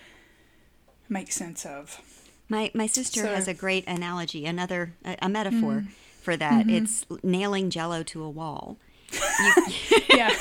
make 1.09 1.31
sense 1.31 1.65
of. 1.65 2.01
My 2.49 2.71
my 2.73 2.87
sister 2.87 3.21
So- 3.21 3.27
has 3.35 3.47
a 3.47 3.53
great 3.53 3.85
analogy, 3.87 4.45
another 4.45 4.93
a, 5.03 5.17
a 5.23 5.29
metaphor 5.29 5.83
mm. 5.85 5.87
For 6.27 6.35
that. 6.35 6.65
Mm-hmm. 6.67 6.83
It's 6.83 7.05
nailing 7.23 7.69
jello 7.69 8.03
to 8.03 8.21
a 8.21 8.29
wall. 8.29 8.77
yeah 10.13 10.35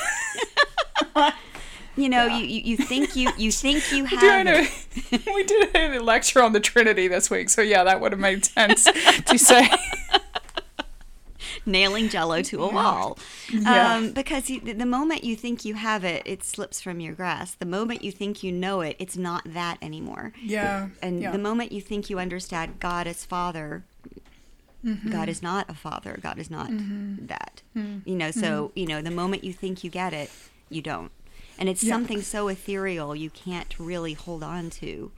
You 1.95 2.09
know, 2.09 2.25
Yeah. 2.25 2.37
you, 2.39 2.45
you, 2.45 2.61
you 2.71 2.77
think 2.77 3.15
you 3.15 3.31
you 3.37 3.51
think 3.53 3.89
you 3.93 4.03
have 4.19 4.47
a, 4.47 4.67
we 5.33 5.43
did 5.45 5.73
a 5.73 5.99
lecture 5.99 6.43
on 6.43 6.51
the 6.51 6.59
Trinity 6.59 7.07
this 7.07 7.29
week, 7.29 7.49
so 7.49 7.61
yeah, 7.61 7.85
that 7.85 8.01
would 8.01 8.11
have 8.11 8.19
made 8.19 8.43
sense 8.45 8.83
to 9.29 9.37
say. 9.37 9.69
nailing 11.65 12.09
jello 12.09 12.41
to 12.41 12.63
a 12.63 12.71
wall. 12.73 13.17
Yeah. 13.51 13.95
Um, 13.95 14.11
because 14.11 14.49
you, 14.49 14.59
the 14.59 14.85
moment 14.85 15.23
you 15.23 15.35
think 15.35 15.65
you 15.65 15.73
have 15.75 16.03
it, 16.03 16.21
it 16.25 16.43
slips 16.43 16.81
from 16.81 16.99
your 16.99 17.13
grasp. 17.13 17.59
The 17.59 17.65
moment 17.65 18.03
you 18.03 18.11
think 18.11 18.43
you 18.43 18.51
know 18.51 18.81
it, 18.81 18.95
it's 18.99 19.17
not 19.17 19.41
that 19.53 19.77
anymore. 19.81 20.33
Yeah, 20.41 20.89
And 21.01 21.21
yeah. 21.21 21.31
the 21.31 21.37
moment 21.39 21.71
you 21.71 21.81
think 21.81 22.09
you 22.09 22.19
understand 22.19 22.79
God 22.79 23.07
as 23.07 23.25
Father, 23.25 23.83
Mm-hmm. 24.85 25.09
God 25.11 25.27
is 25.29 25.41
not 25.41 25.69
a 25.69 25.73
father. 25.73 26.17
God 26.21 26.37
is 26.39 26.49
not 26.49 26.67
that. 26.71 27.61
Mm-hmm. 27.75 28.07
You 28.09 28.15
know, 28.15 28.31
so, 28.31 28.71
you 28.75 28.85
know, 28.85 29.01
the 29.01 29.11
moment 29.11 29.43
you 29.43 29.51
think 29.53 29.83
you 29.83 29.89
get 29.89 30.13
it, 30.13 30.29
you 30.69 30.81
don't. 30.81 31.11
And 31.59 31.67
it's 31.67 31.83
Yeah. 31.83 31.93
something 31.93 32.21
so 32.21 32.47
ethereal 32.47 33.15
you 33.15 33.29
can't 33.29 33.73
really 33.79 34.13
hold 34.13 34.43
on 34.43 34.69
to. 34.71 35.11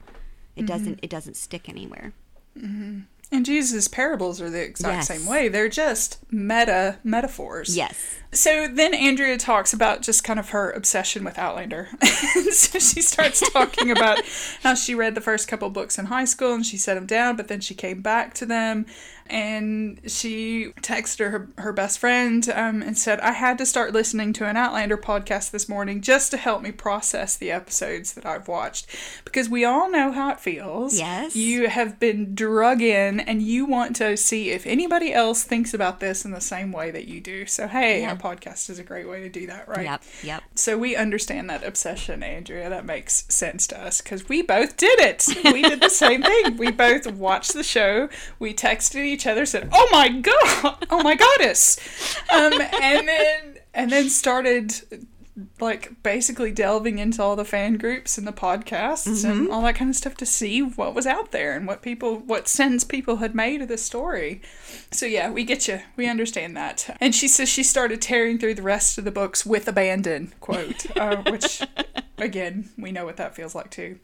It 0.56 0.66
doesn't 0.66 0.98
it 1.02 1.10
doesn't 1.10 1.36
stick 1.36 1.68
anywhere. 1.68 2.12
and 2.56 3.46
Jesus' 3.46 3.86
parables 3.88 4.40
are 4.40 4.50
the 4.50 4.62
exact 4.62 4.94
Yes. 4.96 5.08
same 5.08 5.26
way. 5.26 5.48
They're 5.48 5.68
just 5.68 6.18
meta 6.32 6.98
metaphors. 7.04 7.76
Yes. 7.76 7.96
So 8.32 8.68
then 8.68 8.94
Andrea 8.94 9.36
talks 9.36 9.72
about 9.72 10.02
just 10.02 10.22
kind 10.22 10.38
of 10.38 10.50
her 10.50 10.70
obsession 10.70 11.24
with 11.24 11.38
Outlander. 11.38 11.88
so 12.52 12.78
she 12.78 13.02
starts 13.02 13.48
talking 13.50 13.90
about 13.90 14.20
how 14.62 14.74
she 14.74 14.94
read 14.94 15.14
the 15.14 15.20
first 15.20 15.48
couple 15.48 15.68
books 15.70 15.98
in 15.98 16.06
high 16.06 16.24
school 16.24 16.54
and 16.54 16.64
she 16.64 16.76
set 16.76 16.94
them 16.94 17.06
down, 17.06 17.36
but 17.36 17.48
then 17.48 17.60
she 17.60 17.74
came 17.74 18.02
back 18.02 18.34
to 18.34 18.46
them 18.46 18.86
and 19.26 20.00
she 20.06 20.72
texted 20.82 21.30
her, 21.30 21.48
her 21.58 21.72
best 21.72 22.00
friend 22.00 22.48
um, 22.48 22.82
and 22.82 22.98
said, 22.98 23.20
I 23.20 23.30
had 23.32 23.58
to 23.58 23.66
start 23.66 23.92
listening 23.92 24.32
to 24.34 24.46
an 24.46 24.56
Outlander 24.56 24.96
podcast 24.96 25.52
this 25.52 25.68
morning 25.68 26.00
just 26.00 26.32
to 26.32 26.36
help 26.36 26.62
me 26.62 26.72
process 26.72 27.36
the 27.36 27.52
episodes 27.52 28.14
that 28.14 28.26
I've 28.26 28.48
watched. 28.48 28.88
Because 29.24 29.48
we 29.48 29.64
all 29.64 29.88
know 29.88 30.10
how 30.10 30.30
it 30.30 30.40
feels. 30.40 30.98
Yes. 30.98 31.36
You 31.36 31.68
have 31.68 32.00
been 32.00 32.34
drug 32.34 32.82
in 32.82 33.20
and 33.20 33.40
you 33.40 33.66
want 33.66 33.94
to 33.96 34.16
see 34.16 34.50
if 34.50 34.66
anybody 34.66 35.12
else 35.12 35.44
thinks 35.44 35.72
about 35.72 36.00
this 36.00 36.24
in 36.24 36.32
the 36.32 36.40
same 36.40 36.72
way 36.72 36.90
that 36.90 37.06
you 37.06 37.20
do. 37.20 37.46
So, 37.46 37.68
hey, 37.68 38.00
Yeah. 38.00 38.10
Podcast 38.20 38.70
is 38.70 38.78
a 38.78 38.84
great 38.84 39.08
way 39.08 39.20
to 39.22 39.28
do 39.28 39.46
that, 39.46 39.68
right? 39.68 39.84
Yep. 39.84 40.02
Yep. 40.22 40.42
So 40.54 40.78
we 40.78 40.96
understand 40.96 41.48
that 41.50 41.64
obsession, 41.64 42.22
Andrea. 42.22 42.68
That 42.68 42.84
makes 42.84 43.24
sense 43.32 43.66
to 43.68 43.80
us 43.80 44.00
because 44.00 44.28
we 44.28 44.42
both 44.42 44.76
did 44.76 44.98
it. 45.00 45.26
We 45.44 45.62
did 45.62 45.80
the 45.80 45.90
same 45.90 46.22
thing. 46.22 46.56
We 46.56 46.70
both 46.70 47.06
watched 47.12 47.54
the 47.54 47.62
show. 47.62 48.08
We 48.38 48.54
texted 48.54 49.04
each 49.04 49.26
other, 49.26 49.46
said, 49.46 49.68
"Oh 49.72 49.88
my 49.90 50.08
god, 50.08 50.86
oh 50.90 51.02
my 51.02 51.14
goddess," 51.14 51.78
um, 52.30 52.60
and 52.60 53.08
then 53.08 53.58
and 53.74 53.90
then 53.90 54.08
started 54.08 55.06
like 55.60 56.02
basically 56.02 56.52
delving 56.52 56.98
into 56.98 57.22
all 57.22 57.36
the 57.36 57.44
fan 57.44 57.76
groups 57.76 58.18
and 58.18 58.26
the 58.26 58.32
podcasts 58.32 59.24
and 59.24 59.50
all 59.50 59.62
that 59.62 59.74
kind 59.74 59.90
of 59.90 59.96
stuff 59.96 60.14
to 60.16 60.26
see 60.26 60.60
what 60.60 60.94
was 60.94 61.06
out 61.06 61.32
there 61.32 61.56
and 61.56 61.66
what 61.66 61.82
people 61.82 62.18
what 62.18 62.48
sense 62.48 62.84
people 62.84 63.16
had 63.16 63.34
made 63.34 63.62
of 63.62 63.68
the 63.68 63.78
story. 63.78 64.40
So 64.90 65.06
yeah, 65.06 65.30
we 65.30 65.44
get 65.44 65.68
you. 65.68 65.80
We 65.96 66.08
understand 66.08 66.56
that. 66.56 66.96
And 67.00 67.14
she 67.14 67.28
says 67.28 67.48
she 67.48 67.62
started 67.62 68.00
tearing 68.02 68.38
through 68.38 68.54
the 68.54 68.62
rest 68.62 68.98
of 68.98 69.04
the 69.04 69.10
books 69.10 69.44
with 69.46 69.68
abandon, 69.68 70.32
quote, 70.40 70.86
uh, 70.96 71.22
which 71.28 71.62
again, 72.20 72.70
we 72.78 72.92
know 72.92 73.04
what 73.04 73.16
that 73.16 73.34
feels 73.34 73.54
like 73.54 73.70
too. 73.70 73.98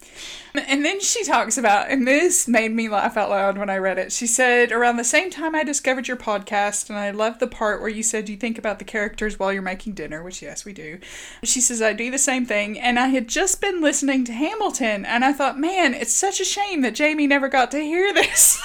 And 0.53 0.83
then 0.83 0.99
she 0.99 1.23
talks 1.23 1.57
about, 1.57 1.89
and 1.89 2.07
this 2.07 2.47
made 2.47 2.71
me 2.71 2.89
laugh 2.89 3.17
out 3.17 3.29
loud 3.29 3.57
when 3.57 3.69
I 3.69 3.77
read 3.77 3.97
it. 3.97 4.11
She 4.11 4.27
said, 4.27 4.71
Around 4.71 4.97
the 4.97 5.03
same 5.03 5.29
time 5.29 5.55
I 5.55 5.63
discovered 5.63 6.07
your 6.07 6.17
podcast, 6.17 6.89
and 6.89 6.97
I 6.97 7.11
love 7.11 7.39
the 7.39 7.47
part 7.47 7.81
where 7.81 7.89
you 7.89 8.03
said 8.03 8.29
you 8.29 8.37
think 8.37 8.57
about 8.57 8.79
the 8.79 8.85
characters 8.85 9.37
while 9.39 9.53
you're 9.53 9.61
making 9.61 9.93
dinner, 9.93 10.23
which, 10.23 10.41
yes, 10.41 10.65
we 10.65 10.73
do. 10.73 10.99
She 11.43 11.61
says, 11.61 11.81
I 11.81 11.93
do 11.93 12.11
the 12.11 12.17
same 12.17 12.45
thing, 12.45 12.79
and 12.79 12.99
I 12.99 13.07
had 13.07 13.27
just 13.27 13.61
been 13.61 13.81
listening 13.81 14.25
to 14.25 14.33
Hamilton, 14.33 15.05
and 15.05 15.23
I 15.23 15.33
thought, 15.33 15.59
man, 15.59 15.93
it's 15.93 16.15
such 16.15 16.39
a 16.39 16.45
shame 16.45 16.81
that 16.81 16.95
Jamie 16.95 17.27
never 17.27 17.47
got 17.47 17.71
to 17.71 17.79
hear 17.79 18.13
this. 18.13 18.61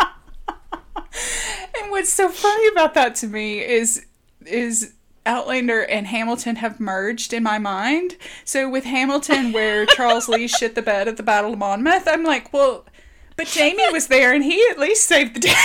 and 1.80 1.90
what's 1.90 2.12
so 2.12 2.28
funny 2.28 2.68
about 2.68 2.94
that 2.94 3.14
to 3.16 3.26
me 3.26 3.60
is 3.64 4.06
is 4.46 4.94
Outlander 5.24 5.82
and 5.82 6.06
Hamilton 6.08 6.56
have 6.56 6.80
merged 6.80 7.32
in 7.32 7.42
my 7.42 7.58
mind. 7.58 8.16
So 8.44 8.68
with 8.68 8.84
Hamilton, 8.84 9.52
where 9.52 9.86
Charles 9.96 10.28
Lee 10.28 10.48
shit 10.48 10.74
the 10.74 10.82
bed 10.82 11.08
at 11.08 11.16
the 11.16 11.22
Battle 11.22 11.52
of 11.52 11.58
Monmouth, 11.58 12.08
I'm 12.08 12.24
like, 12.24 12.52
well, 12.52 12.84
but 13.36 13.46
Jamie 13.46 13.90
was 13.92 14.08
there 14.08 14.32
and 14.32 14.44
he 14.44 14.66
at 14.70 14.78
least 14.78 15.04
saved 15.04 15.36
the 15.36 15.40
day. 15.40 15.54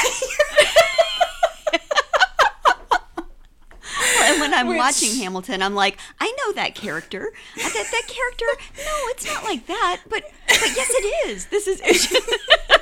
and 4.24 4.40
when 4.40 4.54
I'm 4.54 4.68
Which... 4.68 4.78
watching 4.78 5.16
Hamilton, 5.16 5.62
I'm 5.62 5.76
like, 5.76 5.98
I 6.20 6.32
know 6.32 6.54
that 6.54 6.76
character. 6.76 7.32
That 7.56 7.74
that 7.74 8.08
character. 8.08 8.46
No, 8.78 8.94
it's 9.10 9.26
not 9.26 9.44
like 9.44 9.66
that. 9.68 10.02
But 10.10 10.24
but 10.48 10.76
yes, 10.76 10.90
it 10.90 11.30
is. 11.30 11.48
This 11.48 11.68
is. 11.68 11.82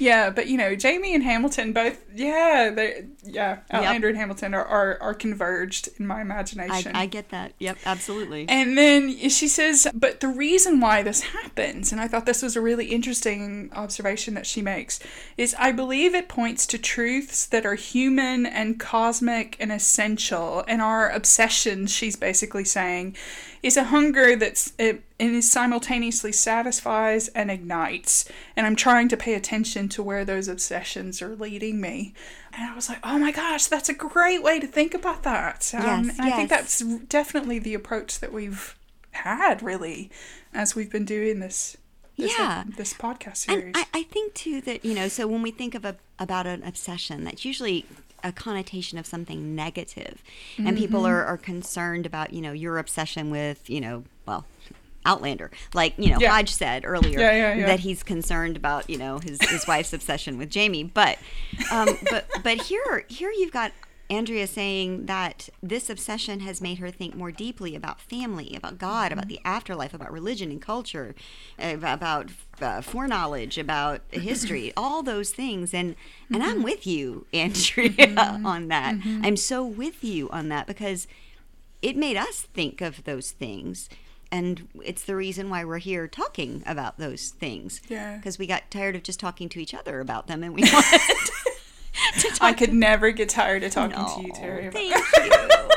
yeah, 0.00 0.30
but 0.30 0.48
you 0.48 0.56
know, 0.56 0.74
Jamie 0.74 1.14
and 1.14 1.22
Hamilton 1.22 1.72
both, 1.72 2.02
yeah, 2.14 2.70
they, 2.74 3.04
yeah, 3.24 3.58
Outlander 3.70 4.08
yep. 4.08 4.14
and 4.14 4.18
Hamilton 4.18 4.54
are, 4.54 4.64
are, 4.64 4.98
are 5.00 5.14
converged 5.14 5.88
in 5.98 6.06
my 6.06 6.20
imagination. 6.20 6.96
I, 6.96 7.02
I 7.02 7.06
get 7.06 7.28
that. 7.28 7.52
Yep, 7.58 7.78
absolutely. 7.84 8.46
And 8.48 8.76
then 8.76 9.10
she 9.28 9.46
says, 9.46 9.86
but 9.94 10.20
the 10.20 10.28
reason 10.28 10.80
why 10.80 11.02
this 11.02 11.20
happens, 11.20 11.92
and 11.92 12.00
I 12.00 12.08
thought 12.08 12.26
this 12.26 12.42
was 12.42 12.56
a 12.56 12.60
really 12.60 12.86
interesting 12.86 13.70
observation 13.74 14.34
that 14.34 14.46
she 14.46 14.62
makes, 14.62 15.00
is 15.36 15.54
I 15.58 15.72
believe 15.72 16.14
it 16.14 16.28
points 16.28 16.66
to 16.68 16.78
truths 16.78 17.46
that 17.46 17.66
are 17.66 17.74
human 17.74 18.46
and 18.46 18.80
cosmic 18.80 19.56
and 19.60 19.70
essential, 19.70 20.64
and 20.66 20.80
our 20.80 21.10
obsessions, 21.10 21.92
she's 21.92 22.16
basically 22.16 22.64
saying, 22.64 23.16
is 23.62 23.76
a 23.76 23.84
hunger 23.84 24.36
that's 24.36 24.72
it, 24.78 25.02
it 25.18 25.42
simultaneously 25.42 26.32
satisfies 26.32 27.28
and 27.28 27.50
ignites 27.50 28.28
and 28.56 28.66
i'm 28.66 28.76
trying 28.76 29.08
to 29.08 29.16
pay 29.16 29.34
attention 29.34 29.88
to 29.88 30.02
where 30.02 30.24
those 30.24 30.48
obsessions 30.48 31.20
are 31.20 31.36
leading 31.36 31.80
me 31.80 32.14
and 32.52 32.70
i 32.70 32.74
was 32.74 32.88
like 32.88 32.98
oh 33.02 33.18
my 33.18 33.32
gosh 33.32 33.66
that's 33.66 33.88
a 33.88 33.94
great 33.94 34.42
way 34.42 34.58
to 34.58 34.66
think 34.66 34.94
about 34.94 35.22
that 35.22 35.72
um, 35.74 35.82
yes, 35.82 36.18
and 36.18 36.26
yes. 36.26 36.32
i 36.32 36.36
think 36.36 36.50
that's 36.50 36.80
definitely 37.06 37.58
the 37.58 37.74
approach 37.74 38.20
that 38.20 38.32
we've 38.32 38.76
had 39.12 39.62
really 39.62 40.10
as 40.54 40.74
we've 40.74 40.90
been 40.90 41.04
doing 41.04 41.40
this 41.40 41.76
this, 42.16 42.38
yeah. 42.38 42.64
this 42.76 42.92
podcast 42.92 43.38
series. 43.38 43.64
And 43.64 43.76
I, 43.76 43.86
I 43.94 44.02
think 44.02 44.34
too 44.34 44.60
that, 44.62 44.84
you 44.84 44.94
know, 44.94 45.08
so 45.08 45.26
when 45.26 45.42
we 45.42 45.50
think 45.50 45.74
of 45.74 45.84
a, 45.84 45.96
about 46.18 46.46
an 46.46 46.62
obsession, 46.62 47.24
that's 47.24 47.44
usually 47.44 47.86
a 48.22 48.32
connotation 48.32 48.98
of 48.98 49.06
something 49.06 49.54
negative. 49.54 50.22
and 50.56 50.66
mm-hmm. 50.66 50.76
people 50.76 51.06
are, 51.06 51.24
are 51.24 51.38
concerned 51.38 52.06
about 52.06 52.32
you 52.32 52.40
know 52.40 52.52
your 52.52 52.78
obsession 52.78 53.30
with 53.30 53.68
you 53.68 53.80
know 53.80 54.04
well 54.26 54.46
Outlander, 55.06 55.50
like 55.72 55.94
you 55.96 56.10
know 56.10 56.18
yeah. 56.20 56.30
Hodge 56.30 56.52
said 56.52 56.84
earlier 56.84 57.18
yeah, 57.18 57.54
yeah. 57.54 57.66
that 57.66 57.80
he's 57.80 58.02
concerned 58.02 58.54
about 58.54 58.90
you 58.90 58.98
know 58.98 59.18
his, 59.18 59.40
his 59.48 59.66
wife's 59.66 59.94
obsession 59.94 60.36
with 60.36 60.50
Jamie, 60.50 60.84
but 60.84 61.18
um, 61.72 61.88
but 62.10 62.26
but 62.42 62.60
here 62.60 63.06
here 63.08 63.30
you've 63.30 63.50
got 63.50 63.72
Andrea 64.10 64.48
saying 64.48 65.06
that 65.06 65.48
this 65.62 65.88
obsession 65.88 66.40
has 66.40 66.60
made 66.60 66.78
her 66.78 66.90
think 66.90 67.14
more 67.14 67.30
deeply 67.30 67.76
about 67.76 68.00
family, 68.00 68.54
about 68.56 68.76
God, 68.76 69.10
mm-hmm. 69.10 69.12
about 69.12 69.28
the 69.28 69.40
afterlife, 69.44 69.94
about 69.94 70.12
religion 70.12 70.50
and 70.50 70.60
culture, 70.60 71.14
about 71.58 72.30
uh, 72.60 72.80
foreknowledge, 72.80 73.56
about 73.56 74.00
history, 74.10 74.72
all 74.76 75.04
those 75.04 75.30
things. 75.30 75.72
And 75.72 75.94
and 76.28 76.42
mm-hmm. 76.42 76.50
I'm 76.50 76.62
with 76.64 76.86
you, 76.86 77.26
Andrea, 77.32 77.90
mm-hmm. 77.90 78.44
on 78.44 78.68
that. 78.68 78.96
Mm-hmm. 78.96 79.24
I'm 79.24 79.36
so 79.36 79.64
with 79.64 80.02
you 80.02 80.28
on 80.30 80.48
that 80.48 80.66
because 80.66 81.06
it 81.80 81.96
made 81.96 82.16
us 82.16 82.42
think 82.42 82.80
of 82.80 83.04
those 83.04 83.30
things. 83.30 83.88
And 84.32 84.68
it's 84.84 85.02
the 85.02 85.16
reason 85.16 85.50
why 85.50 85.64
we're 85.64 85.78
here 85.78 86.06
talking 86.06 86.62
about 86.64 86.98
those 86.98 87.30
things. 87.30 87.80
Yeah. 87.88 88.16
Because 88.16 88.38
we 88.38 88.46
got 88.46 88.70
tired 88.70 88.94
of 88.94 89.02
just 89.02 89.18
talking 89.18 89.48
to 89.48 89.60
each 89.60 89.74
other 89.74 89.98
about 90.00 90.28
them 90.28 90.44
and 90.44 90.54
we 90.54 90.62
wanted 90.72 91.00
I 92.40 92.52
could 92.52 92.72
never 92.72 93.10
get 93.10 93.28
tired 93.28 93.62
of 93.64 93.72
talking 93.72 93.96
no, 93.96 94.16
to 94.16 94.22
you, 94.22 94.32
Terry. 94.32 94.70
Thank 94.70 94.94
you. 95.16 95.68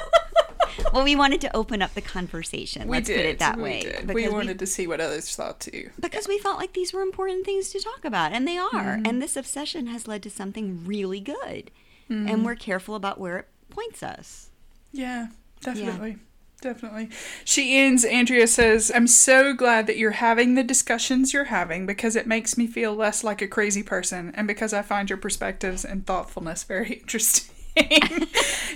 well, 0.93 1.03
we 1.03 1.15
wanted 1.15 1.41
to 1.41 1.55
open 1.55 1.81
up 1.81 1.93
the 1.93 2.01
conversation. 2.01 2.87
We 2.87 2.97
Let's 2.97 3.07
did, 3.07 3.17
put 3.17 3.25
it 3.25 3.39
that 3.39 3.57
we 3.57 3.63
way. 3.63 3.81
Did. 3.81 4.13
We 4.13 4.27
wanted 4.27 4.59
we, 4.59 4.65
to 4.65 4.67
see 4.67 4.87
what 4.87 5.01
others 5.01 5.35
thought 5.35 5.59
too. 5.59 5.89
Because 5.99 6.27
we 6.27 6.37
felt 6.39 6.57
like 6.57 6.73
these 6.73 6.93
were 6.93 7.01
important 7.01 7.45
things 7.45 7.69
to 7.69 7.79
talk 7.79 8.05
about, 8.05 8.31
and 8.31 8.47
they 8.47 8.57
are. 8.57 8.71
Mm-hmm. 8.71 9.05
And 9.05 9.21
this 9.21 9.35
obsession 9.35 9.87
has 9.87 10.07
led 10.07 10.23
to 10.23 10.29
something 10.29 10.85
really 10.85 11.19
good. 11.19 11.71
Mm-hmm. 12.09 12.27
And 12.27 12.45
we're 12.45 12.55
careful 12.55 12.95
about 12.95 13.19
where 13.19 13.37
it 13.37 13.47
points 13.69 14.03
us. 14.03 14.49
Yeah, 14.91 15.27
definitely. 15.61 16.11
Yeah. 16.11 16.15
Definitely. 16.63 17.09
She 17.43 17.77
ends, 17.77 18.05
Andrea 18.05 18.47
says, 18.47 18.89
I'm 18.95 19.05
so 19.05 19.53
glad 19.53 19.85
that 19.87 19.97
you're 19.97 20.11
having 20.11 20.55
the 20.55 20.63
discussions 20.63 21.33
you're 21.33 21.43
having 21.43 21.85
because 21.85 22.15
it 22.15 22.25
makes 22.25 22.57
me 22.57 22.67
feel 22.67 22.95
less 22.95 23.21
like 23.21 23.41
a 23.41 23.49
crazy 23.49 23.83
person 23.83 24.31
and 24.33 24.47
because 24.47 24.71
I 24.71 24.81
find 24.81 25.09
your 25.09 25.17
perspectives 25.17 25.83
and 25.83 26.07
thoughtfulness 26.07 26.63
very 26.63 26.93
interesting. 27.01 27.53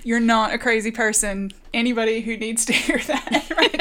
you're 0.04 0.20
not 0.20 0.54
a 0.54 0.58
crazy 0.58 0.92
person. 0.92 1.52
Anybody 1.74 2.20
who 2.20 2.36
needs 2.36 2.66
to 2.66 2.74
hear 2.74 3.00
that 3.00 3.52
right 3.58 3.80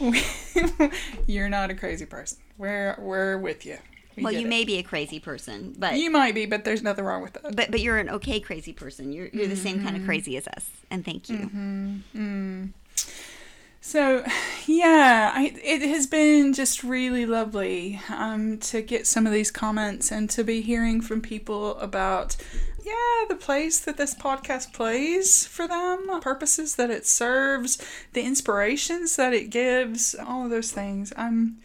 now, 0.00 0.90
you're 1.26 1.48
not 1.48 1.70
a 1.70 1.74
crazy 1.74 2.06
person. 2.06 2.38
We're, 2.56 2.94
we're 3.00 3.36
with 3.36 3.66
you. 3.66 3.78
We 4.20 4.24
well, 4.24 4.32
you 4.32 4.46
it. 4.46 4.48
may 4.48 4.64
be 4.64 4.78
a 4.78 4.82
crazy 4.82 5.18
person, 5.18 5.74
but 5.78 5.96
you 5.96 6.10
might 6.10 6.34
be, 6.34 6.46
but 6.46 6.64
there's 6.64 6.82
nothing 6.82 7.04
wrong 7.04 7.22
with 7.22 7.32
that. 7.34 7.56
But 7.56 7.70
but 7.70 7.80
you're 7.80 7.98
an 7.98 8.10
okay 8.10 8.40
crazy 8.40 8.72
person. 8.72 9.12
You're 9.12 9.26
you're 9.26 9.44
mm-hmm. 9.44 9.50
the 9.50 9.56
same 9.56 9.82
kind 9.82 9.96
of 9.96 10.02
mm-hmm. 10.02 10.06
crazy 10.06 10.36
as 10.36 10.46
us, 10.48 10.70
and 10.90 11.04
thank 11.04 11.28
you. 11.28 11.38
Mm-hmm. 11.38 11.96
Mm. 12.14 12.72
So, 13.82 14.24
yeah, 14.66 15.32
I, 15.34 15.54
it 15.64 15.80
has 15.80 16.06
been 16.06 16.52
just 16.52 16.84
really 16.84 17.24
lovely 17.24 17.98
um, 18.10 18.58
to 18.58 18.82
get 18.82 19.06
some 19.06 19.26
of 19.26 19.32
these 19.32 19.50
comments 19.50 20.12
and 20.12 20.28
to 20.30 20.44
be 20.44 20.60
hearing 20.60 21.00
from 21.00 21.22
people 21.22 21.78
about, 21.78 22.36
yeah, 22.84 23.24
the 23.28 23.36
place 23.36 23.80
that 23.80 23.96
this 23.96 24.14
podcast 24.14 24.74
plays 24.74 25.46
for 25.46 25.66
them, 25.66 26.06
the 26.08 26.20
purposes 26.20 26.76
that 26.76 26.90
it 26.90 27.06
serves, 27.06 27.82
the 28.12 28.22
inspirations 28.22 29.16
that 29.16 29.32
it 29.32 29.48
gives, 29.48 30.14
all 30.14 30.44
of 30.44 30.50
those 30.50 30.72
things. 30.72 31.14
I'm 31.16 31.56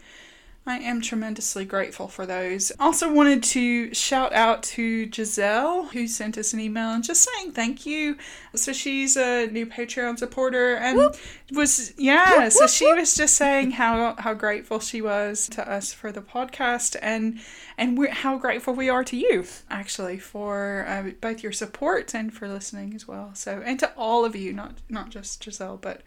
I 0.68 0.78
am 0.78 1.00
tremendously 1.00 1.64
grateful 1.64 2.08
for 2.08 2.26
those. 2.26 2.72
Also, 2.80 3.12
wanted 3.12 3.42
to 3.44 3.94
shout 3.94 4.32
out 4.32 4.64
to 4.64 5.08
Giselle, 5.12 5.84
who 5.86 6.08
sent 6.08 6.36
us 6.36 6.52
an 6.52 6.58
email 6.58 6.90
and 6.90 7.04
just 7.04 7.22
saying 7.22 7.52
thank 7.52 7.86
you. 7.86 8.16
So, 8.54 8.72
she's 8.72 9.16
a 9.16 9.46
new 9.46 9.66
Patreon 9.66 10.18
supporter 10.18 10.74
and 10.74 10.98
Whoop. 10.98 11.16
was, 11.52 11.94
yeah, 11.96 12.44
Whoop, 12.44 12.52
so 12.52 12.60
whoop, 12.64 12.70
she 12.70 12.92
was 12.94 13.14
just 13.14 13.36
saying 13.36 13.72
how, 13.72 14.16
how 14.18 14.34
grateful 14.34 14.80
she 14.80 15.00
was 15.00 15.48
to 15.50 15.70
us 15.70 15.92
for 15.92 16.10
the 16.10 16.22
podcast 16.22 16.96
and 17.00 17.38
and 17.78 18.08
how 18.08 18.38
grateful 18.38 18.74
we 18.74 18.88
are 18.88 19.04
to 19.04 19.16
you, 19.16 19.44
actually, 19.70 20.18
for 20.18 20.86
uh, 20.88 21.10
both 21.20 21.42
your 21.42 21.52
support 21.52 22.14
and 22.14 22.32
for 22.32 22.48
listening 22.48 22.94
as 22.94 23.06
well. 23.06 23.30
So, 23.34 23.62
and 23.64 23.78
to 23.80 23.92
all 23.96 24.24
of 24.24 24.34
you, 24.34 24.52
not 24.52 24.78
not 24.88 25.10
just 25.10 25.44
Giselle, 25.44 25.76
but 25.76 26.02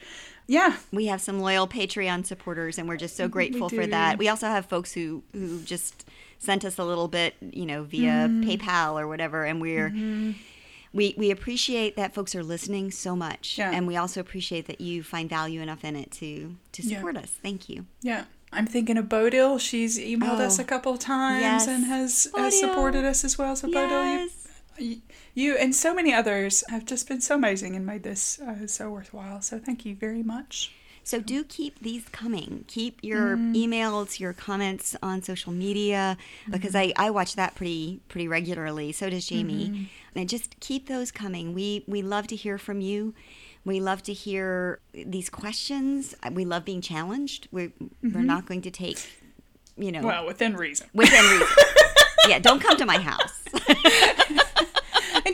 yeah 0.49 0.75
we 0.91 1.05
have 1.05 1.21
some 1.21 1.39
loyal 1.39 1.67
patreon 1.67 2.25
supporters 2.25 2.77
and 2.77 2.89
we're 2.89 2.97
just 2.97 3.15
so 3.15 3.27
grateful 3.27 3.69
for 3.69 3.85
that 3.85 4.17
we 4.17 4.27
also 4.27 4.47
have 4.47 4.65
folks 4.65 4.91
who 4.91 5.23
who 5.31 5.61
just 5.61 6.05
sent 6.39 6.65
us 6.65 6.79
a 6.79 6.83
little 6.83 7.07
bit 7.07 7.35
you 7.39 7.65
know 7.65 7.83
via 7.83 8.27
mm. 8.27 8.43
paypal 8.43 8.99
or 8.99 9.07
whatever 9.07 9.45
and 9.45 9.61
we're 9.61 9.89
mm-hmm. 9.89 10.31
we 10.91 11.13
we 11.17 11.29
appreciate 11.29 11.95
that 11.95 12.13
folks 12.13 12.33
are 12.33 12.43
listening 12.43 12.89
so 12.89 13.15
much 13.15 13.59
yeah. 13.59 13.71
and 13.71 13.85
we 13.85 13.95
also 13.95 14.19
appreciate 14.19 14.65
that 14.65 14.81
you 14.81 15.03
find 15.03 15.29
value 15.29 15.61
enough 15.61 15.83
in 15.83 15.95
it 15.95 16.09
to 16.09 16.55
to 16.71 16.81
support 16.81 17.15
yeah. 17.15 17.21
us 17.21 17.29
thank 17.43 17.69
you 17.69 17.85
yeah 18.01 18.25
I'm 18.51 18.65
thinking 18.65 18.97
of 18.97 19.05
Bodil. 19.05 19.59
She's 19.59 19.99
emailed 19.99 20.39
oh, 20.39 20.45
us 20.45 20.57
a 20.57 20.63
couple 20.63 20.93
of 20.93 20.97
times 20.97 21.41
yes. 21.41 21.67
and 21.67 21.85
has, 21.85 22.27
has 22.35 22.59
supported 22.59 23.05
us 23.05 23.23
as 23.23 23.37
well. 23.37 23.55
So 23.55 23.67
yes. 23.67 23.77
Bodil, 23.77 24.83
you, 24.83 25.01
you 25.33 25.55
and 25.55 25.73
so 25.75 25.93
many 25.93 26.13
others 26.13 26.63
have 26.69 26.85
just 26.85 27.07
been 27.07 27.21
so 27.21 27.35
amazing 27.35 27.75
and 27.75 27.85
made 27.85 28.03
this 28.03 28.39
uh, 28.39 28.67
so 28.67 28.89
worthwhile. 28.89 29.41
So 29.41 29.59
thank 29.59 29.85
you 29.85 29.95
very 29.95 30.23
much. 30.23 30.71
So 31.03 31.19
do 31.19 31.43
keep 31.43 31.79
these 31.79 32.05
coming. 32.09 32.65
Keep 32.67 32.99
your 33.01 33.35
mm. 33.35 33.55
emails, 33.55 34.19
your 34.19 34.33
comments 34.33 34.95
on 35.01 35.23
social 35.23 35.51
media 35.51 36.17
because 36.49 36.73
mm. 36.73 36.93
I, 36.95 37.07
I 37.07 37.09
watch 37.09 37.35
that 37.35 37.55
pretty 37.55 38.01
pretty 38.09 38.27
regularly. 38.27 38.91
So 38.91 39.09
does 39.09 39.25
Jamie. 39.27 39.69
Mm-hmm. 39.69 39.83
And 40.15 40.27
just 40.27 40.59
keep 40.59 40.87
those 40.87 41.11
coming. 41.11 41.53
We 41.53 41.83
we 41.87 42.01
love 42.01 42.27
to 42.27 42.35
hear 42.35 42.57
from 42.57 42.81
you. 42.81 43.13
We 43.65 43.79
love 43.79 44.03
to 44.03 44.13
hear 44.13 44.79
these 44.93 45.29
questions. 45.29 46.15
We 46.31 46.45
love 46.45 46.65
being 46.65 46.81
challenged. 46.81 47.47
We're, 47.51 47.69
mm-hmm. 47.69 48.13
we're 48.13 48.23
not 48.23 48.45
going 48.45 48.61
to 48.63 48.71
take, 48.71 48.97
you 49.77 49.91
know. 49.91 50.01
Well, 50.01 50.25
within 50.25 50.55
reason. 50.55 50.87
Within 50.93 51.23
reason. 51.23 51.47
yeah, 52.27 52.39
don't 52.39 52.61
come 52.61 52.77
to 52.77 52.85
my 52.85 52.97
house. 52.97 53.43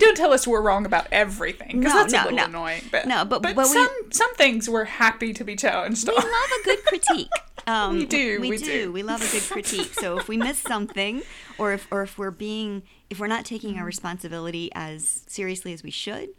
don't 0.05 0.15
tell 0.17 0.31
us 0.33 0.47
we're 0.47 0.61
wrong 0.61 0.85
about 0.85 1.07
everything 1.11 1.79
because 1.79 1.93
No, 1.93 1.99
that's 2.01 2.13
no, 2.13 2.21
a 2.21 2.23
little 2.23 2.37
no. 2.37 2.45
annoying. 2.45 2.83
But 2.91 3.05
No, 3.07 3.25
but- 3.25 3.41
but, 3.41 3.55
but 3.55 3.65
we- 3.67 3.73
some 3.73 3.89
some 4.11 4.33
things 4.35 4.69
we're 4.69 4.85
happy 4.85 5.33
to 5.33 5.43
be 5.43 5.55
challenged 5.55 6.07
we 6.07 6.13
on. 6.15 6.23
love 6.23 6.49
a 6.61 6.63
good 6.63 6.83
critique. 6.85 7.29
Um, 7.67 7.97
We 7.97 8.05
do, 8.05 8.39
We, 8.41 8.49
we 8.51 8.57
do. 8.57 8.65
do. 8.65 8.91
We 8.91 9.01
love 9.01 9.23
a 9.27 9.31
good 9.31 9.41
critique. 9.41 9.91
So 9.95 10.19
if 10.19 10.27
we 10.27 10.37
miss 10.37 10.59
something, 10.59 11.23
or 11.57 11.73
if 11.73 11.87
or 11.89 12.03
if 12.03 12.15
we're 12.15 12.29
being 12.29 12.83
if 13.09 13.19
we're 13.19 13.25
not 13.25 13.43
taking 13.43 13.79
our 13.79 13.85
responsibility 13.85 14.69
as 14.75 15.23
seriously 15.27 15.73
as 15.73 15.81
we 15.81 15.89
should, 15.89 16.29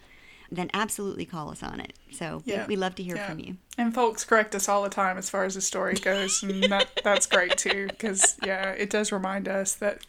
then 0.53 0.71
absolutely 0.73 1.25
call 1.25 1.51
us 1.51 1.64
on 1.64 1.81
it. 1.81 1.95
So 2.12 2.43
we- 2.47 2.53
Yeah. 2.53 2.67
we, 2.69 2.77
love 2.77 2.95
to 2.95 3.03
hear 3.03 3.17
Yeah. 3.17 3.27
from 3.29 3.41
you. 3.41 3.57
And 3.77 3.93
folks 3.93 4.23
correct 4.25 4.55
us 4.55 4.69
all 4.69 4.85
the 4.85 4.89
time 4.89 5.19
as 5.19 5.29
far 5.29 5.43
as 5.43 5.57
the 5.57 5.61
story 5.61 5.95
goes, 5.95 6.45
and 6.45 6.62
that, 6.71 7.01
that's 7.03 7.27
great 7.27 7.57
too 7.57 7.89
because 7.89 8.37
yeah, 8.45 8.71
it 8.71 8.89
does 8.91 9.11
remind 9.11 9.49
us 9.49 9.75
that 9.75 10.03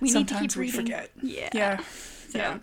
We 0.00 0.06
need 0.10 0.26
to 0.26 0.34
sometimes 0.34 0.54
keep 0.54 0.58
we 0.58 0.66
reading. 0.66 0.80
forget. 0.80 1.10
Yeah. 1.22 1.50
Yeah, 1.54 1.80
yeah. 2.34 2.58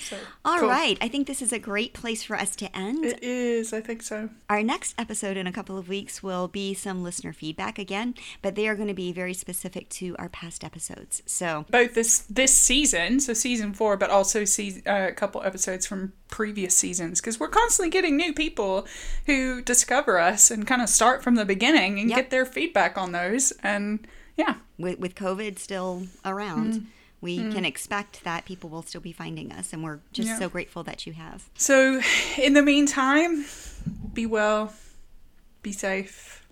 So 0.00 0.18
All 0.44 0.60
right. 0.60 0.98
cool. 0.98 1.06
I 1.06 1.08
think 1.08 1.26
this 1.26 1.40
is 1.40 1.50
a 1.50 1.58
great 1.58 1.94
place 1.94 2.22
for 2.22 2.36
us 2.36 2.54
to 2.56 2.76
end. 2.76 3.06
It 3.06 3.22
is. 3.22 3.72
I 3.72 3.80
think 3.80 4.02
so. 4.02 4.28
Our 4.50 4.62
next 4.62 4.94
episode 4.98 5.38
in 5.38 5.46
a 5.46 5.52
couple 5.52 5.78
of 5.78 5.88
weeks 5.88 6.22
will 6.22 6.46
be 6.46 6.74
some 6.74 7.02
listener 7.02 7.32
feedback 7.32 7.78
again, 7.78 8.14
but 8.42 8.54
they 8.54 8.68
are 8.68 8.74
going 8.74 8.88
to 8.88 8.94
be 8.94 9.12
very 9.12 9.32
specific 9.32 9.88
to 9.90 10.14
our 10.18 10.28
past 10.28 10.62
episodes. 10.62 11.22
So 11.24 11.64
both 11.70 11.94
this 11.94 12.18
this 12.18 12.52
season, 12.52 13.18
so 13.18 13.32
season 13.32 13.72
four, 13.72 13.96
but 13.96 14.10
also 14.10 14.44
see 14.44 14.82
uh, 14.86 15.08
a 15.08 15.12
couple 15.12 15.42
episodes 15.42 15.86
from 15.86 16.12
previous 16.28 16.76
seasons 16.76 17.22
because 17.22 17.40
we're 17.40 17.48
constantly 17.48 17.90
getting 17.90 18.16
new 18.16 18.34
people 18.34 18.86
who 19.24 19.62
discover 19.62 20.18
us 20.18 20.50
and 20.50 20.66
kind 20.66 20.82
of 20.82 20.90
start 20.90 21.22
from 21.22 21.36
the 21.36 21.46
beginning 21.46 21.98
and 21.98 22.10
Yep. 22.10 22.16
get 22.18 22.30
their 22.30 22.44
feedback 22.44 22.98
on 22.98 23.12
those. 23.12 23.52
And 23.62 24.06
yeah, 24.36 24.56
with, 24.78 24.98
with 24.98 25.14
COVID 25.14 25.58
still 25.58 26.08
around, 26.26 26.88
we 27.24 27.38
hmm. 27.38 27.52
can 27.52 27.64
expect 27.64 28.22
that 28.22 28.44
people 28.44 28.68
will 28.68 28.82
still 28.82 29.00
be 29.00 29.10
finding 29.10 29.50
us, 29.50 29.72
and 29.72 29.82
we're 29.82 30.00
just 30.12 30.28
Yeah. 30.28 30.38
so 30.38 30.48
grateful 30.50 30.84
that 30.84 31.06
you 31.06 31.14
have. 31.14 31.48
so 31.56 32.00
in 32.38 32.52
the 32.52 32.62
meantime, 32.62 33.46
be 34.12 34.26
well, 34.26 34.74
be 35.62 35.72
safe, 35.72 36.46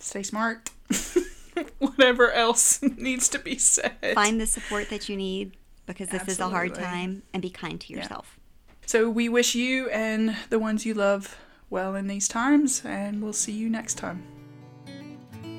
stay 0.00 0.24
smart. 0.24 0.70
Whatever 1.78 2.32
else 2.32 2.82
needs 2.82 3.28
to 3.30 3.38
be 3.38 3.56
said. 3.58 4.14
Find 4.14 4.40
the 4.40 4.46
support 4.46 4.90
that 4.90 5.08
you 5.08 5.16
need 5.16 5.56
because 5.86 6.08
this 6.08 6.26
is 6.26 6.40
a 6.40 6.48
hard 6.48 6.74
time, 6.74 7.22
and 7.32 7.42
be 7.42 7.50
kind 7.50 7.80
to 7.82 7.92
yourself. 7.92 8.38
So 8.86 9.10
we 9.10 9.28
wish 9.28 9.54
you 9.54 9.88
and 9.90 10.36
the 10.48 10.58
ones 10.58 10.86
you 10.86 10.94
love 10.94 11.36
well 11.70 11.94
in 11.94 12.06
these 12.08 12.26
times, 12.26 12.82
and 12.84 13.22
we'll 13.22 13.32
see 13.32 13.52
you 13.52 13.68
next 13.68 13.94
time. 13.94 14.35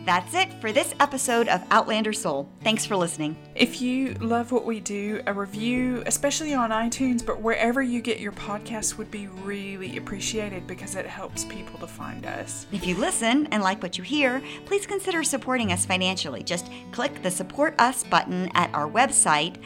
That's 0.08 0.34
it 0.36 0.53
for 0.62 0.72
this 0.72 0.95
episode 1.01 1.49
of 1.49 1.62
Outlander 1.70 2.14
Soul. 2.14 2.47
Thanks 2.64 2.86
for 2.86 2.95
listening. 2.95 3.36
If 3.55 3.82
you 3.82 4.14
love 4.22 4.53
what 4.53 4.64
we 4.64 4.80
do, 4.80 5.22
a 5.28 5.34
review, 5.34 6.01
especially 6.05 6.53
on 6.53 6.70
iTunes, 6.70 7.26
but 7.26 7.41
wherever 7.41 7.84
you 7.84 7.99
get 7.99 8.22
your 8.22 8.32
podcasts, 8.32 8.97
would 8.97 9.12
be 9.12 9.28
really 9.28 9.97
appreciated 9.97 10.66
because 10.66 10.95
it 10.95 11.05
helps 11.05 11.43
people 11.43 11.78
to 11.80 11.88
find 11.88 12.26
us. 12.26 12.68
If 12.72 12.88
you 12.88 12.95
listen 12.95 13.47
and 13.47 13.62
like 13.62 13.84
what 13.84 13.97
you 13.97 14.03
hear, 14.05 14.41
please 14.64 14.88
consider 14.88 15.24
supporting 15.24 15.74
us 15.74 15.86
financially. 15.86 16.41
Just 16.41 16.72
click 16.93 17.22
the 17.22 17.30
Support 17.30 17.76
Us 17.78 18.05
button 18.05 18.49
at 18.53 18.74
our 18.74 18.89
website 18.89 19.58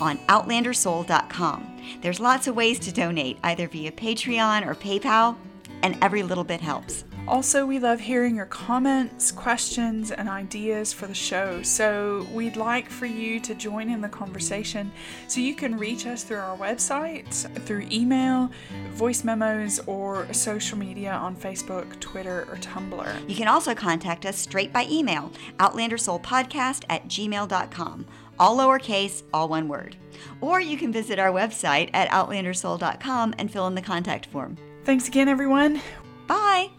on 0.00 0.16
outlandersoul.com. 0.28 1.78
There's 2.00 2.20
lots 2.20 2.46
of 2.46 2.56
ways 2.56 2.78
to 2.78 2.90
donate, 2.90 3.36
either 3.42 3.68
via 3.68 3.92
Patreon 3.92 4.66
or 4.66 4.74
PayPal, 4.74 5.36
and 5.82 5.98
every 6.00 6.22
little 6.22 6.44
bit 6.44 6.62
helps. 6.62 7.04
Also, 7.30 7.64
we 7.64 7.78
love 7.78 8.00
hearing 8.00 8.34
your 8.34 8.46
comments, 8.46 9.30
questions, 9.30 10.10
and 10.10 10.28
ideas 10.28 10.92
for 10.92 11.06
the 11.06 11.14
show. 11.14 11.62
So, 11.62 12.26
we'd 12.32 12.56
like 12.56 12.90
for 12.90 13.06
you 13.06 13.38
to 13.38 13.54
join 13.54 13.88
in 13.88 14.00
the 14.00 14.08
conversation. 14.08 14.90
So, 15.28 15.40
you 15.40 15.54
can 15.54 15.78
reach 15.78 16.06
us 16.06 16.24
through 16.24 16.38
our 16.38 16.56
website, 16.56 17.32
through 17.64 17.86
email, 17.92 18.50
voice 18.94 19.22
memos, 19.22 19.78
or 19.86 20.30
social 20.32 20.76
media 20.76 21.12
on 21.12 21.36
Facebook, 21.36 22.00
Twitter, 22.00 22.48
or 22.50 22.56
Tumblr. 22.56 23.28
You 23.28 23.36
can 23.36 23.46
also 23.46 23.76
contact 23.76 24.26
us 24.26 24.36
straight 24.36 24.72
by 24.72 24.88
email, 24.90 25.30
outlandersoulpodcast 25.58 26.84
at 26.88 27.06
gmail.com. 27.06 28.06
All 28.40 28.56
lowercase, 28.56 29.22
all 29.32 29.48
one 29.48 29.68
word. 29.68 29.94
Or 30.40 30.60
you 30.60 30.76
can 30.76 30.92
visit 30.92 31.20
our 31.20 31.30
website 31.30 31.90
at 31.94 32.10
outlandersoul.com 32.10 33.36
and 33.38 33.52
fill 33.52 33.68
in 33.68 33.76
the 33.76 33.82
contact 33.82 34.26
form. 34.26 34.56
Thanks 34.84 35.06
again, 35.06 35.28
everyone. 35.28 35.80
Bye! 36.26 36.70